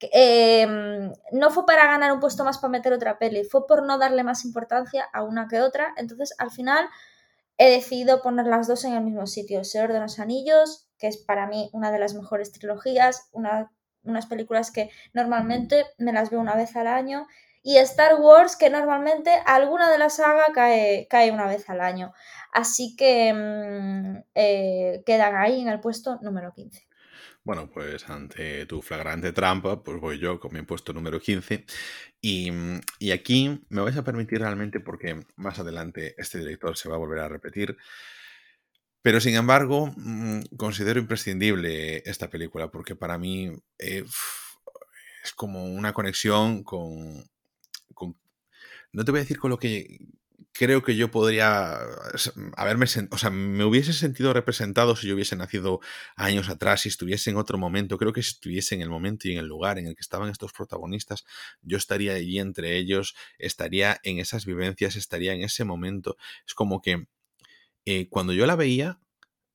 Em, 0.00 1.12
no 1.32 1.50
fue 1.50 1.64
para 1.66 1.86
ganar 1.86 2.12
un 2.12 2.20
puesto 2.20 2.44
más 2.44 2.58
para 2.58 2.70
meter 2.70 2.92
otra 2.92 3.18
peli, 3.18 3.44
fue 3.44 3.66
por 3.66 3.82
no 3.84 3.98
darle 3.98 4.22
más 4.24 4.44
importancia 4.44 5.08
a 5.12 5.22
una 5.22 5.48
que 5.48 5.60
otra. 5.60 5.94
Entonces, 5.96 6.34
al 6.38 6.50
final, 6.50 6.88
he 7.58 7.70
decidido 7.70 8.22
poner 8.22 8.46
las 8.46 8.68
dos 8.68 8.84
en 8.84 8.94
el 8.94 9.02
mismo 9.04 9.26
sitio. 9.26 9.64
Señor 9.64 9.92
de 9.92 10.00
los 10.00 10.18
Anillos, 10.18 10.88
que 10.98 11.08
es 11.08 11.16
para 11.18 11.46
mí 11.46 11.70
una 11.72 11.90
de 11.90 11.98
las 11.98 12.14
mejores 12.14 12.52
trilogías, 12.52 13.28
unas 13.32 14.26
películas 14.26 14.70
que 14.70 14.90
normalmente 15.14 15.86
me 15.98 16.12
las 16.12 16.30
veo 16.30 16.40
una 16.40 16.56
vez 16.56 16.76
al 16.76 16.86
año. 16.86 17.26
Y 17.62 17.78
Star 17.78 18.20
Wars, 18.20 18.56
que 18.56 18.70
normalmente 18.70 19.30
alguna 19.44 19.90
de 19.90 19.98
la 19.98 20.08
saga 20.08 20.44
cae, 20.54 21.08
cae 21.10 21.32
una 21.32 21.46
vez 21.46 21.68
al 21.68 21.80
año. 21.80 22.12
Así 22.52 22.94
que 22.96 23.32
mm, 23.34 24.24
eh, 24.34 25.02
quedan 25.04 25.36
ahí 25.36 25.60
en 25.62 25.68
el 25.68 25.80
puesto 25.80 26.18
número 26.22 26.52
15. 26.52 26.85
Bueno, 27.46 27.70
pues 27.70 28.10
ante 28.10 28.66
tu 28.66 28.82
flagrante 28.82 29.32
trampa, 29.32 29.80
pues 29.84 30.00
voy 30.00 30.18
yo 30.18 30.40
con 30.40 30.52
mi 30.52 30.62
puesto 30.62 30.92
número 30.92 31.20
15. 31.20 31.64
Y, 32.20 32.50
y, 32.98 33.12
aquí 33.12 33.64
me 33.68 33.82
vais 33.82 33.96
a 33.96 34.02
permitir 34.02 34.40
realmente, 34.40 34.80
porque 34.80 35.24
más 35.36 35.60
adelante 35.60 36.16
este 36.18 36.40
director 36.40 36.76
se 36.76 36.88
va 36.88 36.96
a 36.96 36.98
volver 36.98 37.20
a 37.20 37.28
repetir. 37.28 37.76
Pero 39.00 39.20
sin 39.20 39.36
embargo, 39.36 39.94
mm, 39.96 40.56
considero 40.56 40.98
imprescindible 40.98 42.02
esta 42.04 42.28
película, 42.30 42.72
porque 42.72 42.96
para 42.96 43.16
mí 43.16 43.52
eh, 43.78 44.04
es 45.22 45.32
como 45.32 45.66
una 45.66 45.92
conexión 45.92 46.64
con, 46.64 47.30
con. 47.94 48.16
No 48.90 49.04
te 49.04 49.12
voy 49.12 49.20
a 49.20 49.22
decir 49.22 49.38
con 49.38 49.50
lo 49.52 49.58
que 49.58 50.00
creo 50.58 50.82
que 50.82 50.96
yo 50.96 51.10
podría 51.10 51.78
haberme, 52.56 52.86
o 53.10 53.18
sea, 53.18 53.30
me 53.30 53.64
hubiese 53.64 53.92
sentido 53.92 54.32
representado 54.32 54.96
si 54.96 55.06
yo 55.08 55.14
hubiese 55.14 55.36
nacido 55.36 55.80
años 56.16 56.48
atrás, 56.48 56.82
si 56.82 56.88
estuviese 56.88 57.30
en 57.30 57.36
otro 57.36 57.58
momento. 57.58 57.98
Creo 57.98 58.12
que 58.12 58.22
si 58.22 58.30
estuviese 58.30 58.74
en 58.74 58.82
el 58.82 58.90
momento 58.90 59.28
y 59.28 59.32
en 59.32 59.38
el 59.38 59.46
lugar 59.46 59.78
en 59.78 59.86
el 59.86 59.94
que 59.94 60.00
estaban 60.00 60.30
estos 60.30 60.52
protagonistas, 60.52 61.24
yo 61.62 61.76
estaría 61.76 62.14
allí 62.14 62.38
entre 62.38 62.76
ellos, 62.76 63.14
estaría 63.38 64.00
en 64.02 64.18
esas 64.18 64.46
vivencias, 64.46 64.96
estaría 64.96 65.32
en 65.32 65.42
ese 65.42 65.64
momento. 65.64 66.16
Es 66.46 66.54
como 66.54 66.80
que 66.82 67.06
eh, 67.84 68.08
cuando 68.08 68.32
yo 68.32 68.46
la 68.46 68.56
veía, 68.56 68.98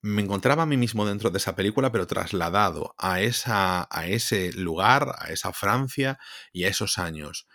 me 0.01 0.21
encontraba 0.21 0.63
a 0.63 0.65
mí 0.65 0.77
mismo 0.77 1.05
dentro 1.05 1.29
de 1.29 1.37
esa 1.37 1.55
película, 1.55 1.91
pero 1.91 2.07
trasladado 2.07 2.95
a, 2.97 3.21
esa, 3.21 3.87
a 3.91 4.07
ese 4.07 4.51
lugar, 4.53 5.15
a 5.19 5.31
esa 5.31 5.53
Francia 5.53 6.19
y 6.51 6.63
a 6.63 6.69
esos 6.69 6.97
años. 6.97 7.47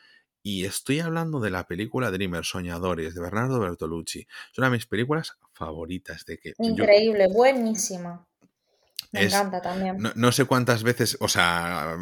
Y 0.49 0.65
estoy 0.65 1.01
hablando 1.01 1.41
de 1.41 1.51
la 1.51 1.67
película 1.67 2.13
Dreamer, 2.13 2.45
Soñadores, 2.45 3.17
de 3.17 3.21
Bernardo 3.21 3.59
Bertolucci. 3.59 4.29
Es 4.53 4.59
una 4.59 4.69
de 4.69 4.77
mis 4.77 4.87
películas 4.87 5.33
favoritas. 5.53 6.25
De 6.25 6.39
que 6.39 6.55
Increíble, 6.59 7.27
buenísima. 7.27 8.25
Me 9.11 9.25
encanta 9.25 9.61
también. 9.61 9.99
No, 10.15 10.31
sé 10.31 10.45
cuántas 10.45 10.85
veces, 10.85 11.17
o 11.19 11.27
sea, 11.27 11.97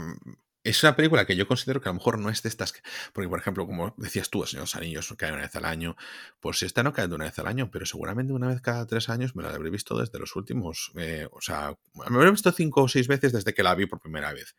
es 0.63 0.83
una 0.83 0.95
película 0.95 1.25
que 1.25 1.37
yo 1.37 1.49
considero 1.49 1.81
que 1.81 1.89
a 1.89 1.93
lo 1.93 1.95
mejor 1.95 2.19
no 2.19 2.29
es 2.29 2.43
de 2.43 2.51
estas. 2.51 2.75
Porque, 3.15 3.31
por 3.31 3.39
ejemplo, 3.39 3.67
como 3.67 3.95
decías 3.97 4.29
tú, 4.29 4.45
Señor 4.45 4.69
Anillos 4.75 5.15
cae 5.17 5.33
una 5.33 5.41
vez 5.41 5.57
al 5.57 5.65
año. 5.65 5.97
Pues 6.39 6.63
esta 6.63 6.83
no 6.83 6.93
cae 6.93 7.09
de 7.09 7.15
una 7.15 7.25
vez 7.25 7.39
al 7.39 7.47
año, 7.47 7.71
pero 7.71 7.87
seguramente 7.87 8.35
una 8.35 8.49
vez 8.49 8.61
cada 8.61 8.87
tres 8.87 9.09
años 9.09 9.35
me 9.35 9.43
la 9.43 9.55
habré 9.55 9.71
visto 9.71 9.99
desde 9.99 10.19
los 10.19 10.37
últimos. 10.37 10.93
Eh, 10.97 11.27
o 11.33 11.41
sea, 11.41 11.79
me 11.95 12.19
habré 12.19 12.31
visto 12.31 12.53
cinco 12.53 12.83
o 12.83 12.89
seis 12.89 13.09
veces 13.09 13.33
desde 13.33 13.55
que 13.55 13.63
la 13.63 13.75
vi 13.75 13.87
por 13.87 14.01
primera 14.01 14.35
vez 14.35 14.55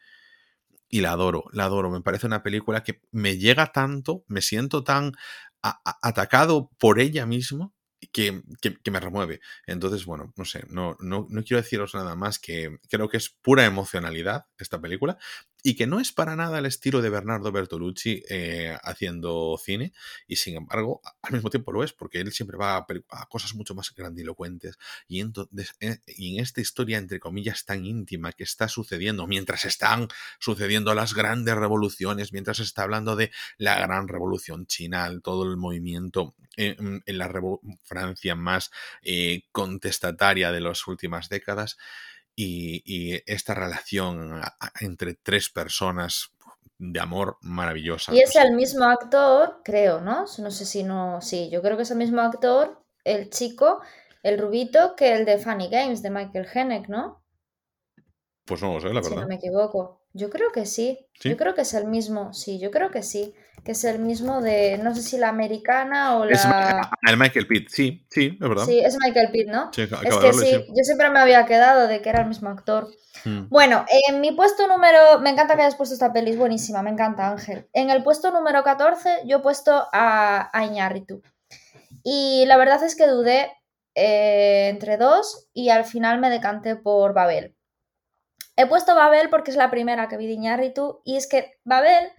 y 0.90 1.02
la 1.02 1.12
adoro, 1.12 1.46
la 1.52 1.66
adoro. 1.66 1.90
Me 1.90 2.02
parece 2.02 2.28
una 2.28 2.44
película 2.44 2.84
que 2.84 3.02
me 3.12 3.38
llega 3.38 3.72
tanto, 3.72 4.24
me 4.28 4.42
siento 4.42 4.84
tan 4.84 5.14
atacado 5.62 6.70
por 6.78 7.00
ella 7.00 7.26
mismo 7.26 7.74
que, 8.12 8.44
que, 8.62 8.92
me 8.92 9.00
remueve. 9.00 9.42
Entonces, 9.66 10.06
bueno, 10.06 10.32
no 10.36 10.46
sé, 10.46 10.64
no, 10.70 10.96
no, 11.00 11.26
no, 11.30 11.44
quiero 11.44 11.62
deciros 11.62 11.96
nada 11.96 12.16
más 12.16 12.40
que 12.40 12.78
creo 12.90 13.10
que 13.10 13.18
es 13.18 13.30
pura 13.30 13.66
emocionalidad 13.66 14.46
esta 14.58 14.80
película 14.80 15.18
y 15.66 15.74
que 15.74 15.88
no 15.88 16.00
es 16.00 16.12
para 16.12 16.36
nada 16.36 16.60
el 16.60 16.68
estilo 16.68 17.02
de 17.02 17.10
Bernardo 17.10 17.52
Bertolucci 17.52 18.22
eh, 18.30 18.78
haciendo 18.84 19.60
cine, 19.60 19.94
y 20.28 20.36
sin 20.36 20.58
embargo, 20.58 21.02
al 21.24 21.34
mismo 21.34 21.50
tiempo 21.50 21.72
lo 21.72 21.84
es, 21.84 21.92
porque 21.92 22.20
él 22.20 22.32
siempre 22.32 22.56
va 22.56 22.78
a, 22.78 23.26
cosas 23.26 23.56
mucho 23.56 23.74
más 23.74 23.92
grandilocuentes, 23.96 24.78
eh, 25.10 25.98
y 26.06 26.36
en 26.36 26.40
esta 26.40 26.62
historia, 26.62 27.00
entre 27.00 27.20
comillas, 27.20 27.66
tan 27.66 27.84
íntima 27.84 28.32
que 28.32 28.44
está 28.44 28.68
sucediendo, 28.68 29.26
mientras 29.26 29.66
están 29.66 30.08
sucediendo 30.38 30.94
las 30.94 31.16
grandes 31.16 31.56
revoluciones, 31.56 32.32
mientras 32.32 32.58
se 32.58 32.64
está 32.64 32.84
hablando 32.84 33.16
de 33.16 33.32
la 33.58 33.80
gran 33.80 34.08
revolución 34.08 34.68
china, 34.68 35.10
todo 35.24 35.50
el 35.50 35.58
movimiento 35.58 36.36
en, 36.58 37.02
la 37.08 37.34
Francia 37.82 38.36
más 38.36 38.70
eh, 39.02 39.46
contestataria 39.52 40.52
de 40.52 40.62
las 40.62 40.86
últimas 40.86 41.28
décadas, 41.28 41.78
y, 42.36 43.22
esta 43.26 43.54
relación 43.54 44.42
entre 44.82 45.16
tres 45.16 45.50
personas 45.50 46.32
de 46.78 47.00
amor 47.00 47.38
maravillosa. 47.42 48.14
Y 48.14 48.20
es 48.20 48.36
el 48.36 48.54
mismo 48.54 48.86
actor, 48.86 49.62
creo, 49.64 50.02
¿no? 50.02 50.26
No 50.40 50.52
sé 50.52 50.66
si 50.66 50.84
no. 50.84 51.22
Sí, 51.22 51.50
yo 51.50 51.62
creo 51.62 51.78
que 51.78 51.84
es 51.84 51.92
el 51.92 51.98
mismo 51.98 52.22
actor, 52.22 52.82
el 53.04 53.30
chico, 53.30 53.82
el 54.24 54.38
rubito, 54.40 54.96
que 54.96 55.14
el 55.14 55.26
de 55.26 55.38
Funny 55.38 55.70
Games, 55.70 56.02
de 56.02 56.10
Michael 56.10 56.48
Henneck, 56.54 56.90
¿no? 56.90 57.24
Pues 58.46 58.62
no 58.62 58.74
lo 58.74 58.80
sé, 58.80 58.88
la 58.90 58.96
verdad. 58.96 59.10
Si 59.10 59.16
no 59.16 59.28
me 59.28 59.36
equivoco. 59.36 60.02
Yo 60.14 60.30
creo 60.30 60.52
que 60.52 60.66
sí. 60.66 61.08
Yo 61.22 61.36
creo 61.36 61.56
que 61.56 61.62
es 61.62 61.74
el 61.74 61.88
mismo. 61.88 62.34
Sí, 62.34 62.60
yo 62.60 62.72
creo 62.72 62.92
que 62.92 63.04
sí. 63.04 63.34
Que 63.66 63.72
es 63.72 63.84
el 63.84 64.00
mismo 64.00 64.42
de, 64.42 64.78
no 64.78 64.94
sé 64.94 65.02
si 65.02 65.18
la 65.18 65.30
americana 65.30 66.18
o 66.18 66.26
la. 66.26 66.32
Es 66.32 66.46
el 67.12 67.18
Michael 67.18 67.48
Pitt, 67.48 67.70
sí, 67.70 68.06
sí, 68.10 68.38
es 68.40 68.48
verdad. 68.48 68.66
Sí, 68.66 68.80
es 68.80 68.96
Michael 69.04 69.32
Pitt, 69.32 69.48
¿no? 69.48 69.72
es 69.76 69.90
que 69.90 70.34
sí, 70.34 70.66
yo 70.70 70.84
siempre 70.84 71.10
me 71.10 71.20
había 71.20 71.46
quedado 71.48 71.88
de 71.88 72.02
que 72.02 72.10
era 72.10 72.22
el 72.22 72.28
mismo 72.28 72.50
actor. 72.50 72.88
Hmm. 73.24 73.50
Bueno, 73.50 73.84
en 74.08 74.22
mi 74.22 74.32
puesto 74.34 74.68
número. 74.68 75.20
Me 75.20 75.32
encanta 75.32 75.56
que 75.56 75.64
hayas 75.64 75.76
puesto 75.76 75.96
esta 75.96 76.14
peli, 76.14 76.32
es 76.32 76.38
buenísima, 76.38 76.84
me 76.84 76.92
encanta, 76.92 77.28
Ángel. 77.28 77.68
En 77.74 77.90
el 77.90 78.04
puesto 78.04 78.30
número 78.30 78.64
14, 78.64 79.24
yo 79.26 79.38
he 79.38 79.42
puesto 79.42 79.88
a, 79.92 80.50
a 80.54 80.66
Iñárritu. 80.66 81.24
Y 82.04 82.46
la 82.46 82.58
verdad 82.58 82.84
es 82.84 82.96
que 82.96 83.08
dudé 83.08 83.50
eh, 83.96 84.68
entre 84.70 84.98
dos 84.98 85.50
y 85.54 85.70
al 85.70 85.86
final 85.86 86.20
me 86.20 86.30
decanté 86.30 86.76
por 86.76 87.14
Babel. 87.14 87.56
he 88.58 88.68
puesto 88.68 88.94
Babel 88.94 89.30
porque 89.30 89.52
es 89.52 89.58
la 89.58 89.72
primera 89.72 90.10
que 90.10 90.18
vi 90.18 90.28
de 90.28 90.34
Iñárritu 90.34 91.02
y 91.06 91.16
es 91.16 91.28
que 91.28 91.54
Babel, 91.64 92.12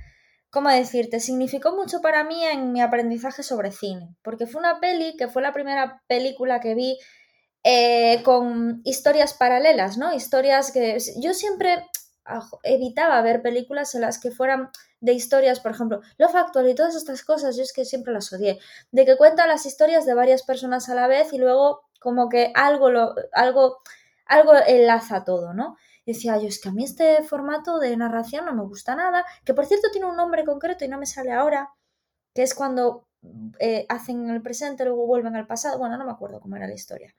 ¿cómo 0.50 0.70
decirte? 0.70 1.20
Significó 1.20 1.76
mucho 1.76 2.00
para 2.00 2.24
mí 2.24 2.44
en 2.44 2.72
mi 2.72 2.80
aprendizaje 2.80 3.42
sobre 3.42 3.72
cine, 3.72 4.14
porque 4.22 4.46
fue 4.46 4.60
una 4.60 4.80
peli 4.80 5.16
que 5.16 5.28
fue 5.28 5.42
la 5.42 5.52
primera 5.52 6.02
película 6.06 6.60
que 6.60 6.74
vi 6.74 6.98
eh, 7.64 8.22
con 8.22 8.80
historias 8.84 9.34
paralelas, 9.34 9.98
¿no? 9.98 10.14
Historias 10.14 10.70
que 10.72 10.98
yo 11.18 11.34
siempre 11.34 11.84
evitaba 12.62 13.20
ver 13.22 13.42
películas 13.42 13.94
en 13.94 14.00
las 14.02 14.18
que 14.18 14.30
fueran 14.30 14.70
de 15.00 15.12
historias, 15.12 15.60
por 15.60 15.72
ejemplo, 15.72 16.00
lo 16.18 16.28
factual 16.28 16.68
y 16.68 16.74
todas 16.74 16.96
estas 16.96 17.22
cosas, 17.24 17.56
yo 17.56 17.62
es 17.62 17.72
que 17.72 17.84
siempre 17.84 18.12
las 18.12 18.32
odié, 18.32 18.58
de 18.90 19.04
que 19.04 19.16
cuentan 19.16 19.48
las 19.48 19.66
historias 19.66 20.06
de 20.06 20.14
varias 20.14 20.42
personas 20.42 20.88
a 20.88 20.94
la 20.94 21.06
vez 21.06 21.32
y 21.32 21.38
luego 21.38 21.82
como 22.00 22.28
que 22.28 22.52
algo 22.54 22.90
lo, 22.90 23.14
algo, 23.32 23.78
algo 24.26 24.52
enlaza 24.66 25.24
todo, 25.24 25.54
¿no? 25.54 25.76
Decía 26.06 26.38
yo, 26.38 26.48
es 26.48 26.60
que 26.60 26.68
a 26.68 26.72
mí 26.72 26.84
este 26.84 27.22
formato 27.24 27.78
de 27.78 27.96
narración 27.96 28.46
no 28.46 28.54
me 28.54 28.62
gusta 28.62 28.94
nada, 28.94 29.24
que 29.44 29.52
por 29.52 29.66
cierto 29.66 29.88
tiene 29.90 30.06
un 30.06 30.16
nombre 30.16 30.44
concreto 30.44 30.84
y 30.84 30.88
no 30.88 30.98
me 30.98 31.06
sale 31.06 31.32
ahora, 31.32 31.70
que 32.34 32.42
es 32.42 32.54
cuando 32.54 33.08
eh, 33.58 33.84
hacen 33.88 34.30
el 34.30 34.40
presente, 34.40 34.84
luego 34.84 35.06
vuelven 35.06 35.36
al 35.36 35.46
pasado, 35.46 35.78
bueno, 35.78 35.98
no 35.98 36.06
me 36.06 36.12
acuerdo 36.12 36.40
cómo 36.40 36.56
era 36.56 36.68
la 36.68 36.74
historia 36.74 37.14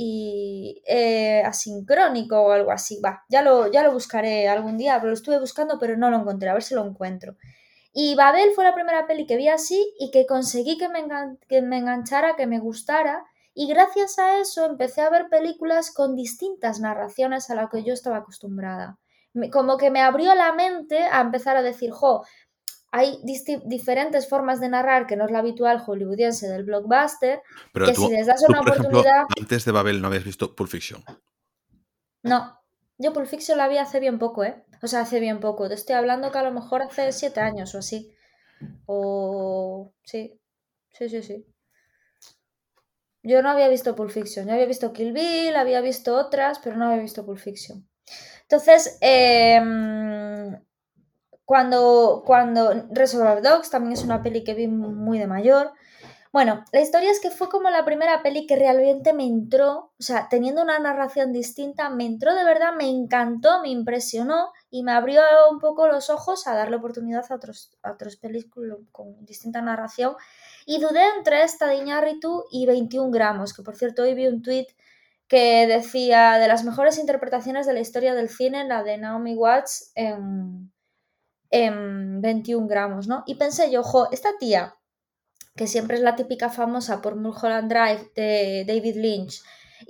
y 0.00 0.80
eh, 0.86 1.42
asincrónico 1.44 2.40
o 2.40 2.52
algo 2.52 2.70
así. 2.70 3.00
Va, 3.04 3.24
ya 3.28 3.42
lo, 3.42 3.70
ya 3.70 3.82
lo 3.82 3.92
buscaré 3.92 4.48
algún 4.48 4.78
día, 4.78 4.94
pero 4.98 5.08
lo 5.08 5.14
estuve 5.14 5.40
buscando, 5.40 5.76
pero 5.80 5.96
no 5.96 6.08
lo 6.08 6.18
encontré, 6.18 6.48
a 6.48 6.54
ver 6.54 6.62
si 6.62 6.76
lo 6.76 6.86
encuentro. 6.86 7.36
Y 7.92 8.14
Babel 8.14 8.52
fue 8.54 8.62
la 8.62 8.74
primera 8.74 9.08
peli 9.08 9.26
que 9.26 9.36
vi 9.36 9.48
así 9.48 9.92
y 9.98 10.12
que 10.12 10.24
conseguí 10.24 10.78
que 10.78 10.88
me, 10.88 11.04
que 11.48 11.62
me 11.62 11.78
enganchara, 11.78 12.36
que 12.36 12.46
me 12.46 12.60
gustara. 12.60 13.24
Y 13.60 13.66
gracias 13.66 14.20
a 14.20 14.38
eso 14.38 14.64
empecé 14.66 15.00
a 15.00 15.10
ver 15.10 15.28
películas 15.28 15.90
con 15.90 16.14
distintas 16.14 16.78
narraciones 16.78 17.50
a 17.50 17.56
las 17.56 17.68
que 17.68 17.82
yo 17.82 17.92
estaba 17.92 18.18
acostumbrada. 18.18 19.00
Como 19.50 19.76
que 19.76 19.90
me 19.90 20.00
abrió 20.00 20.32
la 20.36 20.52
mente 20.52 21.02
a 21.02 21.20
empezar 21.20 21.56
a 21.56 21.62
decir, 21.62 21.90
jo, 21.90 22.24
hay 22.92 23.20
diferentes 23.64 24.28
formas 24.28 24.60
de 24.60 24.68
narrar 24.68 25.08
que 25.08 25.16
no 25.16 25.24
es 25.24 25.32
la 25.32 25.40
habitual 25.40 25.82
hollywoodiense 25.84 26.46
del 26.46 26.62
blockbuster, 26.62 27.42
Pero 27.72 27.86
que 27.86 27.94
tú, 27.94 28.06
si 28.06 28.12
les 28.12 28.28
das 28.28 28.44
tú, 28.44 28.52
una 28.52 28.60
por 28.60 28.68
ejemplo, 28.68 29.00
oportunidad... 29.00 29.26
antes 29.36 29.64
de 29.64 29.72
Babel 29.72 30.00
no 30.00 30.06
habías 30.06 30.22
visto 30.22 30.54
Pulp 30.54 30.70
Fiction. 30.70 31.02
No, 32.22 32.60
yo 32.96 33.12
Pulp 33.12 33.26
Fiction 33.26 33.58
la 33.58 33.66
vi 33.66 33.78
hace 33.78 33.98
bien 33.98 34.20
poco, 34.20 34.44
¿eh? 34.44 34.64
O 34.84 34.86
sea, 34.86 35.00
hace 35.00 35.18
bien 35.18 35.40
poco. 35.40 35.66
Te 35.66 35.74
estoy 35.74 35.96
hablando 35.96 36.30
que 36.30 36.38
a 36.38 36.44
lo 36.44 36.52
mejor 36.52 36.82
hace 36.82 37.10
siete 37.10 37.40
años 37.40 37.74
o 37.74 37.78
así. 37.78 38.14
O... 38.86 39.92
Sí, 40.04 40.40
sí, 40.92 41.08
sí, 41.08 41.24
sí. 41.24 41.44
Yo 43.22 43.42
no 43.42 43.50
había 43.50 43.68
visto 43.68 43.94
Pulp 43.94 44.10
Fiction. 44.10 44.46
Yo 44.46 44.52
había 44.52 44.66
visto 44.66 44.92
Kill 44.92 45.12
Bill, 45.12 45.56
había 45.56 45.80
visto 45.80 46.16
otras, 46.16 46.58
pero 46.60 46.76
no 46.76 46.86
había 46.86 47.02
visto 47.02 47.24
Pulp 47.24 47.38
Fiction. 47.38 47.88
Entonces, 48.42 48.98
eh, 49.00 49.60
cuando, 51.44 52.22
cuando 52.26 52.86
Reservoir 52.90 53.40
Dogs 53.40 53.70
también 53.70 53.94
es 53.94 54.04
una 54.04 54.22
peli 54.22 54.44
que 54.44 54.52
vi 54.52 54.68
muy 54.68 55.18
de 55.18 55.26
mayor. 55.26 55.72
Bueno, 56.30 56.62
la 56.72 56.80
historia 56.82 57.10
es 57.10 57.20
que 57.20 57.30
fue 57.30 57.48
como 57.48 57.70
la 57.70 57.86
primera 57.86 58.22
peli 58.22 58.46
que 58.46 58.54
realmente 58.54 59.14
me 59.14 59.24
entró, 59.24 59.92
o 59.98 60.02
sea, 60.02 60.28
teniendo 60.28 60.60
una 60.60 60.78
narración 60.78 61.32
distinta, 61.32 61.88
me 61.88 62.04
entró 62.04 62.34
de 62.34 62.44
verdad, 62.44 62.74
me 62.76 62.90
encantó, 62.90 63.62
me 63.62 63.70
impresionó 63.70 64.52
y 64.70 64.82
me 64.82 64.92
abrió 64.92 65.22
un 65.50 65.58
poco 65.58 65.88
los 65.88 66.10
ojos 66.10 66.46
a 66.46 66.54
darle 66.54 66.76
oportunidad 66.76 67.24
a 67.30 67.34
otros, 67.34 67.72
a 67.82 67.96
películas 68.20 68.76
con 68.92 69.24
distinta 69.24 69.62
narración. 69.62 70.16
Y 70.70 70.80
dudé 70.80 71.00
entre 71.16 71.44
esta 71.44 71.66
de 71.66 71.82
y 72.50 72.66
21 72.66 73.10
gramos, 73.10 73.54
que 73.54 73.62
por 73.62 73.74
cierto 73.74 74.02
hoy 74.02 74.12
vi 74.12 74.26
un 74.26 74.42
tweet 74.42 74.66
que 75.26 75.66
decía 75.66 76.34
de 76.34 76.46
las 76.46 76.62
mejores 76.62 76.98
interpretaciones 76.98 77.66
de 77.66 77.72
la 77.72 77.80
historia 77.80 78.12
del 78.12 78.28
cine, 78.28 78.66
la 78.66 78.82
de 78.82 78.98
Naomi 78.98 79.34
Watts 79.34 79.92
en, 79.94 80.70
en 81.48 82.20
21 82.20 82.66
gramos, 82.66 83.08
¿no? 83.08 83.24
Y 83.26 83.36
pensé 83.36 83.70
yo, 83.70 83.80
ojo, 83.80 84.12
esta 84.12 84.36
tía, 84.38 84.76
que 85.56 85.66
siempre 85.66 85.96
es 85.96 86.02
la 86.02 86.16
típica 86.16 86.50
famosa 86.50 87.00
por 87.00 87.16
Mulholland 87.16 87.72
Drive 87.72 88.12
de 88.14 88.66
David 88.68 88.96
Lynch 88.96 89.40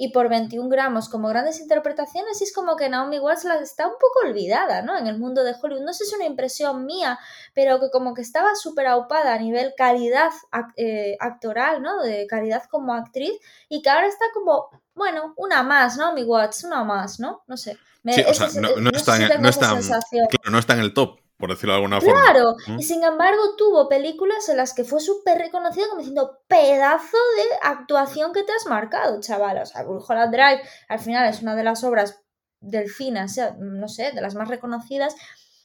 y 0.01 0.12
por 0.12 0.28
21 0.28 0.68
gramos 0.68 1.09
como 1.09 1.28
grandes 1.28 1.59
interpretaciones, 1.59 2.40
y 2.40 2.44
es 2.44 2.55
como 2.55 2.76
que 2.76 2.88
Naomi 2.88 3.18
Watts 3.18 3.44
está 3.61 3.88
un 3.88 3.94
poco 3.94 4.28
olvidada, 4.28 4.80
¿no? 4.80 4.96
En 4.96 5.09
el 5.09 5.18
mundo 5.18 5.42
de 5.42 5.57
Hollywood. 5.61 5.82
No 5.82 5.92
sé 5.92 6.05
si 6.05 6.11
es 6.12 6.16
una 6.16 6.28
impresión 6.28 6.86
mía, 6.86 7.18
pero 7.53 7.80
que 7.80 7.90
como 7.90 8.14
que 8.14 8.22
estaba 8.22 8.55
súper 8.55 8.86
aupada 8.86 9.34
a 9.34 9.38
nivel 9.38 9.74
calidad 9.76 10.30
eh, 10.76 11.16
actoral, 11.18 11.82
¿no? 11.82 12.01
De 12.01 12.28
calidad 12.28 12.62
como 12.70 12.94
actriz, 12.94 13.32
y 13.68 13.82
que 13.82 13.90
ahora 13.90 14.07
está 14.07 14.26
como, 14.32 14.70
bueno, 14.94 15.34
una 15.36 15.64
más, 15.64 15.96
Naomi 15.96 16.22
Watts, 16.22 16.62
una 16.62 16.84
más, 16.84 17.18
¿no? 17.18 17.42
No 17.49 17.57
sé. 17.57 17.76
sí, 18.07 18.22
o 18.22 18.32
sea, 18.32 18.49
no, 18.61 18.76
no, 18.76 18.90
está 18.90 19.16
en, 19.16 19.42
no, 19.42 19.49
está, 19.49 19.76
claro, 19.80 20.51
no 20.51 20.59
está 20.61 20.74
en 20.74 20.80
el 20.80 20.94
top 20.94 21.18
por 21.39 21.51
decirlo 21.51 21.72
de 21.72 21.76
alguna 21.76 22.01
forma. 22.01 22.20
Claro, 22.20 22.57
y 22.78 22.82
sin 22.82 23.05
embargo 23.05 23.55
tuvo 23.57 23.89
películas 23.89 24.49
en 24.49 24.57
las 24.57 24.74
que 24.74 24.84
fue 24.84 25.01
súper 25.01 25.39
reconocido 25.39 25.89
como 25.89 26.01
diciendo 26.01 26.41
pedazo 26.49 27.16
de 27.36 27.59
actuación 27.62 28.32
que 28.32 28.43
te 28.43 28.53
has 28.53 28.66
marcado, 28.66 29.20
chaval. 29.20 29.59
O 29.59 29.66
sea, 29.66 29.84
Mulholland 29.84 30.32
Drive 30.32 30.62
al 30.89 30.99
final 30.99 31.28
es 31.28 31.41
una 31.41 31.55
de 31.55 31.62
las 31.62 31.84
obras 31.84 32.20
del 32.61 32.89
cine, 32.91 33.22
o 33.22 33.28
sea, 33.28 33.55
no 33.59 33.89
sé, 33.89 34.11
de 34.11 34.20
las 34.20 34.34
más 34.34 34.49
reconocidas. 34.49 35.14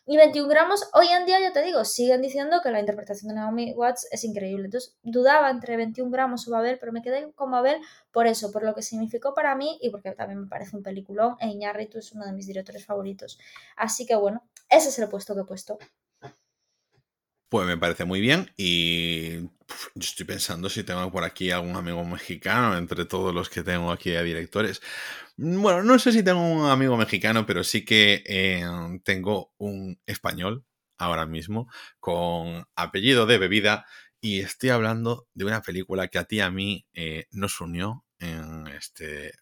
Y 0.06 0.18
21 0.18 0.49
gramos, 0.49 0.89
hoy 0.93 1.08
en 1.08 1.26
día, 1.26 1.39
ya 1.39 1.54
te 1.54 1.62
digo, 1.64 1.86
siguen 1.86 2.22
diciendo 2.22 2.60
que 2.62 2.72
la 2.72 2.82
interpretación 2.82 3.30
de 3.30 3.36
Naomi 3.36 3.72
Watts 3.72 4.06
es 4.12 4.26
increíble. 4.26 4.66
Entonces, 4.66 4.97
dudaba 5.01 5.49
entre 5.49 5.78
21 5.78 6.12
gramos 6.12 6.45
o 6.45 6.51
Babel, 6.51 6.78
pero 6.78 6.91
me 6.91 7.01
quedé 7.01 7.32
con 7.32 7.51
Babel 7.51 7.80
por 8.12 8.28
eso, 8.28 8.51
por 8.51 8.64
lo 8.64 8.76
que 8.76 8.82
significó 8.82 9.34
para 9.34 9.56
mí 9.56 9.78
y 9.82 9.91
porque 9.91 10.12
también 10.12 10.41
me 10.41 10.47
parece 10.47 10.76
un 10.76 10.84
peliculón. 10.84 11.38
E 11.39 11.47
Iñárritu 11.47 11.99
es 11.99 12.12
uno 12.12 12.26
de 12.26 12.34
mis 12.34 12.47
directores 12.47 12.86
favoritos. 12.86 13.39
Así 13.78 14.06
que 14.06 14.16
bueno, 14.16 14.43
ese 14.70 14.89
es 14.89 14.99
el 14.99 15.08
puesto 15.08 15.36
que 15.36 15.41
he 15.41 15.45
puesto. 15.45 15.78
Pues 17.54 17.68
me 17.68 17.78
parece 17.78 18.04
muy 18.04 18.20
bien 18.20 18.51
y 18.58 19.47
estoy 19.93 20.26
pensando 20.26 20.72
si 20.72 20.84
tengo 20.84 21.12
por 21.12 21.24
aquí 21.24 21.51
algún 21.51 21.76
amigo 21.76 22.04
mexicano 22.04 22.76
entre 22.76 23.06
todos 23.06 23.32
los 23.32 23.47
que 23.47 23.62
tengo 23.62 23.91
aquí 23.91 24.16
a 24.16 24.24
directores. 24.24 24.82
Bueno, 25.38 25.84
no 25.84 25.99
sé 25.99 26.14
si 26.14 26.24
tengo 26.24 26.41
un 26.41 26.68
amigo 26.68 26.97
mexicano, 26.97 27.45
pero 27.45 27.64
sí 27.64 27.86
que 27.86 28.24
eh, 28.26 28.66
tengo 29.04 29.54
un 29.60 29.99
español 30.08 30.66
ahora 30.97 31.28
mismo 31.28 31.70
con 31.99 32.66
apellido 32.76 33.28
de 33.28 33.38
bebida 33.38 33.86
y 34.20 34.39
estoy 34.39 34.72
hablando 34.72 35.28
de 35.36 35.45
una 35.45 35.62
película 35.62 36.08
que 36.08 36.18
a 36.18 36.24
ti 36.24 36.38
y 36.38 36.39
a 36.39 36.49
mí 36.49 36.88
eh, 36.95 37.28
nos 37.30 37.62
unió 37.62 38.04
en 38.18 38.66
este 38.66 39.34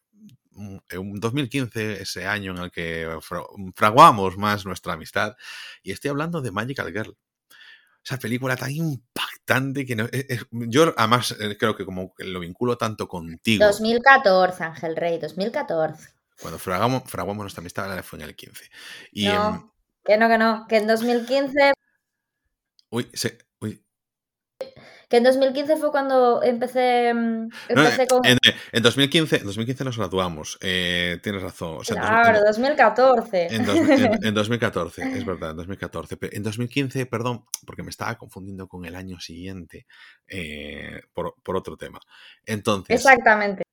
en 0.90 1.14
2015, 1.14 2.02
ese 2.02 2.28
año 2.28 2.52
en 2.52 2.58
el 2.58 2.72
que 2.72 3.08
fraguamos 3.74 4.38
más 4.38 4.66
nuestra 4.66 4.96
amistad, 4.96 5.38
y 5.82 5.94
estoy 5.94 6.10
hablando 6.10 6.42
de 6.42 6.52
Magical 6.52 6.92
Girl 6.92 7.18
esa 8.04 8.18
película 8.18 8.56
tan 8.56 8.72
impactante 8.72 9.86
que 9.86 9.96
no, 9.96 10.06
e, 10.06 10.26
e, 10.30 10.40
yo 10.52 10.94
además 10.98 11.36
eh, 11.40 11.58
creo 11.58 11.76
que 11.76 11.86
como 11.86 12.14
lo 12.18 12.40
vinculo 12.40 12.78
tanto 12.78 13.08
contigo. 13.08 13.66
2014, 13.66 14.64
Ángel 14.64 14.96
Rey, 14.96 15.20
2014. 15.20 16.10
Cuando 16.42 16.58
fragamos, 16.58 17.04
fraguamos 17.06 17.44
nuestra 17.44 17.62
amistad 17.62 18.04
fue 18.04 18.20
en 18.20 18.26
el 18.26 18.36
15. 18.36 18.64
Y, 19.12 19.28
no, 19.28 19.50
em, 19.50 19.70
que 20.04 20.18
no, 20.18 20.28
que 20.28 20.38
no, 20.38 20.66
que 20.68 20.78
en 20.78 20.88
2015... 20.88 21.74
Uy, 22.90 23.10
se, 23.14 23.38
que 25.12 25.18
en 25.18 25.24
2015 25.26 25.76
fue 25.76 25.92
cuando 25.92 26.42
empecé, 26.42 27.14
mm, 27.14 27.50
empecé 27.68 28.08
con... 28.08 28.22
En, 28.26 28.38
2015, 28.82 29.40
en 29.40 29.46
2015 29.46 29.84
nos 29.84 29.98
graduamos, 29.98 30.58
eh, 30.62 31.20
tienes 31.22 31.42
razón. 31.42 31.80
O 31.80 31.84
sea, 31.84 31.98
claro, 31.98 32.38
en, 32.38 32.46
2014. 32.46 33.48
En, 33.52 33.66
2014, 34.34 35.02
es 35.18 35.26
verdad, 35.26 35.52
en 35.52 35.58
2014. 35.58 36.18
En 36.32 36.44
2015, 36.44 37.06
perdón, 37.08 37.44
porque 37.66 37.84
me 37.84 37.90
estaba 37.90 38.18
confundiendo 38.18 38.70
con 38.70 38.86
el 38.86 38.96
año 38.96 39.20
siguiente 39.20 39.86
eh, 40.30 41.02
por, 41.14 41.36
por, 41.44 41.58
otro 41.58 41.76
tema. 41.76 42.00
Entonces... 42.46 42.96
Exactamente. 42.96 43.64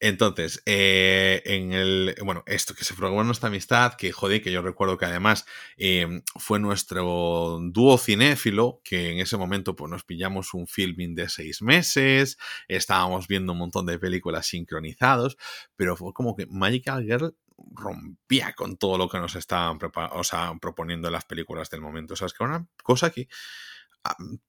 Entonces, 0.00 0.62
eh, 0.64 1.42
en 1.44 1.72
el. 1.72 2.14
Bueno, 2.24 2.44
esto 2.46 2.74
que 2.74 2.84
se 2.84 2.94
formó 2.94 3.24
nuestra 3.24 3.48
amistad, 3.48 3.94
que 3.94 4.12
joder, 4.12 4.40
que 4.40 4.52
yo 4.52 4.62
recuerdo 4.62 4.96
que 4.96 5.06
además 5.06 5.44
em, 5.76 6.22
fue 6.38 6.60
nuestro 6.60 7.58
dúo 7.62 7.98
cinéfilo, 7.98 8.80
que 8.84 9.10
en 9.12 9.18
ese 9.18 9.36
momento 9.36 9.74
pues, 9.74 9.90
nos 9.90 10.04
pillamos 10.04 10.54
un 10.54 10.68
filming 10.68 11.14
de 11.16 11.28
seis 11.28 11.62
meses, 11.62 12.38
estábamos 12.68 13.26
viendo 13.26 13.52
un 13.52 13.58
montón 13.58 13.86
de 13.86 13.98
películas 13.98 14.46
sincronizados, 14.46 15.36
pero 15.74 15.96
fue 15.96 16.12
como 16.12 16.36
que 16.36 16.46
Magical 16.46 17.02
Girl 17.02 17.34
rompía 17.74 18.52
con 18.54 18.76
todo 18.76 18.98
lo 18.98 19.08
que 19.08 19.18
nos 19.18 19.34
estaban 19.34 19.78
proponiendo 20.60 21.08
en 21.08 21.12
las 21.12 21.24
películas 21.24 21.70
del 21.70 21.80
momento. 21.80 22.14
O 22.14 22.16
sea, 22.16 22.26
es 22.26 22.34
que 22.34 22.44
una 22.44 22.66
cosa 22.84 23.10
que 23.10 23.28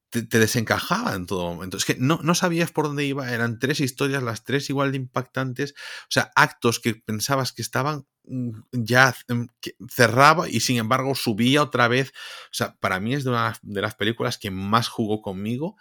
Te, 0.09 0.23
desencajaba 0.23 1.13
en 1.13 1.27
todo 1.27 1.53
momento. 1.53 1.77
Es 1.77 1.85
que 1.85 1.95
no, 1.99 2.19
no, 2.23 2.33
sabías 2.33 2.71
por 2.71 2.85
dónde 2.85 3.05
iba, 3.05 3.31
eran 3.31 3.59
tres 3.59 3.79
historias, 3.79 4.23
las 4.23 4.43
tres 4.43 4.69
igual 4.69 4.91
de 4.91 4.97
impactantes, 4.97 5.73
o 5.73 6.11
sea, 6.11 6.31
actos 6.35 6.79
que 6.79 6.95
pensabas 6.95 7.53
que 7.53 7.61
estaban 7.61 8.07
mm, 8.23 8.49
ya 8.71 9.15
mm, 9.27 9.43
cerraba 9.87 10.49
y 10.49 10.61
sin 10.61 10.77
embargo 10.77 11.13
subía 11.13 11.61
otra 11.61 11.87
vez. 11.87 12.11
O 12.45 12.53
sea, 12.53 12.75
para 12.79 12.99
mí 12.99 13.13
es 13.13 13.23
de 13.23 13.29
una 13.29 13.55
de 13.61 13.81
las 13.81 13.95
películas 13.95 14.39
que 14.39 14.49
más 14.49 14.87
jugó 14.87 15.21
conmigo 15.21 15.75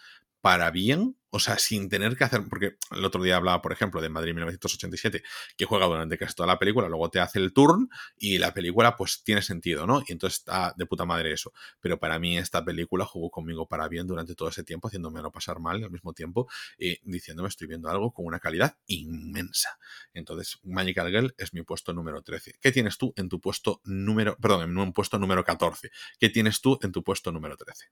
para 0.49 0.70
bien, 0.70 1.14
o 1.28 1.40
sea, 1.40 1.59
sin 1.59 1.90
tener 1.90 2.16
que 2.16 2.24
hacer, 2.24 2.42
porque 2.49 2.78
el 2.90 3.05
otro 3.05 3.22
día 3.22 3.36
hablaba, 3.36 3.61
por 3.61 3.70
ejemplo, 3.70 4.01
de 4.01 4.09
Madrid 4.09 4.32
1987, 4.32 5.22
que 5.59 5.64
juega 5.66 5.84
durante 5.84 6.16
casi 6.16 6.34
toda 6.34 6.46
la 6.46 6.59
película, 6.59 6.88
luego 6.88 7.11
te 7.11 7.20
hace 7.20 7.38
el 7.38 7.53
turn 7.53 7.90
y 8.16 8.38
la 8.38 8.55
película 8.55 8.96
pues 8.96 9.22
tiene 9.22 9.42
sentido, 9.42 9.86
¿no? 9.86 10.01
Y 10.09 10.12
entonces 10.12 10.38
está 10.38 10.72
de 10.74 10.86
puta 10.86 11.05
madre 11.05 11.34
eso. 11.34 11.53
Pero 11.80 12.01
para 12.01 12.18
mí 12.18 12.38
esta 12.38 12.64
película 12.64 13.05
jugó 13.05 13.28
conmigo 13.30 13.68
para 13.68 13.88
bien 13.88 14.07
durante 14.07 14.34
todo 14.34 14.49
ese 14.49 14.64
tiempo, 14.64 14.88
haciéndome 14.88 15.20
no 15.20 15.30
pasar 15.30 15.61
mal 15.61 15.84
al 15.84 15.90
mismo 15.90 16.14
tiempo 16.14 16.49
y 16.78 16.99
diciéndome 17.03 17.51
estoy 17.51 17.66
viendo 17.66 17.90
algo 17.90 18.14
con 18.14 18.24
una 18.24 18.40
calidad 18.40 18.78
inmensa. 18.86 19.78
Entonces, 20.14 20.61
Magical 20.62 21.11
Girl 21.11 21.34
es 21.36 21.53
mi 21.53 21.62
puesto 21.62 21.92
número 21.92 22.22
13. 22.22 22.55
¿Qué 22.59 22.72
tienes 22.72 22.96
tú 22.96 23.12
en 23.16 23.28
tu 23.28 23.38
puesto 23.38 23.82
número, 23.84 24.34
perdón, 24.38 24.62
en 24.62 24.78
un 24.78 24.94
puesto 24.94 25.18
número 25.18 25.44
14? 25.44 25.90
¿Qué 26.18 26.30
tienes 26.30 26.62
tú 26.62 26.78
en 26.80 26.90
tu 26.90 27.05
puesto 27.05 27.30
número 27.32 27.55
13? 27.55 27.90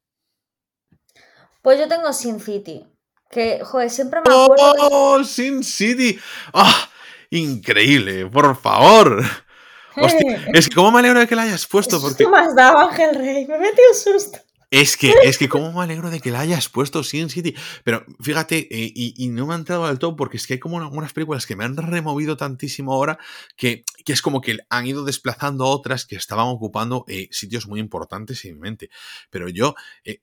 Pues 1.66 1.80
yo 1.80 1.88
tengo 1.88 2.12
Sin 2.12 2.38
City. 2.38 2.86
Que, 3.28 3.58
joder, 3.64 3.90
siempre 3.90 4.20
me 4.24 4.32
acuerdo. 4.32 4.72
¡Oh, 4.82 5.24
Sin 5.24 5.64
City! 5.64 6.16
¡Ah! 6.52 6.88
increíble, 7.30 8.24
por 8.26 8.56
favor. 8.56 9.20
Hostia, 9.96 10.46
es 10.54 10.68
que 10.68 10.76
cómo 10.76 10.92
me 10.92 11.00
alegro 11.00 11.18
de 11.18 11.26
que 11.26 11.34
la 11.34 11.42
hayas 11.42 11.66
puesto. 11.66 12.00
Porque... 12.00 12.22
¿Qué 12.22 12.30
más 12.30 12.54
dado, 12.54 12.78
Ángel 12.78 13.16
Rey? 13.16 13.46
Me 13.46 13.58
metí 13.58 13.80
un 13.90 13.98
susto. 13.98 14.38
Es 14.70 14.96
que, 14.96 15.12
es 15.24 15.38
que 15.38 15.48
cómo 15.48 15.72
me 15.72 15.82
alegro 15.82 16.08
de 16.08 16.20
que 16.20 16.30
la 16.30 16.38
hayas 16.38 16.68
puesto 16.68 17.02
Sin 17.02 17.30
City. 17.30 17.56
Pero 17.82 18.04
fíjate, 18.20 18.68
eh, 18.70 18.92
y, 18.94 19.28
no 19.30 19.48
me 19.48 19.54
ha 19.54 19.56
entrado 19.56 19.88
del 19.88 19.98
todo 19.98 20.14
porque 20.14 20.36
es 20.36 20.46
que 20.46 20.54
hay 20.54 20.60
como 20.60 20.78
algunas 20.78 21.12
películas 21.12 21.46
que 21.46 21.56
me 21.56 21.64
han 21.64 21.76
removido 21.76 22.36
tantísimo 22.36 22.92
ahora 22.92 23.18
que, 23.56 23.84
que 24.04 24.12
es 24.12 24.22
como 24.22 24.40
que 24.40 24.58
han 24.70 24.86
ido 24.86 25.04
desplazando 25.04 25.64
otras 25.66 26.06
que 26.06 26.14
estaban 26.14 26.46
ocupando 26.46 27.04
eh, 27.08 27.26
sitios 27.32 27.66
muy 27.66 27.80
importantes 27.80 28.44
en 28.44 28.54
mi 28.54 28.60
mente. 28.60 28.90
Pero 29.30 29.48
yo 29.48 29.74
eh, 30.04 30.20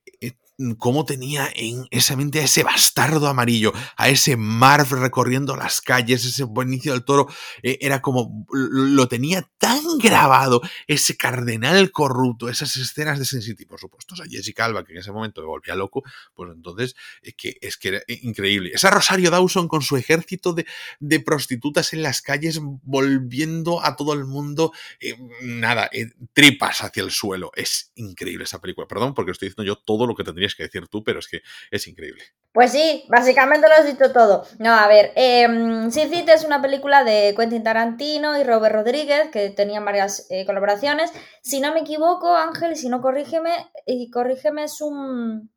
cómo 0.77 1.05
tenía 1.05 1.49
en 1.55 1.85
esa 1.89 2.15
mente 2.15 2.39
a 2.39 2.43
ese 2.43 2.63
bastardo 2.63 3.27
amarillo, 3.27 3.73
a 3.97 4.09
ese 4.09 4.37
Marv 4.37 4.91
recorriendo 4.91 5.55
las 5.55 5.81
calles, 5.81 6.25
ese 6.25 6.45
Benicio 6.49 6.93
del 6.93 7.03
Toro, 7.03 7.27
eh, 7.63 7.79
era 7.81 8.01
como, 8.01 8.45
lo 8.51 9.07
tenía 9.07 9.49
tan 9.57 9.97
grabado, 9.97 10.61
ese 10.87 11.17
cardenal 11.17 11.91
corrupto, 11.91 12.49
esas 12.49 12.75
escenas 12.77 13.19
de 13.19 13.25
Sin 13.25 13.41
City, 13.41 13.65
por 13.65 13.79
supuesto, 13.79 14.13
o 14.13 14.17
sea, 14.17 14.25
Jessica 14.29 14.65
Alba, 14.65 14.83
que 14.83 14.93
en 14.93 14.99
ese 14.99 15.11
momento 15.11 15.41
me 15.41 15.47
volvía 15.47 15.75
loco, 15.75 16.03
pues 16.33 16.51
entonces, 16.53 16.95
es 17.21 17.33
que, 17.35 17.57
es 17.61 17.77
que 17.77 17.87
era 17.89 18.01
increíble. 18.07 18.71
Esa 18.73 18.91
Rosario 18.91 19.31
Dawson 19.31 19.67
con 19.67 19.81
su 19.81 19.97
ejército 19.97 20.53
de, 20.53 21.19
prostitutas 21.19 21.93
en 21.93 22.03
las 22.03 22.21
calles, 22.21 22.59
volviendo 22.61 23.83
a 23.83 23.95
todo 23.95 24.13
el 24.13 24.25
mundo, 24.25 24.71
eh, 24.99 25.17
nada, 25.41 25.89
eh, 25.91 26.11
tripas 26.33 26.83
hacia 26.83 27.03
el 27.03 27.11
suelo, 27.11 27.51
es 27.55 27.91
increíble 27.95 28.43
esa 28.43 28.61
película, 28.61 28.87
perdón, 28.87 29.13
porque 29.13 29.31
estoy 29.31 29.49
diciendo 29.49 29.63
yo 29.63 29.77
todo 29.77 30.05
lo 30.05 30.15
que 30.15 30.23
tendría 30.23 30.42
que 30.55 30.63
decir 30.63 30.87
tú, 30.87 31.03
pero 31.03 31.19
es 31.19 31.27
que 31.27 31.41
es 31.71 31.87
increíble. 31.87 32.23
Pues 32.53 32.71
sí, 32.71 33.05
básicamente 33.09 33.67
lo 33.67 33.73
has 33.73 33.85
dicho 33.85 34.11
todo. 34.13 34.45
No, 34.59 34.73
a 34.73 34.87
ver, 34.87 35.11
eh, 35.15 35.47
Sin 35.89 36.09
City 36.11 36.31
es 36.31 36.43
una 36.43 36.61
película 36.61 37.03
de 37.03 37.33
Quentin 37.35 37.63
Tarantino 37.63 38.37
y 38.37 38.43
Robert 38.43 38.75
Rodríguez, 38.75 39.29
que 39.31 39.49
tenían 39.49 39.83
varias 39.83 40.27
eh, 40.29 40.45
colaboraciones. 40.45 41.11
Si 41.41 41.59
no 41.59 41.73
me 41.73 41.79
equivoco, 41.79 42.35
Ángel, 42.35 42.73
y 42.73 42.75
si 42.75 42.89
no 42.89 43.01
corrígeme, 43.01 43.71
y 43.87 44.11
corrígeme, 44.11 44.65
es 44.65 44.81
un, 44.81 45.49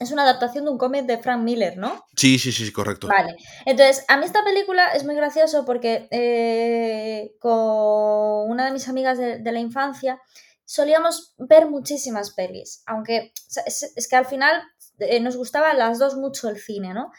es 0.00 0.10
una 0.10 0.24
adaptación 0.24 0.64
de 0.64 0.72
un 0.72 0.78
cómic 0.78 1.04
de 1.06 1.18
Frank 1.18 1.42
Miller, 1.42 1.76
¿no? 1.76 2.04
Sí, 2.16 2.40
sí, 2.40 2.50
sí, 2.50 2.72
correcto. 2.72 3.06
Vale. 3.06 3.36
Entonces, 3.64 4.04
a 4.08 4.16
mí 4.16 4.24
esta 4.24 4.42
película 4.42 4.88
es 4.88 5.04
muy 5.04 5.14
gracioso 5.14 5.64
porque 5.64 6.08
eh, 6.10 7.36
con 7.38 8.50
una 8.50 8.64
de 8.64 8.72
mis 8.72 8.88
amigas 8.88 9.18
de, 9.18 9.38
de, 9.38 9.52
la 9.52 9.60
infancia 9.60 10.20
solíamos 10.64 11.34
ver 11.38 11.68
muchísimas 11.68 12.32
pelis, 12.32 12.82
aunque 12.86 13.32
es, 13.66 14.08
que 14.08 14.16
al 14.16 14.26
final 14.26 14.62
eh, 14.98 15.20
nos 15.20 15.36
gustaba 15.36 15.74
las 15.74 15.98
dos 15.98 16.16
mucho 16.16 16.48
el 16.48 16.58
cine, 16.58 16.94
¿no? 16.94 17.12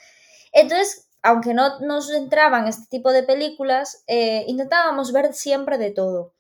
Entonces, 0.52 1.08
aunque 1.22 1.54
no 1.54 1.80
nos 1.80 2.12
entraban 2.12 2.68
este 2.68 2.88
tipo 2.90 3.12
de 3.12 3.24
películas, 3.24 4.04
eh, 4.08 4.46
intentábamos 4.48 5.12
ver 5.12 5.34
siempre 5.34 5.78
de 5.78 5.92
todo. 5.92 6.34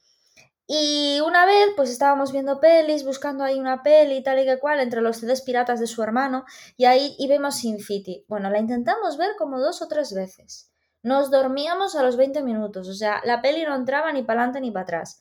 Y 0.68 1.20
una 1.22 1.45
vez, 1.45 1.70
pues 1.76 1.91
estábamos 1.91 2.32
viendo 2.32 2.60
pelis, 2.60 3.06
buscando 3.06 3.43
ahí 3.43 3.60
una 3.60 3.84
peli, 3.84 4.24
tal 4.24 4.39
y 4.39 4.45
que 4.45 4.58
cual, 4.58 4.80
entre 4.80 5.01
los 5.01 5.18
CDs 5.18 5.41
piratas 5.41 5.80
de 5.80 5.86
su 5.86 6.01
hermano, 6.01 6.45
y 6.76 6.86
ahí 6.86 7.16
y 7.20 7.28
vemos 7.28 7.58
Sin 7.58 7.80
City. 7.80 8.26
Bueno, 8.28 8.49
la 8.49 8.60
intentamos 8.60 9.18
ver 9.18 9.32
como 9.38 9.60
dos 9.60 9.82
o 9.84 9.88
tres 9.88 10.14
veces. 10.14 10.72
Nos 11.03 11.30
dormíamos 11.30 11.95
a 11.95 12.01
los 12.01 12.18
20 12.18 12.41
minutos, 12.41 12.88
o 12.89 12.93
sea, 12.95 13.22
la 13.26 13.43
peli 13.43 13.64
no 13.64 13.76
entraba 13.76 14.12
ni 14.12 14.24
para 14.24 14.41
adelante 14.41 14.62
ni 14.62 14.72
para 14.72 14.84
atrás. 14.84 15.20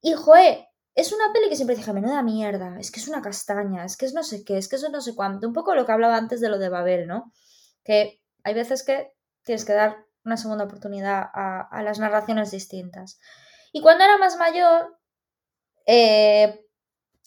Y 0.00 0.14
joe, 0.14 0.68
es 0.94 1.12
una 1.12 1.32
peli 1.32 1.48
que 1.48 1.56
siempre 1.56 1.76
dije, 1.76 1.92
menuda 1.92 2.22
mierda, 2.22 2.76
es 2.78 2.90
que 2.90 3.00
es 3.00 3.08
una 3.08 3.22
castaña, 3.22 3.84
es 3.84 3.96
que 3.96 4.06
es 4.06 4.14
no 4.14 4.22
sé 4.22 4.44
qué, 4.44 4.58
es 4.58 4.68
que 4.68 4.76
eso 4.76 4.88
no 4.90 5.00
sé 5.00 5.14
cuánto. 5.14 5.46
Un 5.46 5.52
poco 5.52 5.74
lo 5.74 5.86
que 5.86 5.92
hablaba 5.92 6.16
antes 6.16 6.40
de 6.40 6.48
lo 6.48 6.58
de 6.58 6.68
Babel, 6.68 7.06
¿no? 7.06 7.32
Que 7.84 8.20
hay 8.44 8.54
veces 8.54 8.84
que 8.84 9.12
tienes 9.42 9.64
que 9.64 9.72
dar 9.72 10.04
una 10.24 10.36
segunda 10.36 10.64
oportunidad 10.64 11.24
a, 11.32 11.82
las 11.82 11.98
narraciones 11.98 12.50
distintas. 12.50 13.18
Y 13.72 13.80
cuando 13.80 14.04
era 14.04 14.18
más 14.18 14.36
mayor, 14.36 14.98
eh, 15.86 16.64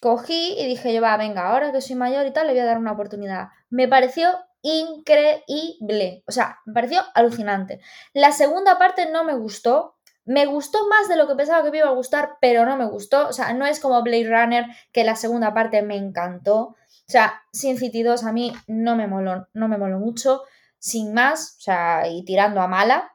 cogí 0.02 0.56
y 0.58 0.66
dije 0.66 0.94
yo, 0.94 1.02
va, 1.02 1.18
venga, 1.18 1.50
ahora 1.50 1.72
que 1.72 1.82
soy 1.82 1.96
mayor 1.96 2.26
y 2.26 2.32
tal, 2.32 2.48
le 2.48 2.54
voy 2.54 2.62
a 2.62 2.66
dar 2.66 2.78
una 2.78 2.94
oportunidad. 2.94 3.50
Me 3.70 3.88
pareció 3.88 4.30
increíble, 4.62 6.24
o 6.26 6.32
sea, 6.32 6.60
me 6.66 6.74
pareció 6.74 7.02
alucinante. 7.14 7.80
La 8.14 8.32
segunda 8.32 8.78
parte 8.78 9.12
no 9.12 9.24
me 9.24 9.36
gustó, 9.36 9.97
me 10.28 10.46
gustó 10.46 10.88
más 10.90 11.08
de 11.08 11.16
lo 11.16 11.26
que 11.26 11.36
pensaba 11.36 11.64
que 11.64 11.72
me 11.72 11.78
iba 11.78 11.88
a 11.88 11.94
gustar, 11.94 12.38
pero 12.42 12.66
no 12.66 12.76
me 12.76 12.86
gustó. 12.86 13.30
O 13.30 13.34
sea, 13.34 13.54
no 13.54 13.66
es 13.66 13.80
como 13.80 14.04
Blade 14.04 14.30
Runner, 14.30 14.66
que 14.92 15.06
la 15.06 15.16
segunda 15.16 15.54
parte 15.54 15.82
me 15.82 15.96
encantó. 15.96 16.60
O 16.60 16.76
sea, 17.08 17.42
Sin 17.54 17.78
City 17.78 18.04
2 18.04 18.26
a 18.26 18.34
mí 18.34 18.54
no 18.68 18.98
me 18.98 19.08
moló, 19.08 19.48
no 19.54 19.70
me 19.70 19.78
moló 19.78 20.00
mucho. 20.00 20.44
Sin 20.80 21.14
más, 21.14 21.56
o 21.60 21.62
sea, 21.62 22.08
y 22.10 22.26
tirando 22.26 22.60
a 22.60 22.68
mala. 22.68 23.14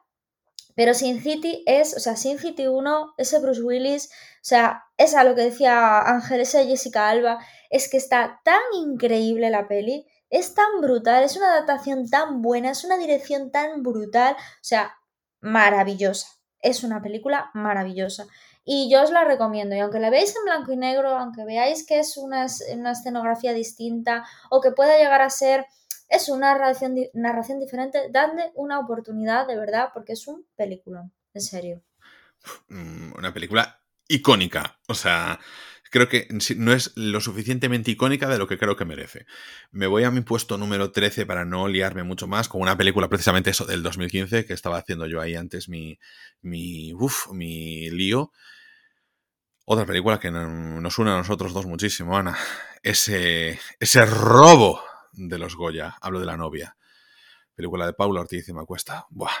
Pero 0.75 0.95
Sin 0.95 1.21
City 1.21 1.63
es, 1.67 1.95
o 1.95 1.99
sea, 1.99 2.15
Sin 2.15 2.39
City 2.39 2.65
1, 2.65 3.13
ese 3.17 3.37
Bruce 3.37 3.61
Willis, 3.61 4.07
o 4.07 4.41
sea, 4.41 4.85
es 4.97 5.13
a 5.13 5.23
lo 5.23 5.35
que 5.35 5.43
decía 5.43 5.99
Ángel, 5.99 6.41
esa 6.41 6.65
Jessica 6.65 7.09
Alba, 7.09 7.45
es 7.69 7.89
que 7.89 7.97
está 7.97 8.41
tan 8.43 8.59
increíble 8.73 9.51
la 9.51 9.67
peli, 9.67 10.07
es 10.31 10.55
tan 10.55 10.81
brutal, 10.81 11.23
es 11.23 11.37
una 11.37 11.53
adaptación 11.53 12.09
tan 12.09 12.41
buena, 12.41 12.71
es 12.71 12.83
una 12.83 12.97
dirección 12.97 13.51
tan 13.51 13.83
brutal, 13.83 14.33
o 14.35 14.63
sea, 14.63 14.95
maravillosa 15.41 16.27
es 16.63 16.83
una 16.83 17.01
película 17.01 17.51
maravillosa. 17.53 18.25
Y 18.65 18.89
yo 18.89 19.03
os 19.03 19.11
la 19.11 19.25
recomiendo. 19.25 19.75
Y 19.75 19.79
aunque 19.79 19.99
la 19.99 20.09
veáis 20.09 20.35
en 20.35 20.45
blanco 20.45 20.71
y 20.71 20.77
negro, 20.77 21.09
aunque 21.17 21.43
veáis 21.45 21.85
que 21.85 21.99
es 21.99 22.17
una, 22.17 22.45
escenografía 22.45 23.53
distinta 23.53 24.25
o 24.49 24.61
que 24.61 24.71
pueda 24.71 24.97
llegar 24.97 25.21
a 25.21 25.29
ser 25.29 25.65
es 26.09 26.29
una 26.29 26.53
narración, 26.53 26.95
narración 27.13 27.59
diferente, 27.59 28.09
dadle 28.11 28.51
una 28.55 28.79
oportunidad 28.79 29.47
de 29.47 29.57
verdad 29.57 29.89
porque 29.93 30.13
es 30.13 30.27
un 30.27 30.45
película, 30.55 31.09
en 31.33 31.41
serio. 31.41 31.81
Mm, 32.69 33.13
una 33.17 33.33
película 33.33 33.81
icónica. 34.07 34.79
O 34.87 34.93
sea, 34.93 35.39
creo 35.93 36.09
que 36.09 36.27
no 36.57 36.73
es 36.73 36.91
lo 36.95 37.21
suficientemente 37.21 37.91
icónica 37.91 38.27
de 38.27 38.39
lo 38.39 38.47
que 38.47 38.57
creo 38.57 38.75
que 38.75 38.83
merece. 38.83 39.27
Me 39.71 39.85
voy 39.85 40.03
a 40.05 40.09
mi 40.09 40.21
puesto 40.21 40.57
número 40.57 40.91
13 40.91 41.27
para 41.27 41.45
no 41.45 41.67
liarme 41.67 42.01
mucho 42.01 42.27
más 42.27 42.49
con 42.49 42.61
una 42.61 42.75
película 42.75 43.09
precisamente 43.09 43.51
eso 43.51 43.65
del 43.65 43.83
2015 43.83 44.45
que 44.45 44.53
estaba 44.53 44.79
haciendo 44.79 45.05
yo 45.05 45.21
ahí 45.21 45.35
antes 45.35 45.69
mi, 45.69 45.99
mi, 46.41 46.95
uf, 46.95 47.31
mi 47.31 47.91
lío. 47.91 48.31
Otra 49.65 49.85
película 49.85 50.19
que 50.19 50.31
nos 50.31 50.97
une 50.97 51.11
a 51.11 51.17
nosotros 51.17 51.53
dos 51.53 51.67
muchísimo, 51.67 52.17
Ana. 52.17 52.35
Ese, 52.81 53.59
ese 53.79 54.05
robo 54.07 54.81
de 55.11 55.37
los 55.37 55.55
Goya. 55.55 55.95
Hablo 56.01 56.19
de 56.19 56.25
la 56.25 56.37
novia. 56.37 56.75
Película 57.53 57.85
de 57.85 57.93
Paula 57.93 58.21
Ortiz 58.21 58.49
y 58.49 58.53
me 58.53 58.65
cuesta. 58.65 59.05
Buah, 59.11 59.31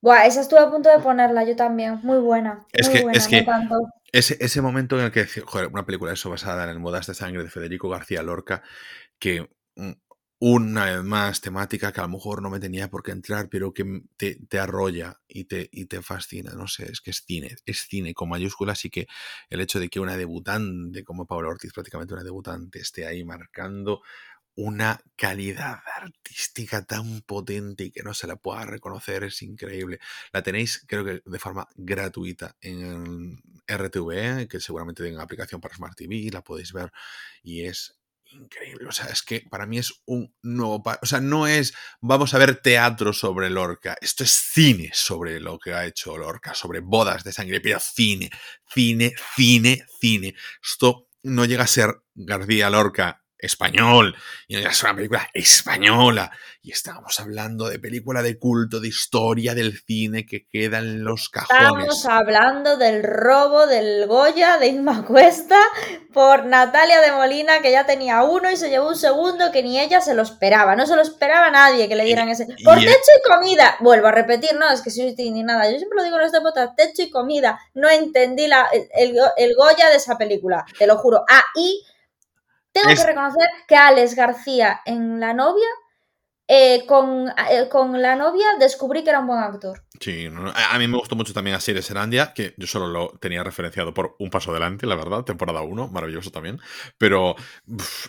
Buah, 0.00 0.26
esa 0.26 0.40
estuve 0.40 0.60
a 0.60 0.70
punto 0.70 0.88
de 0.88 0.98
ponerla 1.00 1.44
yo 1.44 1.56
también. 1.56 2.00
Muy 2.02 2.18
buena. 2.18 2.66
Es 2.72 2.88
que, 2.88 3.02
buena, 3.02 3.18
es 3.18 3.26
que 3.26 3.44
ese, 4.12 4.36
ese, 4.40 4.62
momento 4.62 4.98
en 4.98 5.06
el 5.06 5.12
que, 5.12 5.26
joder, 5.26 5.68
una 5.68 5.84
película 5.84 6.12
eso 6.12 6.30
basada 6.30 6.70
en 6.70 6.80
Modas 6.80 7.06
de 7.06 7.14
Sangre 7.14 7.42
de 7.42 7.50
Federico 7.50 7.88
García 7.88 8.22
Lorca, 8.22 8.62
que 9.18 9.50
mm, 9.76 9.92
una 10.40 10.84
vez 10.84 11.02
más 11.02 11.40
temática 11.40 11.92
que 11.92 12.00
a 12.00 12.04
lo 12.04 12.10
mejor 12.10 12.42
no 12.42 12.50
me 12.50 12.60
tenía 12.60 12.88
por 12.88 13.02
qué 13.02 13.10
entrar, 13.10 13.48
pero 13.50 13.74
que 13.74 14.02
te, 14.16 14.36
te, 14.36 14.58
arrolla 14.60 15.20
y 15.26 15.44
te, 15.44 15.68
y 15.72 15.86
te 15.86 16.00
fascina. 16.00 16.52
No 16.52 16.68
sé, 16.68 16.90
es 16.92 17.00
que 17.00 17.10
es 17.10 17.24
cine, 17.26 17.56
es 17.66 17.88
cine 17.88 18.14
con 18.14 18.28
mayúsculas 18.28 18.84
y 18.84 18.90
que 18.90 19.08
el 19.50 19.60
hecho 19.60 19.80
de 19.80 19.88
que 19.88 19.98
una 19.98 20.16
debutante 20.16 21.02
como 21.02 21.26
Paula 21.26 21.48
Ortiz, 21.48 21.72
prácticamente 21.72 22.14
una 22.14 22.22
debutante, 22.22 22.78
esté 22.78 23.04
ahí 23.06 23.24
marcando 23.24 24.00
una 24.58 25.00
calidad 25.14 25.82
artística 25.94 26.84
tan 26.84 27.20
potente 27.20 27.84
y 27.84 27.90
que 27.92 28.02
no 28.02 28.12
se 28.12 28.26
la 28.26 28.34
pueda 28.34 28.64
reconocer 28.66 29.22
es 29.22 29.40
increíble. 29.42 30.00
La 30.32 30.42
tenéis, 30.42 30.84
creo 30.88 31.04
que 31.04 31.22
de 31.24 31.38
forma 31.38 31.68
gratuita 31.76 32.56
en 32.60 33.40
RTV, 33.68 34.48
que 34.48 34.58
seguramente 34.58 35.04
tenga 35.04 35.22
aplicación 35.22 35.60
para 35.60 35.76
Smart 35.76 35.96
TV, 35.96 36.28
la 36.32 36.42
podéis 36.42 36.72
ver 36.72 36.90
y 37.40 37.66
es 37.66 38.00
increíble. 38.32 38.88
O 38.88 38.90
sea, 38.90 39.06
es 39.06 39.22
que 39.22 39.44
para 39.48 39.64
mí 39.64 39.78
es 39.78 40.02
un 40.06 40.34
nuevo. 40.42 40.82
O 41.02 41.06
sea, 41.06 41.20
no 41.20 41.46
es 41.46 41.72
vamos 42.00 42.34
a 42.34 42.38
ver 42.38 42.60
teatro 42.60 43.12
sobre 43.12 43.50
Lorca. 43.50 43.96
Esto 44.00 44.24
es 44.24 44.32
cine 44.32 44.90
sobre 44.92 45.38
lo 45.38 45.60
que 45.60 45.72
ha 45.72 45.86
hecho 45.86 46.18
Lorca, 46.18 46.54
sobre 46.54 46.80
bodas 46.80 47.22
de 47.22 47.32
sangre, 47.32 47.60
pero 47.60 47.78
cine, 47.78 48.28
cine, 48.74 49.12
cine, 49.36 49.86
cine. 50.00 50.34
Esto 50.60 51.06
no 51.22 51.44
llega 51.44 51.62
a 51.62 51.68
ser 51.68 52.02
García 52.16 52.70
Lorca 52.70 53.22
español. 53.38 54.16
Y 54.46 54.56
es 54.56 54.82
una 54.82 54.94
película 54.94 55.28
española. 55.32 56.30
Y 56.62 56.72
estábamos 56.72 57.18
hablando 57.20 57.68
de 57.68 57.78
película 57.78 58.22
de 58.22 58.38
culto, 58.38 58.80
de 58.80 58.88
historia 58.88 59.54
del 59.54 59.78
cine 59.78 60.26
que 60.26 60.46
queda 60.46 60.78
en 60.78 61.04
los 61.04 61.28
cajones. 61.28 61.62
Estamos 61.62 62.06
hablando 62.06 62.76
del 62.76 63.02
robo 63.02 63.66
del 63.66 64.06
Goya 64.06 64.58
de 64.58 64.66
Inma 64.66 65.04
Cuesta 65.06 65.58
por 66.12 66.44
Natalia 66.44 67.00
de 67.00 67.12
Molina, 67.12 67.60
que 67.62 67.70
ya 67.70 67.86
tenía 67.86 68.22
uno 68.22 68.50
y 68.50 68.56
se 68.56 68.70
llevó 68.70 68.88
un 68.88 68.96
segundo 68.96 69.52
que 69.52 69.62
ni 69.62 69.78
ella 69.80 70.00
se 70.00 70.14
lo 70.14 70.22
esperaba. 70.22 70.76
No 70.76 70.86
se 70.86 70.96
lo 70.96 71.02
esperaba 71.02 71.50
nadie 71.50 71.88
que 71.88 71.96
le 71.96 72.04
dieran 72.04 72.28
ese. 72.28 72.46
Por 72.64 72.78
techo 72.78 72.90
y 72.90 73.30
comida. 73.30 73.76
Vuelvo 73.80 74.08
a 74.08 74.12
repetir, 74.12 74.54
no, 74.54 74.68
es 74.70 74.82
que 74.82 74.90
soy 74.90 75.14
ni 75.16 75.42
nada. 75.42 75.70
Yo 75.70 75.78
siempre 75.78 75.96
lo 75.96 76.04
digo 76.04 76.18
en 76.18 76.26
este 76.26 76.40
podcast, 76.40 76.76
techo 76.76 77.02
y 77.02 77.10
comida. 77.10 77.58
No 77.74 77.88
entendí 77.88 78.46
la, 78.46 78.66
el, 78.94 79.16
el 79.36 79.54
Goya 79.54 79.88
de 79.90 79.96
esa 79.96 80.18
película, 80.18 80.64
te 80.78 80.86
lo 80.86 80.98
juro. 80.98 81.24
Ah, 81.28 81.44
y 81.54 81.84
tengo 82.82 82.96
que 82.96 83.06
reconocer 83.06 83.48
que 83.66 83.76
Alex 83.76 84.14
García 84.14 84.80
en 84.84 85.20
La 85.20 85.32
novia 85.34 85.68
eh, 86.50 86.86
con, 86.86 87.28
eh, 87.28 87.68
con, 87.70 88.00
la 88.00 88.16
novia 88.16 88.46
descubrí 88.58 89.04
que 89.04 89.10
era 89.10 89.20
un 89.20 89.26
buen 89.26 89.38
actor. 89.38 89.82
Sí, 90.00 90.26
a 90.26 90.78
mí 90.78 90.88
me 90.88 90.96
gustó 90.96 91.14
mucho 91.14 91.34
también 91.34 91.56
Así 91.56 91.74
Serandia, 91.82 92.32
que 92.32 92.54
yo 92.56 92.66
solo 92.66 92.86
lo 92.86 93.18
tenía 93.20 93.44
referenciado 93.44 93.92
por 93.92 94.16
un 94.18 94.30
paso 94.30 94.52
adelante, 94.52 94.86
la 94.86 94.94
verdad, 94.94 95.24
temporada 95.24 95.60
1, 95.60 95.88
maravilloso 95.88 96.30
también. 96.30 96.58
Pero. 96.96 97.36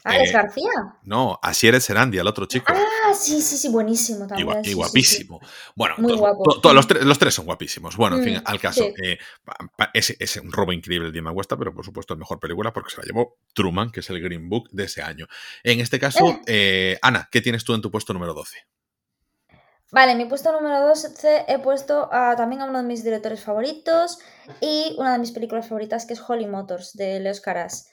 ¿Alex 0.06 0.30
eh, 0.30 0.34
García? 0.34 0.72
No, 1.04 1.38
Asier 1.42 1.82
Serandia, 1.82 2.22
el 2.22 2.28
otro 2.28 2.46
chico. 2.46 2.68
Ah, 2.70 3.14
sí, 3.14 3.42
sí, 3.42 3.58
sí, 3.58 3.68
buenísimo 3.68 4.26
también. 4.26 4.62
Y, 4.64 4.74
guapísimo. 4.74 5.42
Bueno, 5.76 5.96
todos 6.62 6.74
los, 6.74 6.90
los, 7.04 7.20
tres 7.20 7.34
son 7.34 7.46
guapísimos. 7.46 7.98
Bueno, 7.98 8.18
en 8.18 8.24
fin, 8.24 8.36
mm, 8.36 8.44
al 8.46 8.60
caso, 8.60 8.86
es, 9.94 10.16
es, 10.18 10.38
un 10.38 10.52
robo 10.52 10.72
increíble 10.72 11.08
el 11.08 11.14
Dima 11.14 11.34
Cuesta, 11.34 11.58
pero 11.58 11.74
por 11.74 11.84
supuesto, 11.84 12.14
es 12.14 12.20
mejor 12.20 12.40
película 12.40 12.72
porque 12.72 12.92
se 12.92 13.02
la 13.02 13.04
llevó 13.04 13.40
Truman, 13.54 13.90
que 13.90 14.00
es 14.00 14.10
el 14.10 14.22
Green 14.22 14.48
Book 14.48 14.70
de 14.72 14.86
ese 14.86 15.02
año. 15.02 15.28
En 15.64 15.82
este 15.82 16.00
caso, 16.00 16.40
Ana, 17.02 17.28
¿qué 17.30 17.42
tienes 17.42 17.66
tú 17.66 17.74
en 17.74 17.82
tu 17.82 17.92
puesto 17.92 18.14
número 18.14 18.29
12. 18.34 18.58
Vale, 19.92 20.14
mi 20.14 20.26
puesto 20.26 20.52
número 20.52 20.86
12 20.88 21.46
he 21.48 21.60
puesto 21.60 22.10
también 22.10 22.62
a 22.62 22.66
uno 22.66 22.78
de 22.80 22.88
mis 22.88 23.04
directores 23.04 23.44
favoritos 23.44 24.20
y 24.62 24.96
una 25.00 25.14
de 25.14 25.20
mis 25.20 25.32
películas 25.32 25.68
favoritas 25.68 26.06
que 26.06 26.14
es 26.14 26.22
Holly 26.22 26.46
Motors 26.46 26.94
de 26.94 27.20
Leos 27.20 27.42
Caras. 27.42 27.90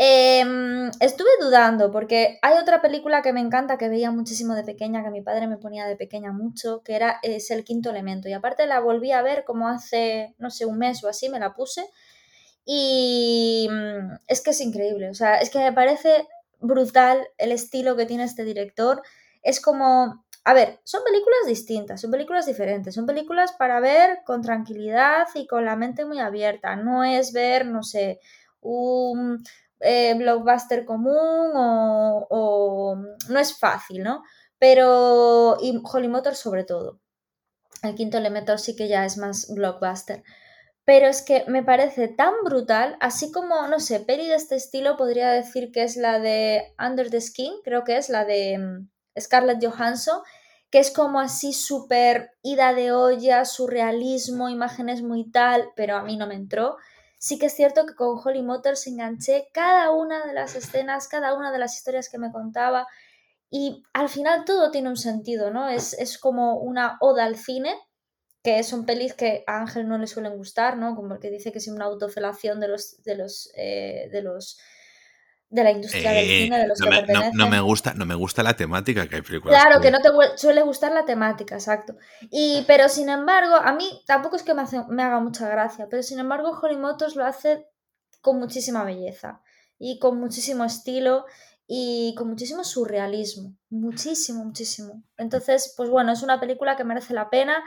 Em, 0.00 0.90
estuve 1.00 1.30
dudando 1.40 1.90
porque 1.90 2.38
hay 2.42 2.56
otra 2.58 2.80
película 2.80 3.20
que 3.20 3.32
me 3.32 3.40
encanta 3.40 3.78
que 3.78 3.88
veía 3.88 4.12
muchísimo 4.12 4.54
de 4.54 4.62
pequeña, 4.62 5.02
que 5.02 5.10
mi 5.10 5.22
padre 5.22 5.48
me 5.48 5.56
ponía 5.56 5.86
de 5.86 5.96
pequeña 5.96 6.32
mucho, 6.32 6.82
que 6.84 6.94
era 6.94 7.18
Es 7.22 7.50
el 7.50 7.64
quinto 7.64 7.90
elemento. 7.90 8.28
Y 8.28 8.32
aparte 8.32 8.66
la 8.66 8.78
volví 8.80 9.10
a 9.10 9.22
ver 9.22 9.44
como 9.44 9.68
hace, 9.68 10.34
no 10.38 10.50
sé, 10.50 10.66
un 10.66 10.78
mes 10.78 11.02
o 11.02 11.08
así, 11.08 11.28
me 11.30 11.40
la 11.40 11.54
puse. 11.54 11.84
Y 12.64 13.68
mm, 13.70 14.18
es 14.28 14.40
que 14.42 14.50
es 14.50 14.60
increíble, 14.60 15.10
o 15.10 15.14
sea, 15.14 15.36
es 15.40 15.50
que 15.50 15.58
me 15.58 15.72
parece 15.72 16.28
brutal 16.60 17.26
el 17.38 17.52
estilo 17.52 17.96
que 17.96 18.06
tiene 18.06 18.24
este 18.24 18.44
director 18.44 19.02
es 19.48 19.60
como, 19.62 20.26
a 20.44 20.52
ver, 20.52 20.80
son 20.84 21.02
películas 21.04 21.46
distintas, 21.46 22.02
son 22.02 22.10
películas 22.10 22.44
diferentes, 22.44 22.94
son 22.94 23.06
películas 23.06 23.52
para 23.52 23.80
ver 23.80 24.20
con 24.26 24.42
tranquilidad 24.42 25.26
y 25.34 25.46
con 25.46 25.64
la 25.64 25.74
mente 25.74 26.04
muy 26.04 26.20
abierta, 26.20 26.76
no 26.76 27.02
es 27.02 27.32
ver, 27.32 27.64
no 27.64 27.82
sé, 27.82 28.20
un 28.60 29.42
eh, 29.80 30.14
blockbuster 30.18 30.84
común 30.84 31.50
o, 31.54 32.96
no 33.30 33.38
es 33.38 33.58
fácil, 33.58 34.02
¿no? 34.02 34.22
Pero, 34.58 35.56
y 35.62 35.80
Holly 35.82 36.08
Motors 36.08 36.38
sobre 36.38 36.64
todo. 36.64 37.00
El 37.82 37.94
quinto 37.94 38.18
elemento 38.18 38.58
sí 38.58 38.76
que 38.76 38.88
ya 38.88 39.06
es 39.06 39.16
más 39.16 39.54
blockbuster. 39.54 40.22
Pero 40.84 41.06
es 41.06 41.22
que 41.22 41.44
me 41.48 41.62
parece 41.62 42.08
tan 42.08 42.34
brutal, 42.44 42.96
así 43.00 43.32
como, 43.32 43.66
no 43.68 43.80
sé, 43.80 44.00
peli 44.00 44.26
de 44.28 44.34
este 44.34 44.56
estilo 44.56 44.96
podría 44.98 45.30
decir 45.30 45.72
que 45.72 45.84
es 45.84 45.96
la 45.96 46.18
de 46.18 46.74
Under 46.78 47.10
the 47.10 47.20
Skin, 47.20 47.54
creo 47.64 47.84
que 47.84 47.96
es 47.96 48.08
la 48.10 48.24
de 48.24 48.58
mm, 48.58 48.88
Scarlett 49.18 49.64
Johansson, 49.64 50.20
que 50.70 50.78
es 50.78 50.90
como 50.90 51.20
así 51.20 51.52
súper 51.52 52.32
ida 52.42 52.74
de 52.74 52.92
olla, 52.92 53.44
surrealismo, 53.44 54.48
imágenes 54.48 55.02
muy 55.02 55.30
tal, 55.30 55.70
pero 55.76 55.96
a 55.96 56.02
mí 56.02 56.16
no 56.16 56.26
me 56.26 56.34
entró. 56.34 56.76
Sí 57.18 57.38
que 57.38 57.46
es 57.46 57.54
cierto 57.54 57.86
que 57.86 57.94
con 57.94 58.18
Holly 58.22 58.42
Motors 58.42 58.86
enganché 58.86 59.48
cada 59.52 59.90
una 59.90 60.26
de 60.26 60.34
las 60.34 60.54
escenas, 60.54 61.08
cada 61.08 61.34
una 61.34 61.50
de 61.50 61.58
las 61.58 61.74
historias 61.76 62.08
que 62.08 62.18
me 62.18 62.30
contaba 62.30 62.86
y 63.50 63.82
al 63.92 64.08
final 64.08 64.44
todo 64.44 64.70
tiene 64.70 64.90
un 64.90 64.96
sentido, 64.96 65.50
¿no? 65.50 65.68
Es, 65.68 65.94
es 65.94 66.18
como 66.18 66.58
una 66.58 66.98
oda 67.00 67.24
al 67.24 67.36
cine, 67.36 67.74
que 68.42 68.62
son 68.62 68.84
pelis 68.84 69.14
que 69.14 69.42
a 69.46 69.58
Ángel 69.60 69.88
no 69.88 69.98
le 69.98 70.06
suelen 70.06 70.36
gustar, 70.36 70.76
¿no? 70.76 70.94
Como 70.94 71.14
el 71.14 71.20
que 71.20 71.30
dice 71.30 71.50
que 71.50 71.58
es 71.58 71.68
una 71.68 71.86
autofelación 71.86 72.60
de 72.60 72.68
los, 72.68 73.02
de 73.02 73.16
los, 73.16 73.50
eh, 73.56 74.08
de 74.12 74.22
los 74.22 74.58
de 75.50 75.64
la 75.64 75.70
industria 75.70 76.12
del 76.12 76.26
cine 76.26 76.58
de 76.58 76.68
los 76.68 76.78
no 76.80 76.90
que 76.90 76.90
me, 76.90 77.30
no, 77.32 77.48
me 77.48 77.60
gusta, 77.60 77.94
no 77.94 78.04
me 78.04 78.14
gusta 78.14 78.42
la 78.42 78.54
temática 78.54 79.08
que 79.08 79.16
hay 79.16 79.22
películas. 79.22 79.60
Claro, 79.60 79.80
que 79.80 79.90
no 79.90 80.00
te 80.00 80.10
suele 80.36 80.62
gustar 80.62 80.92
la 80.92 81.04
temática, 81.04 81.54
exacto. 81.54 81.96
Y, 82.30 82.64
pero 82.66 82.88
sin 82.88 83.08
embargo, 83.08 83.54
a 83.54 83.72
mí 83.72 84.02
tampoco 84.06 84.36
es 84.36 84.42
que 84.42 84.54
me, 84.54 84.64
me 84.88 85.02
haga 85.02 85.20
mucha 85.20 85.48
gracia, 85.48 85.86
pero 85.90 86.02
sin 86.02 86.18
embargo, 86.18 86.58
Holly 86.60 86.76
Motors 86.76 87.16
lo 87.16 87.24
hace 87.24 87.66
con 88.20 88.38
muchísima 88.38 88.84
belleza 88.84 89.40
y 89.78 89.98
con 89.98 90.20
muchísimo 90.20 90.64
estilo 90.64 91.24
y 91.66 92.14
con 92.16 92.28
muchísimo 92.28 92.64
surrealismo. 92.64 93.54
Muchísimo, 93.70 94.44
muchísimo. 94.44 95.02
Entonces, 95.16 95.74
pues 95.76 95.88
bueno, 95.88 96.12
es 96.12 96.22
una 96.22 96.40
película 96.40 96.76
que 96.76 96.84
merece 96.84 97.14
la 97.14 97.30
pena 97.30 97.62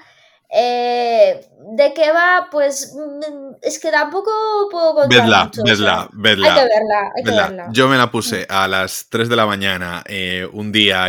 eh, 0.53 1.39
¿De 1.73 1.93
qué 1.93 2.11
va? 2.11 2.49
Pues 2.51 2.93
mm, 2.93 3.53
es 3.61 3.79
que 3.79 3.89
tampoco 3.89 4.31
puedo 4.69 4.95
contar 4.95 5.21
vedla, 5.21 5.43
mucho, 5.45 5.63
vedla, 5.63 6.09
vedla, 6.11 6.53
Hay 6.53 6.59
que 6.59 6.67
verla, 6.67 7.11
hay 7.15 7.23
que 7.23 7.31
verla. 7.31 7.69
Yo 7.71 7.87
me 7.87 7.97
la 7.97 8.11
puse 8.11 8.45
a 8.49 8.67
las 8.67 9.07
3 9.09 9.29
de 9.29 9.35
la 9.37 9.45
mañana 9.45 10.03
eh, 10.07 10.45
un 10.51 10.73
día 10.73 11.07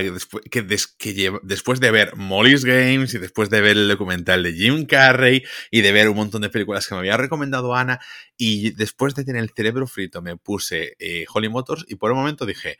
que 0.48 0.62
después 0.62 1.80
de 1.80 1.90
ver 1.90 2.14
Molly's 2.14 2.64
Games 2.64 3.14
y 3.14 3.18
después 3.18 3.50
de 3.50 3.60
ver 3.60 3.76
el 3.76 3.88
documental 3.88 4.44
de 4.44 4.52
Jim 4.52 4.86
Carrey 4.86 5.42
y 5.72 5.80
de 5.80 5.90
ver 5.90 6.08
un 6.08 6.16
montón 6.16 6.42
de 6.42 6.48
películas 6.48 6.86
que 6.86 6.94
me 6.94 7.00
había 7.00 7.16
recomendado 7.16 7.74
Ana 7.74 7.98
y 8.36 8.70
después 8.74 9.16
de 9.16 9.24
tener 9.24 9.42
el 9.42 9.50
cerebro 9.50 9.88
frito 9.88 10.22
me 10.22 10.36
puse 10.36 10.94
eh, 11.00 11.24
Holly 11.32 11.48
Motors 11.48 11.84
y 11.88 11.96
por 11.96 12.12
un 12.12 12.18
momento 12.18 12.46
dije, 12.46 12.78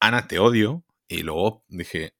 Ana, 0.00 0.26
te 0.26 0.38
odio. 0.40 0.82
Y 1.06 1.22
luego 1.22 1.64
dije, 1.68 2.14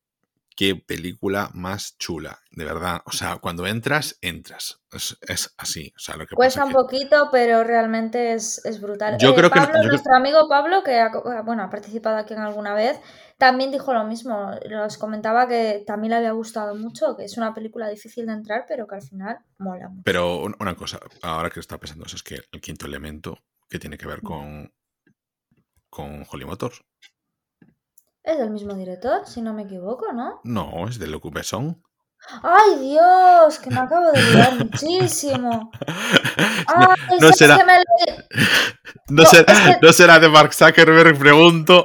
qué 0.57 0.77
película 0.77 1.51
más 1.55 1.97
chula, 1.99 2.41
de 2.51 2.65
verdad. 2.65 3.03
O 3.07 3.13
sea, 3.13 3.37
cuando 3.37 3.67
entras, 3.67 4.19
entras. 4.21 4.83
Es, 4.93 5.55
así. 5.57 5.93
O 5.97 5.99
sea, 5.99 6.17
lo 6.17 6.27
que 6.27 6.35
Cuesta 6.35 6.65
un 6.65 6.73
poquito, 6.73 7.29
pero 7.31 7.65
realmente 7.65 8.35
es, 8.35 8.61
brutal. 8.81 9.17
Yo 9.19 9.31
eh, 9.31 9.35
creo 9.35 9.51
Pablo, 9.51 9.81
que. 9.81 9.89
nuestro 9.89 10.17
amigo 10.17 10.49
Pablo, 10.49 10.83
que 10.83 10.99
ha, 10.99 11.11
bueno, 11.45 11.63
ha 11.63 11.71
participado 11.71 12.17
aquí 12.17 12.35
en 12.35 12.41
alguna 12.41 12.75
vez, 12.75 13.01
también 13.39 13.71
dijo 13.71 13.95
lo 13.95 14.05
mismo. 14.05 14.51
Nos 14.69 14.99
comentaba 14.99 15.49
que 15.49 15.83
también 15.87 16.11
le 16.11 16.17
había 16.17 16.33
gustado 16.33 16.75
mucho, 16.75 17.17
que 17.17 17.25
es 17.25 17.37
una 17.37 17.55
película 17.55 17.89
difícil 17.89 18.27
de 18.27 18.33
entrar, 18.33 18.67
pero 18.69 18.87
que 18.87 18.97
al 18.97 19.03
final 19.03 19.39
mola 19.59 19.89
mucho. 19.89 20.03
Pero 20.05 20.43
una 20.43 20.75
cosa, 20.75 21.01
ahora 21.23 21.51
que 21.51 21.61
está 21.61 21.79
pensando 21.79 22.05
eso, 22.07 22.17
es 22.17 22.23
que 22.23 22.41
el 22.53 22.61
quinto 22.61 22.87
elemento 22.87 23.39
que 23.69 23.79
tiene 23.79 23.97
que 23.97 24.07
ver 24.07 24.21
con, 24.21 24.73
con 25.89 26.27
Holly 26.31 26.45
Motors. 26.45 26.83
Es 28.23 28.39
del 28.39 28.51
mismo 28.51 28.75
director, 28.75 29.27
si 29.27 29.41
no 29.41 29.55
me 29.55 29.63
equivoco, 29.63 30.13
¿no? 30.13 30.41
No, 30.45 30.87
es 30.89 30.99
de 30.99 31.07
Luc 31.07 31.33
Besson. 31.33 31.83
¡Ay, 32.43 32.79
Dios! 32.81 33.59
Que 33.59 33.71
me 33.71 33.81
acabo 33.81 34.13
de 34.13 34.21
olvidar 34.21 34.55
muchísimo. 34.57 35.71
Ay, 36.67 37.19
no, 37.19 37.33
será, 37.33 37.59
no, 39.09 39.25
será, 39.25 39.79
no 39.81 39.93
será 39.93 40.19
de 40.19 40.29
Mark 40.29 40.53
Zuckerberg, 40.53 41.19
pregunto. 41.19 41.85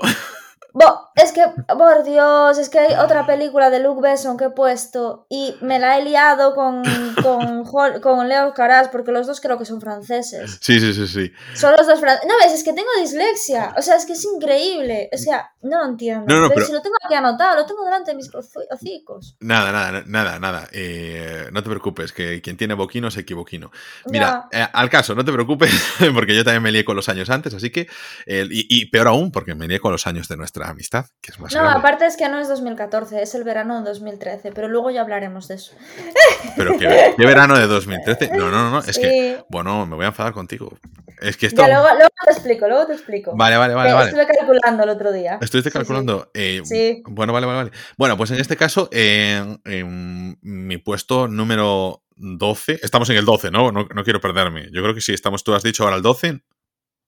Es 1.15 1.31
que, 1.31 1.43
por 1.67 2.03
Dios, 2.03 2.57
es 2.57 2.69
que 2.69 2.79
hay 2.79 2.93
otra 2.95 3.25
película 3.25 3.69
de 3.69 3.79
Luke 3.79 4.01
Besson 4.01 4.35
que 4.35 4.45
he 4.45 4.49
puesto 4.49 5.27
y 5.29 5.55
me 5.61 5.79
la 5.79 5.97
he 5.97 6.03
liado 6.03 6.53
con, 6.53 6.83
con, 7.23 7.63
con 8.01 8.27
Leo 8.27 8.53
Caras 8.53 8.89
porque 8.89 9.13
los 9.13 9.25
dos 9.25 9.39
creo 9.39 9.57
que 9.57 9.63
son 9.63 9.79
franceses. 9.79 10.57
Sí, 10.59 10.77
sí, 10.79 10.93
sí, 10.93 11.07
sí. 11.07 11.31
Son 11.53 11.71
los 11.71 11.87
dos 11.87 12.01
franceses. 12.01 12.27
No, 12.27 12.35
ves, 12.43 12.53
es 12.53 12.65
que 12.65 12.73
tengo 12.73 12.89
dislexia. 12.99 13.73
O 13.77 13.81
sea, 13.81 13.95
es 13.95 14.05
que 14.05 14.11
es 14.11 14.25
increíble. 14.25 15.09
O 15.13 15.17
sea, 15.17 15.51
no 15.61 15.79
lo 15.79 15.89
entiendo. 15.89 16.25
No, 16.27 16.41
no, 16.41 16.49
pero, 16.49 16.65
si 16.65 16.73
lo 16.73 16.81
tengo 16.81 16.95
aquí 17.01 17.13
anotado, 17.13 17.55
lo 17.55 17.65
tengo 17.65 17.85
delante 17.85 18.11
de 18.11 18.17
mis 18.17 18.29
hocicos. 18.33 19.37
Nada, 19.39 19.71
nada, 19.71 20.03
nada, 20.05 20.37
nada. 20.39 20.67
Eh, 20.73 21.47
no 21.53 21.63
te 21.63 21.69
preocupes, 21.69 22.11
que 22.11 22.41
quien 22.41 22.57
tiene 22.57 22.73
boquino 22.73 23.09
se 23.09 23.21
equivoquino. 23.21 23.71
Mira, 24.07 24.49
eh, 24.51 24.67
al 24.73 24.89
caso, 24.89 25.15
no 25.15 25.23
te 25.23 25.31
preocupes, 25.31 25.71
porque 26.13 26.35
yo 26.35 26.43
también 26.43 26.63
me 26.63 26.73
lié 26.73 26.83
con 26.83 26.97
los 26.97 27.07
años 27.07 27.29
antes, 27.29 27.53
así 27.53 27.69
que. 27.69 27.87
y, 28.27 28.81
y 28.81 28.85
peor 28.87 29.07
aún, 29.07 29.31
porque 29.31 29.55
me 29.55 29.67
lié 29.67 29.79
con 29.79 29.93
los 29.93 30.05
años 30.07 30.27
de 30.27 30.35
nuestra 30.35 30.69
amistad, 30.69 31.04
que 31.21 31.31
es 31.31 31.39
más 31.39 31.53
No, 31.53 31.69
aparte 31.69 32.05
es 32.05 32.17
que 32.17 32.27
no 32.29 32.39
es 32.39 32.47
2014, 32.47 33.21
es 33.21 33.35
el 33.35 33.43
verano 33.43 33.79
de 33.79 33.89
2013, 33.89 34.51
pero 34.51 34.67
luego 34.67 34.91
ya 34.91 35.01
hablaremos 35.01 35.47
de 35.47 35.55
eso. 35.55 35.75
¿Pero 36.57 36.77
qué, 36.77 37.13
verano 37.17 37.57
de 37.57 37.67
2013? 37.67 38.31
No, 38.37 38.51
no, 38.51 38.69
no, 38.69 38.79
es 38.79 38.97
que, 38.97 39.43
bueno, 39.49 39.85
me 39.85 39.95
voy 39.95 40.05
a 40.05 40.09
enfadar 40.09 40.33
contigo. 40.33 40.77
Es 41.21 41.37
que 41.37 41.47
esto... 41.47 41.61
Ya, 41.61 41.67
luego, 41.67 41.87
luego, 41.95 42.09
te 42.25 42.31
explico, 42.33 42.67
luego 42.67 42.87
te 42.87 42.93
explico. 42.93 43.35
Vale, 43.35 43.57
vale, 43.57 43.73
vale. 43.73 43.93
vale. 43.93 44.09
Estuve 44.09 44.27
calculando 44.27 44.83
el 44.83 44.89
otro 44.89 45.11
día. 45.11 45.37
¿Estuviste 45.41 45.71
calculando? 45.71 46.29
Sí, 46.33 46.61
sí. 46.65 47.03
Bueno, 47.07 47.33
vale, 47.33 47.45
vale, 47.45 47.57
vale. 47.57 47.71
Bueno, 47.97 48.17
pues 48.17 48.31
en 48.31 48.39
este 48.39 48.57
caso, 48.57 48.89
en 48.91 50.37
mi 50.41 50.77
puesto 50.77 51.27
número 51.27 52.03
12, 52.15 52.79
estamos 52.81 53.09
en 53.09 53.17
el 53.17 53.25
12, 53.25 53.51
¿no? 53.51 53.71
¿no? 53.71 53.87
No 53.93 54.03
quiero 54.03 54.21
perderme. 54.21 54.69
Yo 54.71 54.81
creo 54.81 54.93
que 54.93 55.01
sí, 55.01 55.13
estamos, 55.13 55.43
tú 55.43 55.53
has 55.53 55.63
dicho 55.63 55.83
ahora 55.83 55.97
el 55.97 56.01
12, 56.01 56.41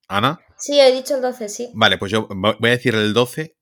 Ana. 0.07 0.39
Sí, 0.57 0.79
he 0.79 0.91
dicho 0.91 1.15
el 1.15 1.21
12, 1.21 1.49
sí. 1.49 1.69
Vale, 1.73 1.97
pues 1.97 2.11
yo 2.11 2.27
voy 2.27 2.69
a 2.69 2.73
decir 2.73 2.95
el 2.95 3.13
12. 3.13 3.57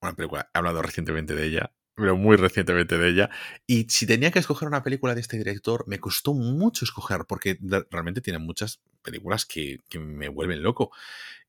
Una 0.00 0.14
película, 0.14 0.50
he 0.52 0.58
hablado 0.58 0.82
recientemente 0.82 1.34
de 1.34 1.46
ella, 1.46 1.72
pero 1.94 2.16
muy 2.16 2.36
recientemente 2.36 2.98
de 2.98 3.08
ella. 3.08 3.30
Y 3.66 3.86
si 3.88 4.06
tenía 4.06 4.32
que 4.32 4.40
escoger 4.40 4.66
una 4.66 4.82
película 4.82 5.14
de 5.14 5.20
este 5.20 5.38
director, 5.38 5.84
me 5.86 6.00
costó 6.00 6.34
mucho 6.34 6.84
escoger, 6.84 7.24
porque 7.28 7.58
realmente 7.90 8.20
tiene 8.20 8.40
muchas 8.40 8.80
películas 9.02 9.46
que, 9.46 9.78
me 9.98 10.28
vuelven 10.28 10.62
loco. 10.62 10.90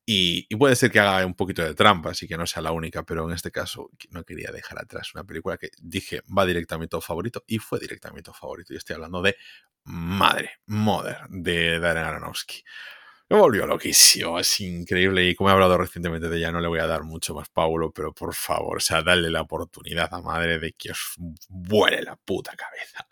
Y, 0.06 0.54
puede 0.56 0.76
ser 0.76 0.92
que 0.92 1.00
haga 1.00 1.26
un 1.26 1.34
poquito 1.34 1.62
de 1.62 1.74
trampa, 1.74 2.10
así 2.10 2.28
que 2.28 2.36
no 2.36 2.46
sea 2.46 2.62
la 2.62 2.72
única, 2.72 3.02
pero 3.04 3.26
en 3.26 3.34
este 3.34 3.50
caso 3.50 3.90
no 4.10 4.22
quería 4.22 4.52
dejar 4.52 4.78
atrás 4.78 5.14
una 5.14 5.24
película 5.24 5.56
que 5.56 5.70
dije 5.78 6.20
va 6.36 6.46
directamente 6.46 6.94
a 6.94 6.98
mi 6.98 7.02
favorito 7.02 7.42
y 7.46 7.58
fue 7.58 7.80
directamente 7.80 8.30
a 8.30 8.32
mi 8.32 8.38
favorito. 8.38 8.74
Y 8.74 8.76
estoy 8.76 8.94
hablando 8.94 9.22
de 9.22 9.36
Madre, 9.84 10.60
Mother, 10.66 11.18
de 11.30 11.80
Darren 11.80 12.04
Aronofsky. 12.04 12.62
Me 13.30 13.38
volvió 13.38 13.66
loquísimo, 13.66 14.38
es 14.38 14.60
increíble. 14.60 15.24
Y 15.24 15.34
como 15.34 15.48
he 15.48 15.52
hablado 15.52 15.78
recientemente 15.78 16.28
de 16.28 16.36
ella, 16.36 16.52
no 16.52 16.60
le 16.60 16.68
voy 16.68 16.80
a 16.80 16.86
dar 16.86 17.04
mucho 17.04 17.34
más, 17.34 17.48
Paulo, 17.48 17.90
pero 17.90 18.12
por 18.12 18.34
favor, 18.34 18.76
o 18.76 18.80
sea, 18.80 19.02
dale 19.02 19.30
la 19.30 19.40
oportunidad 19.40 20.12
a 20.12 20.20
madre 20.20 20.58
de 20.58 20.72
que 20.74 20.90
os 20.90 21.14
vuele 21.48 22.02
la 22.02 22.16
puta 22.16 22.52
cabeza. 22.54 23.06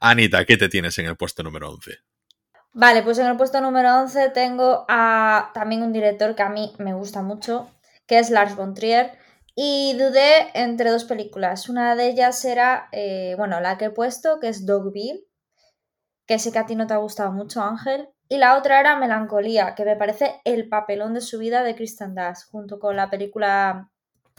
Anita, 0.00 0.44
¿qué 0.46 0.56
te 0.56 0.70
tienes 0.70 0.98
en 0.98 1.06
el 1.06 1.16
puesto 1.16 1.42
número 1.42 1.70
11? 1.70 1.98
Vale, 2.72 3.02
pues 3.02 3.18
en 3.18 3.26
el 3.26 3.36
puesto 3.36 3.60
número 3.60 3.94
11 4.00 4.30
tengo 4.30 4.86
a 4.88 5.50
también 5.52 5.82
un 5.82 5.92
director 5.92 6.34
que 6.34 6.42
a 6.42 6.48
mí 6.48 6.72
me 6.78 6.94
gusta 6.94 7.22
mucho, 7.22 7.70
que 8.06 8.18
es 8.18 8.30
Lars 8.30 8.56
von 8.56 8.72
Trier. 8.72 9.18
Y 9.54 9.94
dudé 9.98 10.50
entre 10.54 10.90
dos 10.90 11.04
películas. 11.04 11.68
Una 11.68 11.96
de 11.96 12.08
ellas 12.08 12.44
era, 12.44 12.88
eh, 12.92 13.34
bueno, 13.36 13.60
la 13.60 13.76
que 13.76 13.86
he 13.86 13.90
puesto, 13.90 14.38
que 14.38 14.48
es 14.48 14.64
Dogville, 14.64 15.26
que 16.26 16.38
sé 16.38 16.52
que 16.52 16.58
a 16.58 16.66
ti 16.66 16.76
no 16.76 16.86
te 16.86 16.94
ha 16.94 16.98
gustado 16.98 17.32
mucho, 17.32 17.60
Ángel. 17.60 18.08
Y 18.28 18.38
la 18.38 18.58
otra 18.58 18.80
era 18.80 18.96
Melancolía, 18.96 19.74
que 19.74 19.84
me 19.84 19.96
parece 19.96 20.40
el 20.44 20.68
papelón 20.68 21.14
de 21.14 21.20
su 21.20 21.38
vida 21.38 21.62
de 21.62 21.74
Kristen 21.74 22.14
Dash, 22.14 22.44
junto 22.50 22.78
con 22.78 22.94
la 22.94 23.08
película 23.08 23.88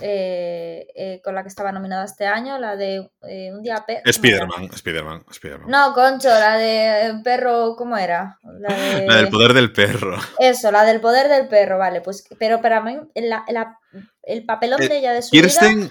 eh, 0.02 0.88
eh, 0.96 1.22
con 1.24 1.36
la 1.36 1.42
que 1.42 1.50
estaba 1.50 1.72
nominada 1.72 2.06
este 2.06 2.26
año, 2.26 2.58
la 2.58 2.76
de 2.76 3.10
eh, 3.24 3.52
Un 3.54 3.62
día 3.62 3.84
perro. 3.86 4.02
Spiderman, 4.12 4.72
Spiderman, 4.72 5.26
Spiderman. 5.32 5.70
No, 5.70 5.94
Concho, 5.94 6.30
la 6.30 6.58
de 6.58 7.20
perro, 7.24 7.76
¿cómo 7.76 7.98
era? 7.98 8.38
La, 8.44 9.16
del 9.16 9.30
poder 9.30 9.54
del 9.54 9.74
perro. 9.74 10.18
Eso, 10.40 10.72
la 10.72 10.86
del 10.86 11.02
poder 11.02 11.28
del 11.28 11.48
perro, 11.48 11.78
vale, 11.78 12.02
pues, 12.02 12.24
pero 12.38 12.62
para 12.62 12.82
mí 12.82 12.98
la, 13.16 13.78
el 14.24 14.46
papelón 14.46 14.80
de 14.80 14.98
ella 14.98 15.14
de 15.14 15.24
su 15.24 15.32
vida, 15.32 15.48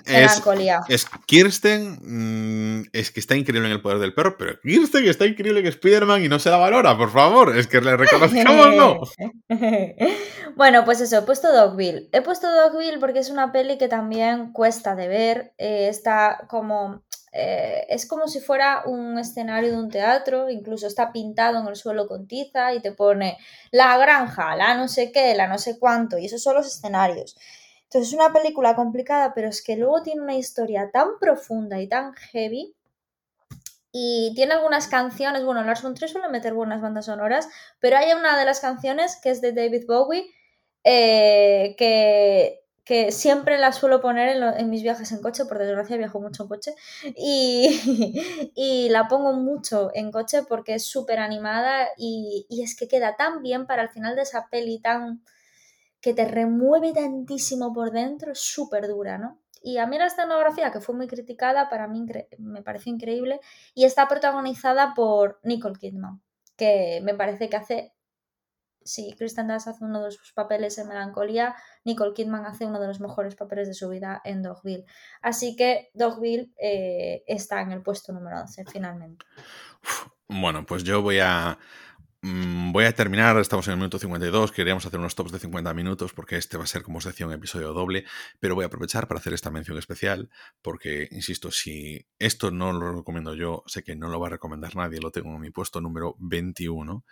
melancolía. 0.07 0.80
Es, 0.88 1.07
Kirsten 1.26 1.99
mm, 2.01 2.90
es 2.92 3.11
que 3.11 3.18
está 3.18 3.34
increíble 3.34 3.68
en 3.68 3.74
el 3.74 3.82
poder 3.82 3.99
del 3.99 4.14
perro, 4.14 4.36
pero 4.38 4.61
Kirsten 4.61 5.09
está 5.09 5.26
increíble 5.26 5.61
en 5.61 5.66
Spider-Man 5.66 6.22
y 6.22 6.28
no 6.28 6.38
se 6.38 6.51
la 6.51 6.57
valora, 6.57 6.96
por 6.96 7.11
favor. 7.11 7.57
Es 7.57 7.66
que 7.66 7.80
le 7.80 7.96
reconozcamos, 7.96 8.74
¿no? 8.76 9.01
bueno, 10.57 10.84
pues 10.84 11.01
eso, 11.01 11.18
he 11.18 11.22
puesto 11.22 11.53
Dogville. 11.53 12.09
He 12.12 12.22
puesto 12.22 12.49
Dogville 12.51 12.99
porque 13.01 13.18
es 13.18 13.30
una 13.30 13.51
peli 13.51 13.76
que 13.76 13.88
también 13.88 14.53
cuesta 14.53 14.94
de 14.94 15.09
ver. 15.09 15.53
Eh, 15.59 15.88
está 15.88 16.46
como. 16.49 17.03
Eh, 17.32 17.86
es 17.90 18.07
como 18.07 18.26
si 18.26 18.40
fuera 18.40 18.84
un 18.86 19.18
escenario 19.18 19.72
de 19.72 19.76
un 19.76 19.90
teatro, 19.90 20.49
incluso 20.49 20.86
está 20.86 21.12
pintado 21.12 21.61
en 21.61 21.66
el 21.66 21.76
suelo 21.76 22.07
con 22.07 22.26
tiza 22.26 22.72
y 22.72 22.80
te 22.80 22.92
pone 22.92 23.36
la 23.70 23.99
granja, 23.99 24.57
la 24.57 24.74
no 24.74 24.88
sé 24.88 25.12
qué, 25.12 25.34
la 25.34 25.46
no 25.46 25.59
sé 25.59 25.78
cuánto, 25.78 26.16
y 26.16 26.24
esos 26.24 26.42
son 26.42 26.55
los 26.55 26.66
escenarios. 26.66 27.36
Entonces 27.89 28.12
es 28.12 28.14
una 28.14 28.34
película 28.34 28.76
complicada, 28.76 29.32
pero 29.34 29.49
es 29.49 29.62
que 29.62 29.76
luego 29.76 30.03
tiene 30.03 30.20
una 30.20 30.36
historia 30.36 30.91
tan 30.93 31.18
profunda 31.18 31.80
y 31.80 31.89
tan 31.89 32.12
heavy. 32.12 32.74
Y 33.91 34.32
tiene 34.36 34.53
algunas 34.53 34.89
canciones, 34.89 35.43
bueno, 35.43 35.64
Lars 35.64 35.82
von 35.82 35.95
Trier 35.95 36.11
suele 36.11 36.28
meter 36.28 36.53
buenas 36.53 36.82
bandas 36.82 37.07
sonoras, 37.07 37.49
pero 37.80 37.97
hay 37.97 38.12
una 38.12 38.39
de 38.39 38.45
las 38.45 38.61
canciones 38.61 39.16
que 39.22 39.30
es 39.30 39.41
de 39.41 39.53
David 39.55 39.86
Bowie, 39.89 40.26
eh, 40.84 41.74
que, 41.78 42.61
que, 42.84 43.11
siempre 43.11 43.57
la 43.57 43.72
suelo 43.72 44.03
poner 44.03 44.36
en, 44.59 44.68
mis 44.68 44.82
viajes 44.82 45.11
en 45.12 45.22
coche, 45.22 45.47
por 45.47 45.59
desgracia 45.59 45.97
viajo 45.97 46.20
mucho 46.20 46.43
en 46.43 46.49
coche, 46.51 46.74
y, 47.16 48.51
y 48.55 48.91
la 48.91 49.09
pongo 49.09 49.32
mucho 49.32 49.91
en 49.95 50.12
coche 50.12 50.43
porque 50.47 50.74
es 50.74 50.84
súper 50.84 51.18
animada 51.20 51.89
y, 51.97 52.45
y 52.51 52.62
es 52.62 52.76
que 52.76 52.86
queda 52.86 53.16
tan 53.16 53.43
bien 53.43 53.66
para 53.66 53.80
el 53.80 53.89
final 53.89 54.14
de 54.14 54.22
esa 54.22 54.49
peli 54.51 54.78
tan 54.78 55.22
que 56.01 56.14
te 56.14 56.26
remueve 56.26 56.92
tantísimo 56.92 57.72
por 57.72 57.90
dentro, 57.90 58.32
es 58.32 58.40
súper 58.40 58.86
dura, 58.88 59.18
¿no? 59.18 59.40
Y 59.61 59.78
a 59.78 59.86
mí 59.86 59.99
la 59.99 60.07
escenografía, 60.07 60.70
que 60.70 60.80
fue 60.80 60.94
muy 60.94 61.09
criticada, 61.09 61.68
para 61.68 61.88
mí 61.88 62.07
me 62.38 62.62
pareció 62.62 62.92
increíble, 62.92 63.40
y 63.74 63.84
está 63.84 64.07
protagonizada 64.07 64.94
por 64.94 65.40
Nicole 65.42 65.78
Kidman, 65.78 66.22
que 66.57 67.01
me 67.03 67.14
parece 67.14 67.49
que 67.49 67.57
hace, 67.57 67.92
si 68.84 69.12
Kristen 69.14 69.49
Dunst 69.49 69.66
hace 69.66 69.84
uno 69.84 70.05
de 70.05 70.12
sus 70.12 70.32
papeles 70.32 70.78
en 70.78 70.88
Melancolía, 70.88 71.57
Nicole 71.84 72.14
Kidman 72.14 72.46
hace 72.46 72.66
uno 72.66 72.80
de 72.80 72.86
los 72.86 73.01
mejores 73.01 73.34
papeles 73.34 73.66
de 73.66 73.74
su 73.74 73.88
vida 73.88 74.22
en 74.24 74.42
Dogville. 74.42 74.86
Así 75.22 75.57
que 75.57 75.90
Dogville 75.92 76.53
eh, 76.57 77.24
está 77.26 77.61
en 77.61 77.72
el 77.72 77.82
puesto 77.82 78.12
número 78.12 78.40
11, 78.40 78.64
finalmente. 78.66 79.26
Bueno, 80.28 80.64
pues 80.64 80.84
yo 80.84 81.03
voy 81.03 81.18
a 81.18 81.59
Mm, 82.23 82.73
voy 82.73 82.85
a 82.85 82.93
terminar, 82.93 83.39
estamos 83.39 83.69
en 83.69 83.73
el 83.75 83.79
minuto 83.79 83.99
52, 84.01 84.51
queríamos 84.51 84.85
hacer 84.85 84.99
unos 84.99 85.14
tops 85.14 85.31
de 85.31 85.39
50 85.39 85.73
minutos 85.73 86.12
porque 86.12 86.37
este 86.37 86.57
va 86.57 86.64
a 86.64 86.66
ser, 86.66 86.83
como 86.83 86.99
os 86.99 87.05
decía, 87.05 87.27
un 87.27 87.33
episodio 87.33 87.73
doble, 87.73 88.05
pero 88.41 88.57
voy 88.57 88.64
a 88.64 88.66
aprovechar 88.66 89.07
para 89.07 89.21
hacer 89.21 89.35
esta 89.35 89.53
mención 89.53 89.79
especial 89.79 90.29
porque, 90.61 91.07
insisto, 91.12 91.53
si 91.53 92.09
esto 92.19 92.51
no 92.51 92.73
lo 92.73 92.93
recomiendo 92.93 93.35
yo, 93.35 93.62
sé 93.66 93.85
que 93.85 93.95
no 93.95 94.09
lo 94.09 94.19
va 94.19 94.27
a 94.27 94.31
recomendar 94.31 94.75
nadie, 94.75 95.01
lo 95.01 95.12
tengo 95.12 95.33
en 95.33 95.41
mi 95.41 95.51
puesto 95.51 95.81
número 95.81 96.16
21 96.19 97.05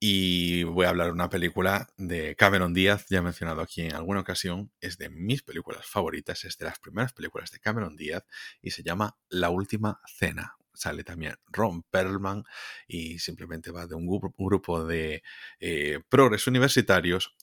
y 0.00 0.62
voy 0.64 0.86
a 0.86 0.90
hablar 0.90 1.08
de 1.08 1.12
una 1.12 1.28
película 1.28 1.88
de 1.98 2.34
Cameron 2.34 2.72
Díaz, 2.72 3.06
ya 3.10 3.18
he 3.18 3.22
mencionado 3.22 3.60
aquí 3.60 3.82
en 3.82 3.94
alguna 3.94 4.20
ocasión, 4.20 4.72
es 4.80 4.96
de 4.96 5.10
mis 5.10 5.42
películas 5.42 5.86
favoritas, 5.86 6.44
es 6.44 6.56
de 6.56 6.64
las 6.64 6.78
primeras 6.78 7.12
películas 7.12 7.50
de 7.50 7.60
Cameron 7.60 7.94
Díaz 7.94 8.24
y 8.62 8.70
se 8.70 8.82
llama 8.82 9.18
La 9.28 9.50
Última 9.50 10.00
Cena, 10.06 10.56
sale 10.74 11.04
también 11.04 11.34
Ron 11.46 11.82
Perlman 11.82 12.44
y 12.86 13.18
simplemente 13.18 13.70
va 13.70 13.86
de 13.86 13.94
un 13.94 14.06
grupo, 14.06 14.84
de 14.84 15.22
eh, 15.60 16.00
progres 16.08 16.46
universitarios 16.46 17.34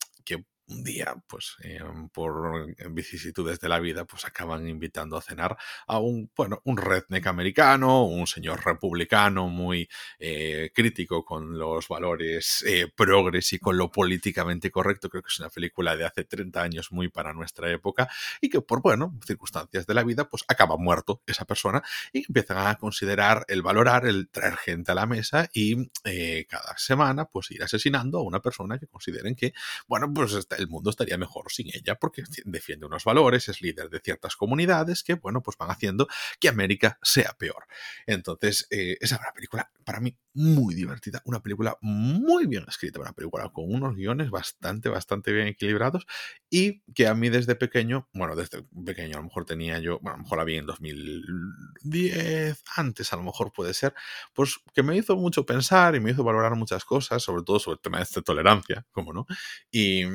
un 0.72 0.84
día, 0.84 1.16
pues 1.28 1.56
em, 1.64 2.10
por 2.10 2.74
vicisitudes 2.92 3.60
de 3.60 3.70
la 3.70 3.80
vida, 3.80 4.06
pues 4.06 4.26
acaban 4.26 4.68
invitando 4.68 5.18
a 5.18 5.22
cenar 5.22 5.58
a 5.88 6.00
un, 6.00 6.32
bueno, 6.36 6.62
un 6.66 6.78
redneck 6.78 7.28
americano, 7.28 8.06
un 8.06 8.28
señor 8.28 8.66
republicano 8.66 9.48
muy 9.48 9.90
eh, 10.20 10.72
crítico 10.74 11.26
con 11.26 11.58
los 11.58 11.88
valores 11.88 12.64
eh, 12.68 12.92
progres 12.96 13.54
y 13.54 13.60
con 13.60 13.78
lo 13.78 13.92
políticamente 13.92 14.72
correcto. 14.72 15.10
Creo 15.10 15.22
que 15.22 15.30
es 15.30 15.40
una 15.40 15.50
película 15.50 15.96
de 15.96 16.06
hace 16.06 16.24
30 16.24 16.62
años 16.62 16.92
muy 16.92 17.10
para 17.10 17.34
nuestra 17.34 17.70
época 17.72 18.10
y 18.40 18.50
que 18.50 18.62
por, 18.62 18.82
bueno, 18.82 19.18
circunstancias 19.26 19.86
de 19.86 19.94
la 19.94 20.04
vida, 20.04 20.30
pues 20.30 20.44
acaba 20.48 20.78
muerto 20.78 21.22
esa 21.26 21.46
persona 21.46 21.84
y 22.14 22.26
empiezan 22.28 22.58
a 22.66 22.76
considerar 22.76 23.46
el 23.48 23.62
valorar, 23.62 24.06
el 24.06 24.30
traer 24.30 24.56
gente 24.58 24.92
a 24.92 24.96
la 24.96 25.06
mesa 25.06 25.50
y 25.54 25.92
eh, 26.06 26.46
cada 26.50 26.78
semana, 26.78 27.26
pues 27.26 27.52
ir 27.52 27.64
asesinando 27.64 28.20
a 28.20 28.24
una 28.24 28.40
persona 28.40 28.80
que 28.80 28.88
consideren 28.88 29.36
que, 29.36 29.54
bueno, 29.88 30.12
pues 30.14 30.34
está 30.34 30.61
el 30.62 30.70
mundo 30.70 30.90
estaría 30.90 31.18
mejor 31.18 31.52
sin 31.52 31.68
ella 31.68 31.96
porque 31.96 32.24
defiende 32.46 32.86
unos 32.86 33.04
valores, 33.04 33.50
es 33.50 33.62
líder 33.62 33.90
de 33.90 34.00
ciertas 34.00 34.36
comunidades 34.36 35.04
que, 35.04 35.16
bueno, 35.16 35.42
pues 35.42 35.58
van 35.58 35.72
haciendo 35.72 36.08
que 36.40 36.50
América 36.50 37.00
sea 37.02 37.34
peor. 37.38 37.66
Entonces, 38.06 38.68
eh, 38.70 38.98
esa 39.02 39.16
es 39.16 39.22
una 39.22 39.34
película 39.34 39.72
para 39.84 40.00
mí 40.00 40.18
muy 40.34 40.76
divertida, 40.76 41.22
una 41.26 41.42
película 41.42 41.78
muy 41.82 42.46
bien 42.46 42.64
escrita, 42.68 43.00
una 43.00 43.14
película 43.14 43.50
con 43.50 43.66
unos 43.74 43.96
guiones 43.96 44.30
bastante, 44.30 44.90
bastante 44.90 45.34
bien 45.34 45.48
equilibrados 45.48 46.06
y 46.50 46.82
que 46.94 47.08
a 47.08 47.16
mí 47.16 47.30
desde 47.30 47.56
pequeño, 47.56 48.08
bueno, 48.14 48.36
desde 48.36 48.64
pequeño 48.86 49.16
a 49.16 49.20
lo 49.20 49.26
mejor 49.26 49.46
tenía 49.46 49.80
yo, 49.80 50.00
bueno, 50.00 50.16
a 50.16 50.18
lo 50.18 50.24
mejor 50.24 50.38
la 50.38 50.44
vi 50.46 50.58
en 50.58 50.66
2010, 50.66 52.64
antes 52.78 53.12
a 53.12 53.18
lo 53.18 53.24
mejor 53.24 53.52
puede 53.52 53.74
ser, 53.74 53.94
pues 54.34 54.58
que 54.74 54.84
me 54.84 54.96
hizo 54.96 55.16
mucho 55.18 55.46
pensar 55.46 55.96
y 55.96 56.00
me 56.00 56.12
hizo 56.12 56.24
valorar 56.24 56.56
muchas 56.56 56.86
cosas, 56.86 57.22
sobre 57.22 57.44
todo 57.44 57.60
sobre 57.60 57.76
el 57.76 57.82
tema 57.82 57.98
de 57.98 58.04
esta 58.04 58.22
tolerancia, 58.22 58.86
como 58.92 59.14
no, 59.14 59.26
y, 59.70 60.06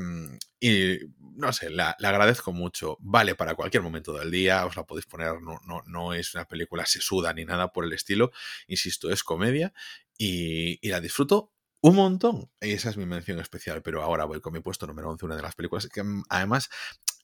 y 0.61 0.99
no 1.37 1.53
sé, 1.53 1.71
la, 1.71 1.91
agradezco 1.91 2.53
mucho. 2.53 2.97
Vale 3.01 3.35
para 3.35 3.55
cualquier 3.55 3.83
momento 3.83 4.13
del 4.13 4.31
día, 4.31 4.65
os 4.67 4.77
la 4.77 4.85
podéis 4.85 5.07
poner, 5.07 5.41
no, 5.41 5.61
no, 5.67 5.83
no 5.87 6.15
es 6.15 6.35
una 6.35 6.47
película 6.47 6.87
sesuda 6.87 7.33
ni 7.33 7.45
nada 7.45 7.73
por 7.73 7.85
el 7.85 7.93
estilo. 7.93 8.33
Insisto, 8.67 9.11
es 9.11 9.23
comedia 9.23 9.73
y, 10.19 10.87
la 10.89 11.01
disfruto 11.01 11.53
un 11.81 11.97
montón. 11.97 12.51
Y 12.61 12.73
esa 12.73 12.91
es 12.91 12.97
mi 12.97 13.07
mención 13.07 13.39
especial, 13.39 13.83
pero 13.83 14.03
ahora 14.03 14.25
voy 14.25 14.41
con 14.41 14.53
mi 14.53 14.61
puesto 14.61 14.87
número 14.87 15.11
11, 15.11 15.27
una 15.27 15.37
de 15.37 15.43
las 15.43 15.55
películas 15.55 15.89
que 15.89 16.03
mm, 16.03 16.25
además... 16.29 16.69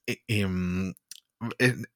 Eh, 0.07 0.23
em, 0.27 0.93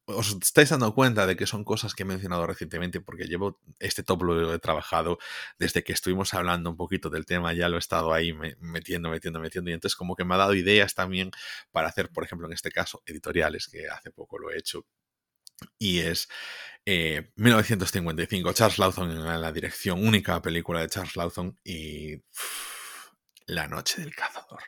os 0.07 0.36
estáis 0.42 0.70
dando 0.70 0.94
cuenta 0.94 1.26
de 1.26 1.36
que 1.36 1.47
son 1.47 1.64
cosas 1.64 1.94
que 1.94 2.03
he 2.03 2.07
mencionado 2.07 2.47
recientemente 2.47 3.01
porque 3.01 3.26
llevo 3.26 3.61
este 3.78 4.03
top 4.03 4.22
lo 4.22 4.55
he 4.55 4.59
trabajado 4.59 5.18
desde 5.59 5.84
que 5.84 5.92
estuvimos 5.92 6.34
hablando 6.34 6.70
un 6.70 6.76
poquito 6.76 7.11
del 7.11 7.26
tema, 7.26 7.53
ya 7.53 7.68
lo 7.68 7.76
he 7.76 7.78
estado 7.78 8.12
ahí 8.12 8.32
metiendo, 8.61 9.09
metiendo, 9.11 9.40
metiendo 9.40 9.70
y 9.70 9.74
entonces 9.74 9.97
como 9.97 10.16
que 10.16 10.24
me 10.24 10.34
ha 10.34 10.38
dado 10.38 10.55
ideas 10.55 10.94
también 10.94 11.30
para 11.70 11.88
hacer, 11.88 12.11
por 12.11 12.24
ejemplo, 12.24 12.47
en 12.47 12.55
este 12.55 12.70
caso, 12.70 13.03
editoriales, 13.07 13.68
que 13.68 13.88
hace 13.88 14.11
poco 14.11 14.38
lo 14.38 14.51
he 14.51 14.59
hecho. 14.59 14.86
Y 15.78 16.01
es 16.01 16.28
1955, 16.84 18.51
eh, 18.51 18.55
Charles 18.55 18.78
Lawson 18.78 19.11
en 19.11 19.40
la 19.40 19.53
dirección, 19.53 20.07
única 20.07 20.40
película 20.42 20.80
de 20.80 20.88
Charles 20.88 21.16
Lawson 21.16 21.59
y 21.64 22.22
La 23.47 23.66
Noche 23.68 24.03
del 24.03 24.14
Cazador 24.14 24.62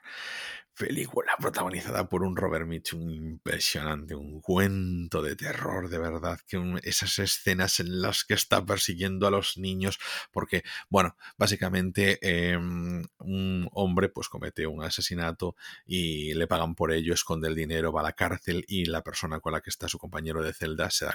película 0.78 1.32
protagonizada 1.38 2.08
por 2.08 2.22
un 2.22 2.36
Robert 2.36 2.66
Mitchum 2.66 3.10
impresionante, 3.10 4.14
un 4.14 4.40
cuento 4.40 5.20
de 5.20 5.34
terror 5.34 5.88
de 5.88 5.98
verdad, 5.98 6.38
que 6.46 6.58
esas 6.84 7.18
escenas 7.18 7.80
en 7.80 8.00
las 8.00 8.24
que 8.24 8.34
está 8.34 8.64
persiguiendo 8.64 9.26
a 9.26 9.30
los 9.30 9.58
niños, 9.58 9.98
porque, 10.30 10.62
bueno, 10.88 11.16
básicamente 11.36 12.18
em, 12.22 13.04
un 13.18 13.68
hombre 13.72 14.08
pues 14.08 14.28
comete 14.28 14.66
un 14.66 14.84
asesinato 14.84 15.56
y 15.84 16.34
le 16.34 16.46
pagan 16.46 16.74
por 16.74 16.92
ello, 16.92 17.12
esconde 17.12 17.48
el 17.48 17.54
dinero, 17.54 17.92
va 17.92 18.00
a 18.00 18.04
la 18.04 18.12
cárcel 18.12 18.64
y 18.68 18.84
la 18.84 19.02
persona 19.02 19.40
con 19.40 19.52
la 19.52 19.60
que 19.60 19.70
está 19.70 19.88
su 19.88 19.98
compañero 19.98 20.42
de 20.42 20.54
celda 20.54 20.90
se 20.90 21.06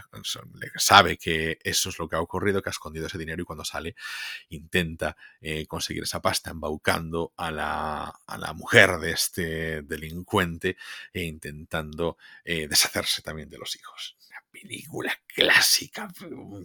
sabe 0.75 1.17
que 1.17 1.59
eso 1.63 1.89
es 1.89 1.99
lo 1.99 2.09
que 2.09 2.15
ha 2.17 2.21
ocurrido, 2.21 2.61
que 2.61 2.69
ha 2.69 2.71
escondido 2.71 3.07
ese 3.07 3.17
dinero 3.17 3.41
y 3.41 3.45
cuando 3.45 3.63
sale 3.63 3.95
intenta 4.49 5.15
eh, 5.39 5.65
conseguir 5.67 6.03
esa 6.03 6.21
pasta 6.21 6.51
embaucando 6.51 7.33
a 7.37 7.51
la, 7.51 8.13
a 8.27 8.37
la 8.37 8.53
mujer 8.53 8.99
de 8.99 9.11
este 9.11 9.52
delincuente 9.83 10.77
e 11.13 11.23
intentando 11.23 12.17
eh, 12.43 12.67
deshacerse 12.67 13.21
también 13.21 13.49
de 13.49 13.57
los 13.57 13.75
hijos. 13.75 14.15
Película 14.53 15.11
clásica, 15.25 16.07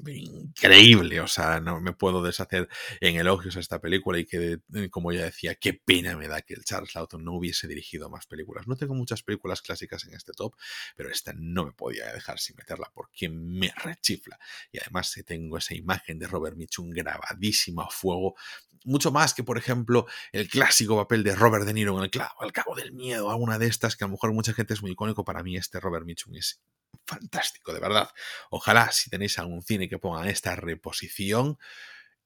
increíble, 0.06 1.22
o 1.22 1.26
sea, 1.26 1.58
no 1.58 1.80
me 1.80 1.94
puedo 1.94 2.22
deshacer 2.22 2.68
en 3.00 3.16
elogios 3.16 3.56
a 3.56 3.60
esta 3.60 3.80
película 3.80 4.18
y 4.18 4.26
que, 4.26 4.60
eh, 4.74 4.90
como 4.90 5.10
ya 5.10 5.24
decía, 5.24 5.54
qué 5.54 5.72
pena 5.72 6.14
me 6.14 6.28
da 6.28 6.42
que 6.42 6.52
el 6.52 6.64
Charles 6.64 6.94
Lawton 6.94 7.24
no 7.24 7.32
hubiese 7.32 7.66
dirigido 7.66 8.10
más 8.10 8.26
películas. 8.26 8.68
No 8.68 8.76
tengo 8.76 8.94
muchas 8.94 9.22
películas 9.22 9.62
clásicas 9.62 10.04
en 10.04 10.12
este 10.12 10.34
top, 10.34 10.54
pero 10.96 11.10
esta 11.10 11.32
no 11.34 11.64
me 11.64 11.72
podía 11.72 12.12
dejar 12.12 12.38
sin 12.38 12.56
meterla 12.56 12.90
porque 12.92 13.30
me 13.30 13.72
rechifla. 13.74 14.38
Y 14.70 14.78
además 14.78 15.18
tengo 15.24 15.56
esa 15.56 15.74
imagen 15.74 16.18
de 16.18 16.26
Robert 16.26 16.56
Mitchum 16.56 16.90
grabadísima 16.90 17.84
a 17.84 17.90
fuego, 17.90 18.36
mucho 18.84 19.10
más 19.10 19.32
que, 19.32 19.42
por 19.42 19.56
ejemplo, 19.56 20.06
el 20.32 20.48
clásico 20.48 20.96
papel 20.96 21.24
de 21.24 21.34
Robert 21.34 21.64
De 21.64 21.72
Niro 21.72 21.96
en 21.96 22.04
el 22.04 22.10
clavo, 22.10 22.42
al 22.42 22.52
cabo 22.52 22.74
del 22.74 22.92
miedo, 22.92 23.30
alguna 23.30 23.58
de 23.58 23.66
estas 23.66 23.96
que 23.96 24.04
a 24.04 24.06
lo 24.06 24.12
mejor 24.12 24.32
mucha 24.32 24.52
gente 24.52 24.74
es 24.74 24.82
muy 24.82 24.92
icónico, 24.92 25.24
para 25.24 25.42
mí 25.42 25.56
este 25.56 25.80
Robert 25.80 26.04
Mitchum 26.04 26.34
es 26.36 26.60
fantástico, 27.08 27.72
de 27.72 27.80
verdad. 27.80 28.10
Ojalá 28.50 28.92
si 28.92 29.08
tenéis 29.08 29.38
algún 29.38 29.62
cine 29.62 29.88
que 29.88 29.98
ponga 29.98 30.28
esta 30.28 30.54
reposición, 30.54 31.58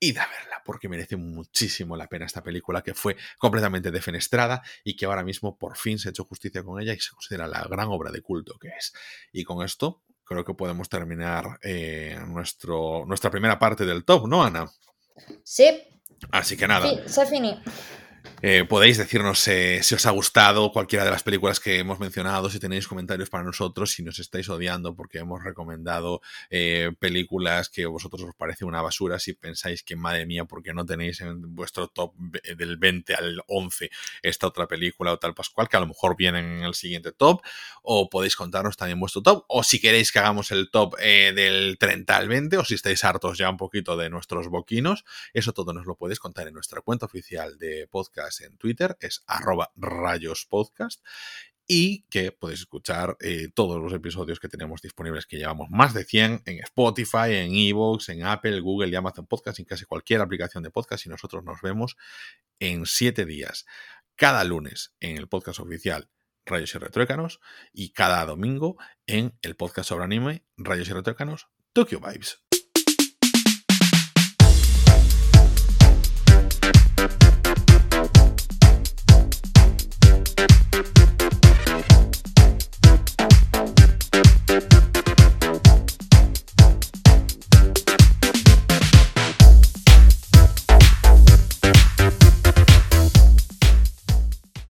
id 0.01 0.18
a 0.18 0.26
verla, 0.26 0.62
porque 0.64 0.89
merece 0.89 1.16
muchísimo 1.16 1.97
la 1.97 2.09
pena 2.09 2.26
esta 2.26 2.43
película 2.43 2.83
que 2.83 2.93
fue 2.93 3.16
completamente 3.39 3.93
defenestrada 3.93 4.61
y 4.83 4.97
que 4.97 5.07
ahora 5.07 5.22
mismo 5.22 5.57
por 5.57 5.76
fin 5.76 5.99
se 5.99 6.09
ha 6.09 6.11
hecho 6.11 6.24
justicia 6.24 6.64
con 6.64 6.83
ella 6.83 6.93
y 6.93 6.99
se 6.99 7.12
considera 7.12 7.47
la 7.47 7.62
gran 7.62 7.89
obra 7.89 8.11
de 8.11 8.20
culto 8.20 8.59
que 8.59 8.68
es. 8.68 8.93
Y 9.33 9.45
con 9.45 9.64
esto 9.64 10.03
creo 10.24 10.45
que 10.45 10.55
podemos 10.55 10.89
terminar 10.89 11.61
eh, 11.62 12.18
nuestro, 12.26 13.05
nuestra 13.07 13.30
primera 13.30 13.59
parte 13.59 13.87
del 13.87 14.05
top, 14.05 14.26
¿no, 14.26 14.43
Ana? 14.43 14.68
Sí. 15.45 15.80
Así 16.33 16.57
que 16.57 16.66
nada. 16.66 16.89
Sí, 16.89 17.01
se 17.07 17.26
finí. 17.26 17.62
Eh, 18.45 18.64
podéis 18.68 18.99
decirnos 18.99 19.47
eh, 19.47 19.85
si 19.85 19.95
os 19.95 20.05
ha 20.05 20.11
gustado 20.11 20.73
cualquiera 20.73 21.05
de 21.05 21.12
las 21.12 21.23
películas 21.23 21.61
que 21.61 21.79
hemos 21.79 22.01
mencionado, 22.01 22.51
si 22.51 22.59
tenéis 22.59 22.89
comentarios 22.89 23.31
para 23.31 23.45
nosotros, 23.45 23.93
si 23.93 24.03
nos 24.03 24.18
estáis 24.18 24.49
odiando 24.49 24.97
porque 24.97 25.18
hemos 25.18 25.45
recomendado 25.45 26.20
eh, 26.51 26.91
películas 26.99 27.68
que 27.68 27.87
vosotros 27.87 28.23
os 28.23 28.35
parece 28.35 28.64
una 28.64 28.83
basura, 28.83 29.18
si 29.20 29.35
pensáis 29.35 29.83
que 29.83 29.95
madre 29.95 30.27
mía, 30.27 30.45
porque 30.45 30.75
no 30.75 30.85
tenéis 30.85 31.20
en 31.20 31.55
vuestro 31.55 31.89
top 31.89 32.14
del 32.16 32.77
20 32.77 33.14
al 33.14 33.43
11 33.47 33.91
esta 34.23 34.49
otra 34.49 34.66
película 34.66 35.12
o 35.12 35.18
tal 35.18 35.35
Pascual, 35.35 35.68
que 35.68 35.77
a 35.77 35.81
lo 35.81 35.87
mejor 35.87 36.16
viene 36.16 36.41
en 36.41 36.62
el 36.64 36.75
siguiente 36.75 37.12
top, 37.12 37.43
o 37.83 38.11
podéis 38.11 38.35
contarnos 38.35 38.77
también 38.77 38.99
vuestro 38.99 39.23
top, 39.23 39.45
o 39.49 39.62
si 39.62 39.81
queréis 39.81 40.11
que 40.11 40.18
hagamos 40.18 40.51
el 40.51 40.70
top 40.70 40.97
del 40.99 41.77
30 41.79 42.16
al 42.16 42.29
20, 42.29 42.57
o 42.59 42.64
si 42.64 42.75
estáis 42.75 43.05
hartos 43.05 43.39
ya 43.39 43.49
un 43.49 43.57
poquito 43.57 43.97
de 43.97 44.11
nuestros 44.11 44.49
boquinos, 44.49 45.05
eso 45.33 45.53
todo 45.53 45.73
nos 45.73 45.87
lo 45.87 45.97
podéis 45.97 46.18
contar 46.18 46.49
en 46.49 46.55
nuestra 46.55 46.81
cuenta 46.81 47.07
oficial 47.07 47.57
de 47.59 47.87
podcast 47.89 48.12
en 48.41 48.57
Twitter, 48.57 48.97
es 49.01 49.23
arroba 49.27 49.73
rayospodcast 49.77 51.03
y 51.67 52.03
que 52.11 52.33
podéis 52.33 52.61
escuchar 52.61 53.17
eh, 53.21 53.49
todos 53.55 53.81
los 53.81 53.93
episodios 53.93 54.41
que 54.41 54.49
tenemos 54.49 54.83
disponibles, 54.83 55.27
que 55.27 55.39
llevamos 55.39 55.71
más 55.71 55.95
de 55.95 56.05
100 56.05 56.43
en 56.45 56.59
Spotify, 56.59 57.35
en 57.35 57.55
Evox, 57.55 58.09
en 58.11 58.25
Apple, 58.25 58.61
Google 58.61 58.91
y 58.91 58.95
Amazon 58.95 59.27
Podcast, 59.27 59.59
en 59.59 59.65
casi 59.65 59.85
cualquier 59.85 60.21
aplicación 60.21 60.63
de 60.63 60.71
podcast 60.71 61.07
y 61.07 61.09
nosotros 61.09 61.45
nos 61.45 61.63
vemos 61.63 61.97
en 62.59 62.85
7 62.85 63.25
días, 63.25 63.65
cada 64.17 64.45
lunes 64.45 64.95
en 65.01 65.17
el 65.17 65.29
podcast 65.29 65.61
oficial 65.61 66.09
Rayos 66.45 66.75
y 66.75 66.79
Retrócanos 66.79 67.41
y 67.73 67.91
cada 67.93 68.25
domingo 68.27 68.77
en 69.07 69.39
el 69.43 69.55
podcast 69.57 69.89
sobre 69.89 70.05
anime 70.05 70.45
Rayos 70.57 70.89
y 70.89 70.93
Retrócanos 70.93 71.49
Tokyo 71.73 72.01
Vibes. 72.01 72.51